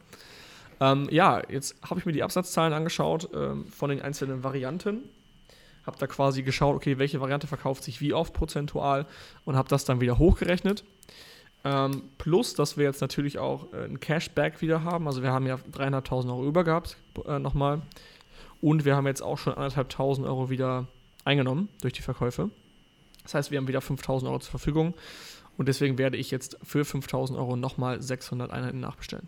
[0.79, 5.01] Ähm, ja, jetzt habe ich mir die Absatzzahlen angeschaut ähm, von den einzelnen Varianten.
[5.85, 9.05] Habe da quasi geschaut, okay, welche Variante verkauft sich wie oft prozentual
[9.45, 10.83] und habe das dann wieder hochgerechnet.
[11.63, 15.07] Ähm, plus, dass wir jetzt natürlich auch äh, ein Cashback wieder haben.
[15.07, 16.97] Also wir haben ja 300.000 Euro über gehabt,
[17.27, 17.81] äh, nochmal.
[18.61, 20.87] Und wir haben jetzt auch schon 1.500 Euro wieder
[21.23, 22.49] eingenommen durch die Verkäufe.
[23.27, 24.93] Das heißt, wir haben wieder 5000 Euro zur Verfügung
[25.57, 29.27] und deswegen werde ich jetzt für 5000 Euro nochmal 600 Einheiten nachbestellen.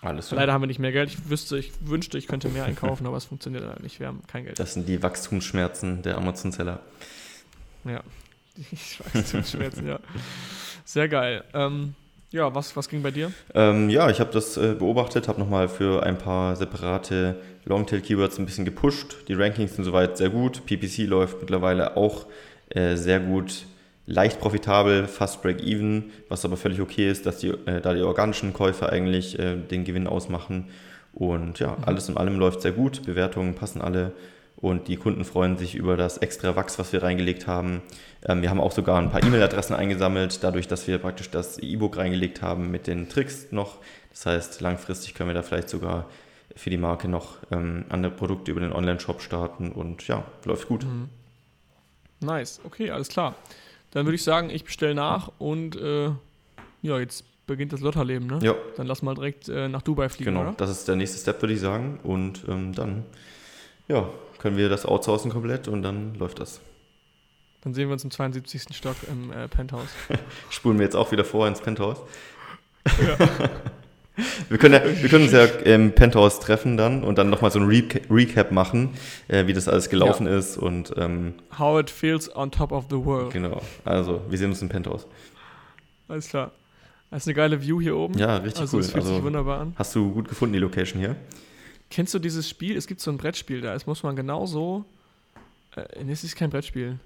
[0.00, 0.40] Alles klar.
[0.40, 1.10] Leider haben wir nicht mehr Geld.
[1.10, 4.00] Ich wüsste, ich wünschte, ich könnte mehr einkaufen, aber es funktioniert leider nicht.
[4.00, 4.58] Wir haben kein Geld.
[4.58, 6.80] Das sind die Wachstumsschmerzen der Amazon-Seller.
[7.84, 8.02] Ja,
[8.56, 8.64] die
[9.14, 10.00] Wachstumsschmerzen, ja.
[10.84, 11.44] Sehr geil.
[11.54, 11.94] Ähm,
[12.30, 13.32] ja, was, was ging bei dir?
[13.54, 18.46] Ähm, ja, ich habe das äh, beobachtet, habe nochmal für ein paar separate Longtail-Keywords ein
[18.46, 19.16] bisschen gepusht.
[19.28, 20.66] Die Rankings sind soweit sehr gut.
[20.66, 22.26] PPC läuft mittlerweile auch
[22.70, 23.66] äh, sehr gut,
[24.06, 28.52] leicht profitabel, fast break-even, was aber völlig okay ist, dass die, äh, da die organischen
[28.52, 30.70] Käufe eigentlich äh, den Gewinn ausmachen.
[31.12, 31.84] Und ja, mhm.
[31.84, 34.12] alles in allem läuft sehr gut, Bewertungen passen alle
[34.60, 37.82] und die Kunden freuen sich über das extra Wachs, was wir reingelegt haben.
[38.26, 41.96] Ähm, wir haben auch sogar ein paar E-Mail-Adressen eingesammelt, dadurch, dass wir praktisch das E-Book
[41.96, 43.78] reingelegt haben mit den Tricks noch.
[44.10, 46.06] Das heißt, langfristig können wir da vielleicht sogar
[46.56, 50.84] für die Marke noch ähm, andere Produkte über den Online-Shop starten und ja, läuft gut.
[50.84, 51.08] Mhm.
[52.20, 53.34] Nice, okay, alles klar.
[53.92, 56.10] Dann würde ich sagen, ich bestelle nach und äh,
[56.82, 58.38] ja, jetzt beginnt das Lotterleben, ne?
[58.42, 58.54] Ja.
[58.76, 60.54] Dann lass mal direkt äh, nach Dubai fliegen, Genau, oder?
[60.56, 61.98] das ist der nächste Step, würde ich sagen.
[62.02, 63.04] Und ähm, dann,
[63.88, 64.08] ja,
[64.38, 66.60] können wir das outsourcen komplett und dann läuft das.
[67.62, 68.76] Dann sehen wir uns im 72.
[68.76, 69.88] Stock im äh, Penthouse.
[70.50, 71.98] Spulen wir jetzt auch wieder vor ins Penthouse.
[72.86, 73.16] Ja.
[74.48, 77.58] wir, können ja, wir können uns ja im Penthouse treffen dann und dann nochmal so
[77.58, 78.90] ein Re Recap machen,
[79.28, 80.36] äh, wie das alles gelaufen ja.
[80.36, 83.32] ist und ähm, How it feels on top of the world.
[83.32, 83.62] Genau.
[83.84, 85.06] Also, wir sehen uns im Penthouse.
[86.08, 86.52] Alles klar.
[87.10, 88.18] Das ist eine geile View hier oben.
[88.18, 88.82] Ja, richtig also, cool.
[88.82, 89.72] Das fühlt also, sich wunderbar an.
[89.76, 91.16] Hast du gut gefunden, die Location hier?
[91.90, 92.76] Kennst du dieses Spiel?
[92.76, 94.84] Es gibt so ein Brettspiel, da ist, muss man genauso.
[95.74, 96.98] Äh, nee, es ist kein Brettspiel.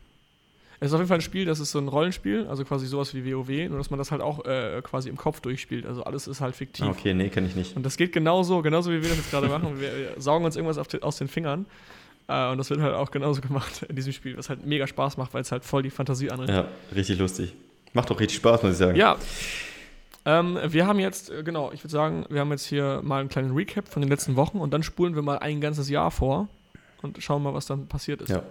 [0.82, 3.14] Es ist auf jeden Fall ein Spiel, das ist so ein Rollenspiel, also quasi sowas
[3.14, 5.86] wie WoW, nur dass man das halt auch äh, quasi im Kopf durchspielt.
[5.86, 6.88] Also alles ist halt fiktiv.
[6.88, 7.76] Okay, nee, kenne ich nicht.
[7.76, 9.80] Und das geht genauso, genauso wie wir das jetzt gerade machen.
[9.80, 11.66] Wir, wir, saugen uns irgendwas den, aus den Fingern.
[12.26, 15.18] Äh, und das wird halt auch genauso gemacht in diesem Spiel, was halt mega Spaß
[15.18, 16.50] macht, weil es halt voll die Fantasie anregt.
[16.50, 17.54] Ja, richtig lustig.
[17.92, 18.96] Macht doch richtig Spaß, muss ich sagen.
[18.96, 19.18] Ja,
[20.24, 23.28] ähm, wir haben jetzt, äh, genau, ich würde sagen, wir haben jetzt hier mal einen
[23.28, 26.48] kleinen Recap von den letzten Wochen und dann spulen wir mal ein ganzes Jahr vor
[27.02, 28.30] und schauen mal, was dann passiert ist.
[28.30, 28.42] Ja.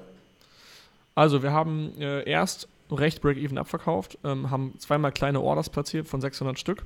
[1.15, 6.21] Also, wir haben äh, erst recht Break-Even abverkauft, ähm, haben zweimal kleine Orders platziert von
[6.21, 6.85] 600 Stück.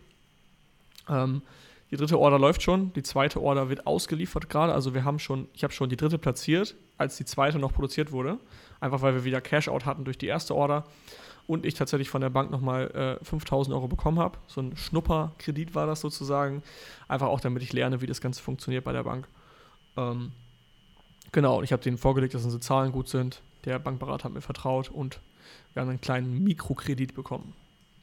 [1.09, 1.41] Ähm,
[1.91, 4.73] die dritte Order läuft schon, die zweite Order wird ausgeliefert gerade.
[4.73, 8.11] Also wir haben schon, ich habe schon die dritte platziert, als die zweite noch produziert
[8.11, 8.39] wurde.
[8.79, 10.85] Einfach weil wir wieder Cash-Out hatten durch die erste Order
[11.47, 14.39] und ich tatsächlich von der Bank nochmal äh, 5000 Euro bekommen habe.
[14.47, 16.63] So ein Schnupperkredit war das sozusagen.
[17.07, 19.27] Einfach auch, damit ich lerne, wie das Ganze funktioniert bei der Bank.
[19.95, 20.31] Ähm,
[21.31, 23.41] genau, und ich habe denen vorgelegt, dass unsere Zahlen gut sind.
[23.65, 25.19] Der Bankberater hat mir vertraut und
[25.73, 27.53] wir haben einen kleinen Mikrokredit bekommen,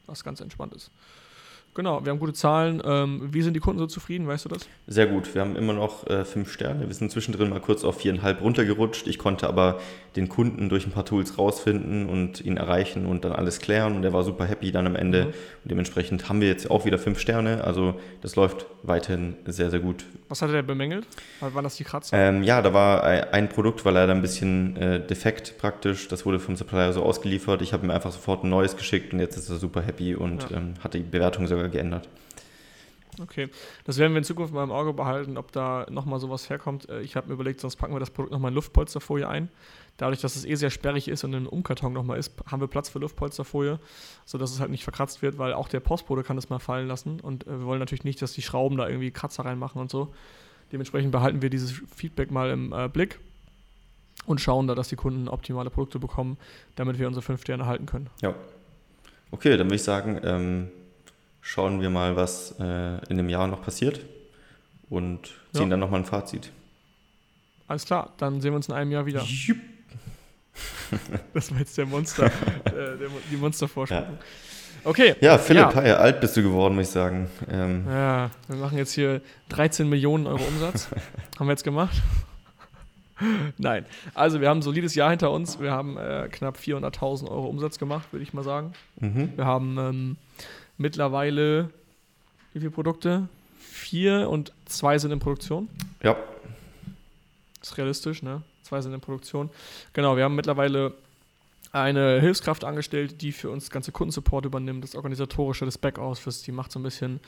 [0.05, 0.91] was ganz entspannt ist.
[1.75, 2.81] Genau, wir haben gute Zahlen.
[2.85, 4.67] Ähm, wie sind die Kunden so zufrieden, weißt du das?
[4.85, 5.33] Sehr gut.
[5.33, 6.87] Wir haben immer noch äh, fünf Sterne.
[6.87, 9.07] Wir sind zwischendrin mal kurz auf viereinhalb runtergerutscht.
[9.07, 9.79] Ich konnte aber
[10.15, 13.95] den Kunden durch ein paar Tools rausfinden und ihn erreichen und dann alles klären.
[13.95, 15.25] Und er war super happy dann am Ende.
[15.25, 15.27] Mhm.
[15.63, 17.63] Und dementsprechend haben wir jetzt auch wieder fünf Sterne.
[17.63, 20.05] Also das läuft weiterhin sehr, sehr gut.
[20.29, 21.07] Was hat er bemängelt?
[21.39, 22.15] Waren das die Kratzer?
[22.15, 26.07] Ähm, ja, da war ein Produkt, war leider ein bisschen äh, defekt praktisch.
[26.07, 27.63] Das wurde vom Supplier so ausgeliefert.
[27.63, 30.49] Ich habe ihm einfach sofort ein neues geschickt und jetzt ist er super happy und
[30.51, 30.57] ja.
[30.57, 32.07] ähm, hat die Bewertung sogar geändert.
[33.21, 33.49] Okay,
[33.83, 36.89] das werden wir in Zukunft mal im Auge behalten, ob da nochmal sowas herkommt.
[36.89, 39.49] Äh, ich habe mir überlegt, sonst packen wir das Produkt nochmal in Luftpolsterfolie ein.
[39.97, 42.67] Dadurch, dass es eh sehr sperrig ist und in einem Umkarton nochmal ist, haben wir
[42.67, 43.79] Platz für Luftpolsterfolie,
[44.25, 47.19] sodass es halt nicht verkratzt wird, weil auch der Postbote kann es mal fallen lassen
[47.19, 50.13] und äh, wir wollen natürlich nicht, dass die Schrauben da irgendwie Kratzer reinmachen und so.
[50.71, 53.19] Dementsprechend behalten wir dieses Feedback mal im äh, Blick
[54.25, 56.37] und schauen da, dass die Kunden optimale Produkte bekommen,
[56.75, 58.09] damit wir unsere fünf Sterne halten können.
[58.21, 58.33] Ja.
[59.29, 60.71] Okay, dann würde ich sagen, ähm
[61.43, 63.99] schauen wir mal, was äh, in dem Jahr noch passiert
[64.89, 65.69] und ziehen ja.
[65.69, 66.51] dann nochmal ein Fazit.
[67.67, 69.21] Alles klar, dann sehen wir uns in einem Jahr wieder.
[69.23, 69.57] Jupp.
[71.33, 73.95] das war jetzt der Monster, äh, der, die Monstervorschau.
[73.95, 74.07] Ja.
[74.85, 75.15] Okay.
[75.21, 75.75] Ja, Philipp, ja.
[75.75, 77.29] Hi, alt bist du geworden, muss ich sagen.
[77.49, 77.85] Ähm.
[77.87, 80.89] Ja, wir machen jetzt hier 13 Millionen Euro Umsatz.
[81.39, 82.01] haben wir jetzt gemacht?
[83.57, 83.85] Nein.
[84.13, 85.59] Also, wir haben ein solides Jahr hinter uns.
[85.59, 88.73] Wir haben äh, knapp 400.000 Euro Umsatz gemacht, würde ich mal sagen.
[88.99, 89.31] Mhm.
[89.35, 90.17] Wir haben ähm,
[90.83, 91.69] mittlerweile
[92.53, 93.27] wie viele Produkte?
[93.57, 95.67] Vier und zwei sind in Produktion.
[96.03, 96.15] Ja.
[97.61, 98.43] ist realistisch, ne?
[98.61, 99.49] Zwei sind in Produktion.
[99.93, 100.93] Genau, wir haben mittlerweile
[101.71, 106.51] eine Hilfskraft angestellt, die für uns das ganze Kundensupport übernimmt, das Organisatorische, das Backoffice, die
[106.51, 107.19] macht so ein bisschen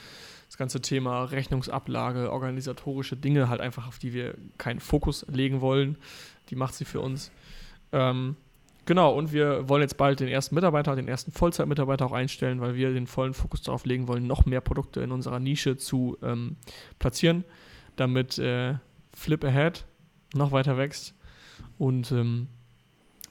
[0.48, 5.98] das ganze Thema Rechnungsablage, organisatorische Dinge halt einfach, auf die wir keinen Fokus legen wollen.
[6.52, 7.32] Die macht sie für uns.
[7.92, 8.36] Ähm,
[8.86, 12.76] Genau, und wir wollen jetzt bald den ersten Mitarbeiter, den ersten Vollzeitmitarbeiter auch einstellen, weil
[12.76, 16.58] wir den vollen Fokus darauf legen wollen, noch mehr Produkte in unserer Nische zu ähm,
[17.00, 17.46] platzieren,
[17.96, 18.76] damit äh,
[19.14, 19.86] Flip Ahead
[20.36, 21.16] noch weiter wächst.
[21.80, 22.48] Und ähm,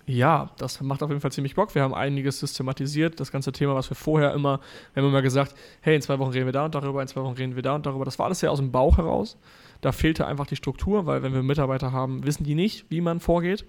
[0.06, 1.74] ja, das macht auf jeden Fall ziemlich Bock.
[1.74, 3.20] Wir haben einiges systematisiert.
[3.20, 4.60] Das ganze Thema, was wir vorher immer,
[4.92, 7.22] wir haben immer gesagt, hey, in zwei Wochen reden wir da und darüber, in zwei
[7.22, 8.04] Wochen reden wir da und darüber.
[8.04, 9.38] Das war alles ja aus dem Bauch heraus.
[9.80, 13.20] Da fehlte einfach die Struktur, weil wenn wir Mitarbeiter haben, wissen die nicht, wie man
[13.20, 13.64] vorgeht.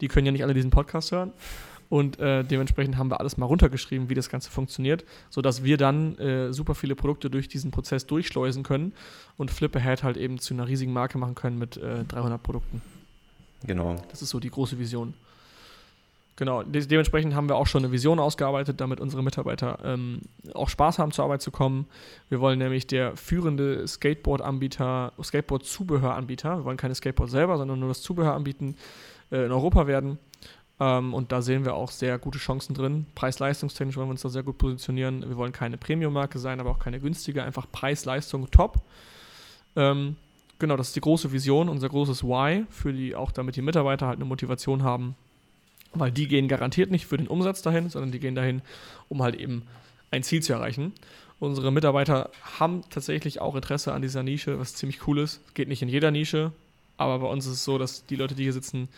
[0.00, 1.32] Die können ja nicht alle diesen Podcast hören.
[1.88, 6.18] Und äh, dementsprechend haben wir alles mal runtergeschrieben, wie das Ganze funktioniert, sodass wir dann
[6.18, 8.92] äh, super viele Produkte durch diesen Prozess durchschleusen können
[9.38, 12.82] und Flip Ahead halt eben zu einer riesigen Marke machen können mit äh, 300 Produkten.
[13.66, 13.96] Genau.
[14.10, 15.14] Das ist so die große Vision.
[16.36, 20.20] Genau, De dementsprechend haben wir auch schon eine Vision ausgearbeitet, damit unsere Mitarbeiter ähm,
[20.54, 21.86] auch Spaß haben, zur Arbeit zu kommen.
[22.28, 28.02] Wir wollen nämlich der führende Skateboard-Anbieter, Skateboard-Zubehör-Anbieter, wir wollen keine Skateboard selber, sondern nur das
[28.02, 28.76] Zubehör anbieten,
[29.30, 30.18] äh, in Europa werden.
[30.80, 33.06] Ähm, und da sehen wir auch sehr gute Chancen drin.
[33.14, 35.28] Preis-leistungstechnisch wollen wir uns da sehr gut positionieren.
[35.28, 38.82] Wir wollen keine Premium-Marke sein, aber auch keine günstige, einfach Preis-Leistung top.
[39.76, 40.16] Ähm,
[40.58, 44.06] genau, das ist die große Vision, unser großes Why, für die auch damit die Mitarbeiter
[44.06, 45.16] halt eine Motivation haben,
[45.94, 48.62] weil die gehen garantiert nicht für den Umsatz dahin, sondern die gehen dahin,
[49.08, 49.62] um halt eben
[50.10, 50.92] ein Ziel zu erreichen.
[51.40, 55.54] Unsere Mitarbeiter haben tatsächlich auch Interesse an dieser Nische, was ziemlich cool ist.
[55.54, 56.52] Geht nicht in jeder Nische,
[56.98, 58.88] aber bei uns ist es so, dass die Leute, die hier sitzen,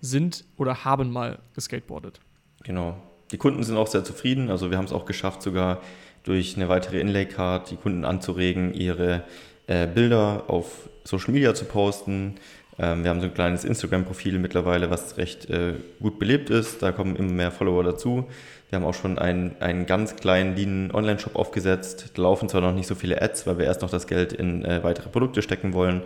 [0.00, 2.20] sind oder haben mal geskateboardet.
[2.64, 2.96] Genau.
[3.30, 4.50] Die Kunden sind auch sehr zufrieden.
[4.50, 5.80] Also wir haben es auch geschafft, sogar
[6.24, 9.24] durch eine weitere Inlay-Card die Kunden anzuregen, ihre
[9.66, 12.34] äh, Bilder auf Social Media zu posten.
[12.78, 16.82] Ähm, wir haben so ein kleines Instagram-Profil mittlerweile, was recht äh, gut belebt ist.
[16.82, 18.26] Da kommen immer mehr Follower dazu.
[18.70, 22.12] Wir haben auch schon einen, einen ganz kleinen Lean Online-Shop aufgesetzt.
[22.14, 24.64] Da laufen zwar noch nicht so viele Ads, weil wir erst noch das Geld in
[24.64, 26.02] äh, weitere Produkte stecken wollen,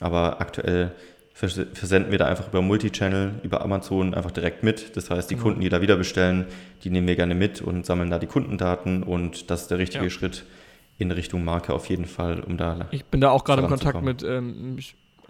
[0.00, 0.92] aber aktuell
[1.32, 4.96] versenden wir da einfach über Multichannel, über Amazon einfach direkt mit.
[4.96, 5.44] Das heißt, die genau.
[5.44, 6.46] Kunden, die da wieder bestellen,
[6.82, 10.04] die nehmen wir gerne mit und sammeln da die Kundendaten und das ist der richtige
[10.04, 10.10] ja.
[10.10, 10.44] Schritt
[10.98, 12.88] in Richtung Marke auf jeden Fall, um da.
[12.90, 14.78] Ich bin da auch gerade im Kontakt mit, ähm,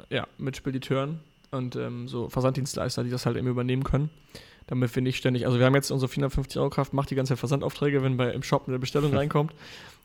[0.09, 4.09] ja, mit Spediteuren und ähm, so Versanddienstleister, die das halt eben übernehmen können.
[4.67, 7.33] Damit wir nicht ständig, also wir haben jetzt unsere 450 Euro Kraft, macht die ganze
[7.33, 9.53] Zeit Versandaufträge, wenn bei im Shop eine Bestellung reinkommt,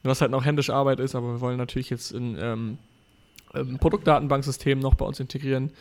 [0.04, 2.78] was halt noch händische Arbeit ist, aber wir wollen natürlich jetzt in ähm,
[3.54, 5.72] ähm, Produktdatenbanksystem noch bei uns integrieren,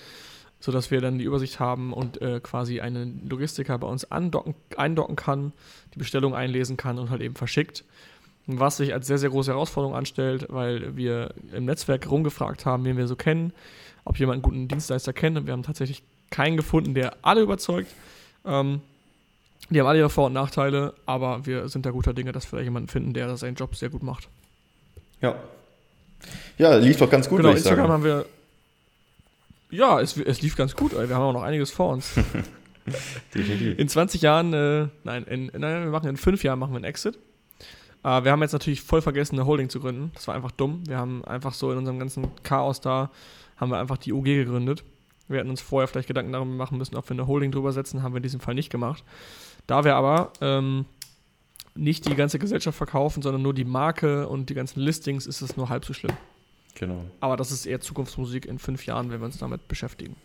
[0.61, 5.17] sodass wir dann die Übersicht haben und äh, quasi einen Logistiker bei uns andocken, eindocken
[5.17, 5.53] kann,
[5.95, 7.85] die Bestellung einlesen kann und halt eben verschickt.
[8.47, 12.97] Was sich als sehr, sehr große Herausforderung anstellt, weil wir im Netzwerk rumgefragt haben, wen
[12.97, 13.53] wir so kennen,
[14.05, 17.93] ob jemand einen guten Dienstleister kennt und wir haben tatsächlich keinen gefunden, der alle überzeugt.
[18.45, 18.81] Ähm,
[19.71, 22.59] die haben alle ihre Vor- und Nachteile, aber wir sind da guter Dinge, dass wir
[22.59, 24.29] da jemanden finden, der seinen Job sehr gut macht.
[25.21, 25.37] Ja,
[26.59, 27.93] ja, lief doch ganz gut, genau, Instagram sagen.
[27.93, 28.27] haben wir.
[29.71, 31.09] Ja, es, es lief ganz gut, ey.
[31.09, 32.13] wir haben auch noch einiges vor uns.
[33.35, 33.79] Definitiv.
[33.79, 36.85] In 20 Jahren, äh, nein, in, nein, wir machen in fünf Jahren machen wir einen
[36.85, 37.17] Exit.
[38.05, 40.11] Äh, wir haben jetzt natürlich voll vergessen, eine Holding zu gründen.
[40.15, 40.83] Das war einfach dumm.
[40.87, 43.11] Wir haben einfach so in unserem ganzen Chaos da,
[43.57, 44.85] haben wir einfach die UG gegründet.
[45.29, 48.03] Wir hätten uns vorher vielleicht Gedanken darüber machen müssen, ob wir eine Holding drüber setzen,
[48.03, 49.05] haben wir in diesem Fall nicht gemacht.
[49.67, 50.85] Da wir aber ähm,
[51.75, 55.57] nicht die ganze Gesellschaft verkaufen, sondern nur die Marke und die ganzen Listings, ist es
[55.57, 56.17] nur halb so schlimm.
[56.75, 57.05] Genau.
[57.21, 60.17] Aber das ist eher Zukunftsmusik in fünf Jahren, wenn wir uns damit beschäftigen.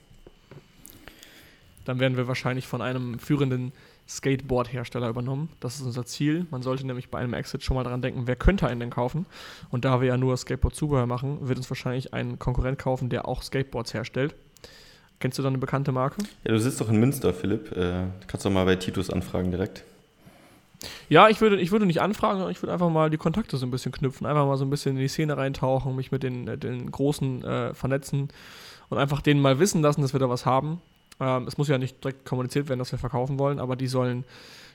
[1.86, 3.72] Dann werden wir wahrscheinlich von einem führenden
[4.10, 5.50] Skateboard-Hersteller übernommen.
[5.60, 6.45] Das ist unser Ziel.
[6.52, 9.26] Man sollte nämlich bei einem Exit schon mal dran denken, wer könnte einen denn kaufen?
[9.70, 13.41] Und da wir ja nur Skateboard-Zubehör machen, wird uns wahrscheinlich ein Konkurrent kaufen, der auch
[13.41, 14.36] Skateboards herstellt.
[15.20, 16.24] Kennst du da eine bekannte Marke?
[16.43, 17.76] Ja, du sitzt doch in Münster, Philipp.
[17.76, 19.84] Äh, kannst du mal bei Titus anfragen direkt.
[21.10, 23.66] Ja, ich würde, ich würde nicht anfragen, sondern ich würde einfach mal die Kontakte so
[23.66, 26.48] ein bisschen knüpfen, einfach mal so ein bisschen in die Szene reintauchen, mich mit den,
[26.48, 28.30] äh, den Großen äh, vernetzen
[28.90, 30.82] und einfach denen mal wissen lassen, dass wir da was haben.
[31.20, 34.24] Ähm, es muss ja nicht direkt kommuniziert werden, dass wir verkaufen wollen, aber die sollen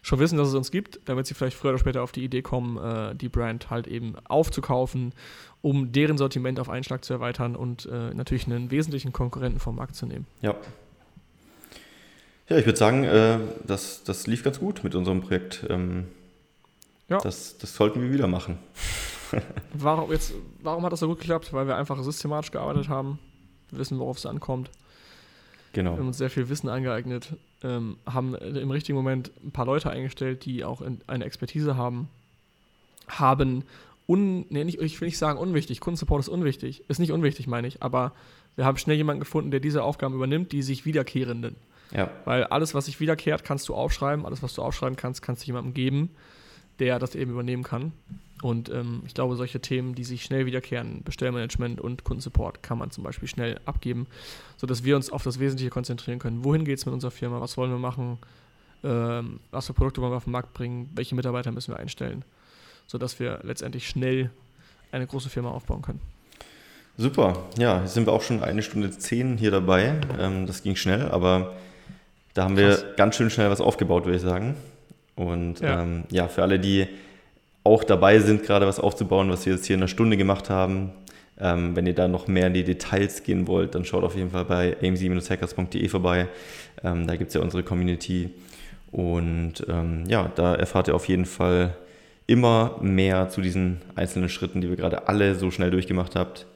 [0.02, 2.42] schon wissen, dass es uns gibt, damit sie vielleicht früher oder später auf die Idee
[2.42, 5.14] kommen, äh, die Brand halt eben aufzukaufen,
[5.60, 9.76] um deren Sortiment auf einen Schlag zu erweitern und äh, natürlich einen wesentlichen Konkurrenten vom
[9.76, 10.26] Markt zu nehmen.
[10.40, 10.56] Ja,
[12.48, 15.64] ja, ich würde sagen, äh, das, das lief ganz gut mit unserem Projekt.
[15.68, 16.06] Ähm,
[17.08, 17.18] ja.
[17.18, 18.58] das, das sollten wir wieder machen.
[19.72, 21.52] warum, jetzt, warum hat das so gut geklappt?
[21.52, 23.18] Weil wir einfach systematisch gearbeitet haben,
[23.70, 24.70] wir wissen, worauf es ankommt.
[25.72, 25.92] Genau.
[25.92, 29.90] Wir haben uns sehr viel Wissen angeeignet, ähm, haben im richtigen Moment ein paar Leute
[29.90, 32.08] eingestellt, die auch eine Expertise haben,
[33.08, 33.64] haben
[34.06, 37.66] un, nee, nicht, ich will nicht sagen unwichtig, Kundensupport ist unwichtig, ist nicht unwichtig, meine
[37.66, 38.12] ich, aber
[38.56, 41.56] wir haben schnell jemanden gefunden, der diese Aufgaben übernimmt, die sich wiederkehrenden
[41.94, 42.10] ja.
[42.24, 44.24] Weil alles, was sich wiederkehrt, kannst du aufschreiben.
[44.24, 46.10] Alles, was du aufschreiben kannst, kannst du jemandem geben,
[46.78, 47.92] der das eben übernehmen kann.
[48.42, 52.90] Und ähm, ich glaube, solche Themen, die sich schnell wiederkehren, Bestellmanagement und Kundensupport, kann man
[52.90, 54.08] zum Beispiel schnell abgeben,
[54.56, 56.44] sodass wir uns auf das Wesentliche konzentrieren können.
[56.44, 57.40] Wohin geht es mit unserer Firma?
[57.40, 58.18] Was wollen wir machen?
[58.82, 60.90] Ähm, was für Produkte wollen wir auf den Markt bringen?
[60.94, 62.24] Welche Mitarbeiter müssen wir einstellen?
[62.88, 64.30] Sodass wir letztendlich schnell
[64.90, 66.00] eine große Firma aufbauen können.
[66.98, 70.00] Super, ja, jetzt sind wir auch schon eine Stunde zehn hier dabei.
[70.18, 71.54] Ähm, das ging schnell, aber
[72.34, 72.84] da haben Krass.
[72.84, 74.56] wir ganz schön schnell was aufgebaut, würde ich sagen.
[75.14, 75.82] Und ja.
[75.82, 76.88] Ähm, ja, für alle, die
[77.64, 80.92] auch dabei sind, gerade was aufzubauen, was wir jetzt hier in einer Stunde gemacht haben,
[81.38, 84.30] ähm, wenn ihr da noch mehr in die Details gehen wollt, dann schaut auf jeden
[84.30, 86.28] Fall bei amc-hackers.de vorbei.
[86.82, 88.30] Ähm, da gibt es ja unsere Community.
[88.90, 91.76] Und ähm, ja, da erfahrt ihr auf jeden Fall
[92.26, 96.46] immer mehr zu diesen einzelnen Schritten, die wir gerade alle so schnell durchgemacht habt,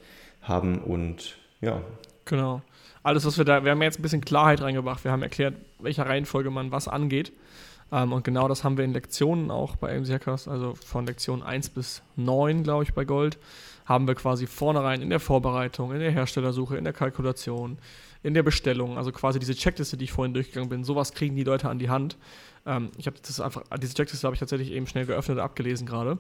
[0.43, 0.79] haben.
[0.79, 1.81] Und ja,
[2.27, 2.61] Genau.
[3.07, 5.05] Alles, was wir da, wir haben jetzt ein bisschen Klarheit reingebracht.
[5.05, 7.33] Wir haben erklärt, welcher Reihenfolge man was angeht.
[7.93, 11.41] Ähm, und genau das haben wir in Lektionen auch bei AMC Hackers, also von Lektion
[11.41, 13.39] 1 bis 9, glaube ich, bei Gold,
[13.85, 17.79] haben wir quasi vornherein in der Vorbereitung, in der Herstellersuche, in der Kalkulation,
[18.25, 21.45] in der Bestellung, also quasi diese Checkliste, die ich vorhin durchgegangen bin, sowas kriegen die
[21.45, 22.17] Leute an die Hand.
[22.67, 25.87] Ähm, ich habe das einfach, diese Checkliste habe ich tatsächlich eben schnell geöffnet und abgelesen
[25.87, 26.19] gerade,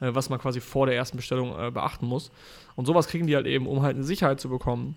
[0.00, 2.30] äh, was man quasi vor der ersten Bestellung äh, beachten muss.
[2.76, 4.94] Und sowas kriegen die halt eben, um halt eine Sicherheit zu bekommen,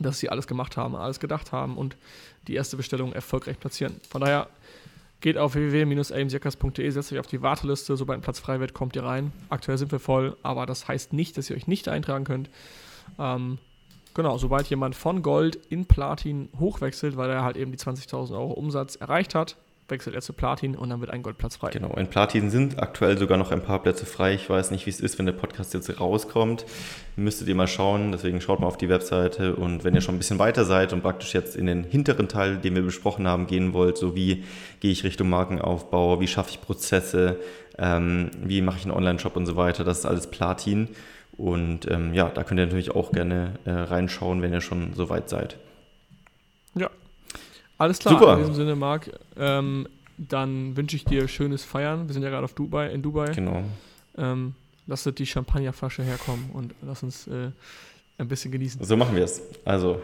[0.00, 1.96] dass sie alles gemacht haben, alles gedacht haben und
[2.48, 4.00] die erste Bestellung erfolgreich platzieren.
[4.08, 4.48] Von daher
[5.20, 9.04] geht auf www.amsjackers.de, setzt euch auf die Warteliste, sobald ein Platz frei wird, kommt ihr
[9.04, 9.32] rein.
[9.50, 12.50] Aktuell sind wir voll, aber das heißt nicht, dass ihr euch nicht eintragen könnt.
[13.18, 13.58] Ähm,
[14.14, 18.52] Genau, sobald jemand von Gold in Platin hochwechselt, weil er halt eben die 20.000 Euro
[18.52, 19.56] Umsatz erreicht hat,
[19.90, 21.70] wechselt er zu Platin und dann wird ein Goldplatz frei.
[21.70, 24.34] Genau, in Platin sind aktuell sogar noch ein paar Plätze frei.
[24.34, 26.64] Ich weiß nicht, wie es ist, wenn der Podcast jetzt rauskommt.
[27.16, 30.18] Müsstet ihr mal schauen, deswegen schaut mal auf die Webseite und wenn ihr schon ein
[30.18, 33.72] bisschen weiter seid und praktisch jetzt in den hinteren Teil, den wir besprochen haben, gehen
[33.72, 34.44] wollt, so wie
[34.80, 37.38] gehe ich Richtung Markenaufbau, wie schaffe ich Prozesse,
[37.78, 40.88] ähm, wie mache ich einen Online-Shop und so weiter, das ist alles Platin.
[41.36, 45.08] Und ähm, ja, da könnt ihr natürlich auch gerne äh, reinschauen, wenn ihr schon so
[45.08, 45.56] weit seid.
[46.74, 46.90] Ja.
[47.80, 48.18] Alles klar.
[48.18, 48.32] Super.
[48.34, 49.88] In diesem Sinne, Marc, ähm,
[50.18, 52.06] dann wünsche ich dir schönes Feiern.
[52.08, 53.32] Wir sind ja gerade auf Dubai, in Dubai.
[53.32, 53.62] Genau.
[54.18, 54.54] Ähm,
[54.86, 57.50] lass die Champagnerflasche herkommen und lass uns äh,
[58.18, 58.84] ein bisschen genießen.
[58.84, 59.40] So machen wir es.
[59.64, 60.02] Also,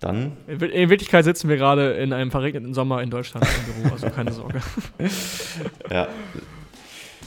[0.00, 0.32] dann.
[0.48, 4.10] In, in Wirklichkeit sitzen wir gerade in einem verregneten Sommer in Deutschland im Büro, also
[4.10, 4.60] keine Sorge.
[5.90, 6.08] ja,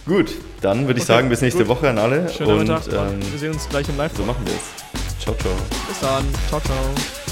[0.05, 1.77] Gut, dann würde ich okay, sagen, bis nächste gut.
[1.77, 2.27] Woche an alle.
[2.27, 2.87] Schönen und, Mittag.
[2.91, 4.15] Ähm, wir sehen uns gleich im Live.
[4.17, 5.23] So machen wir es.
[5.23, 5.53] Ciao, ciao.
[5.87, 6.25] Bis dann.
[6.49, 7.22] Ciao, ciao.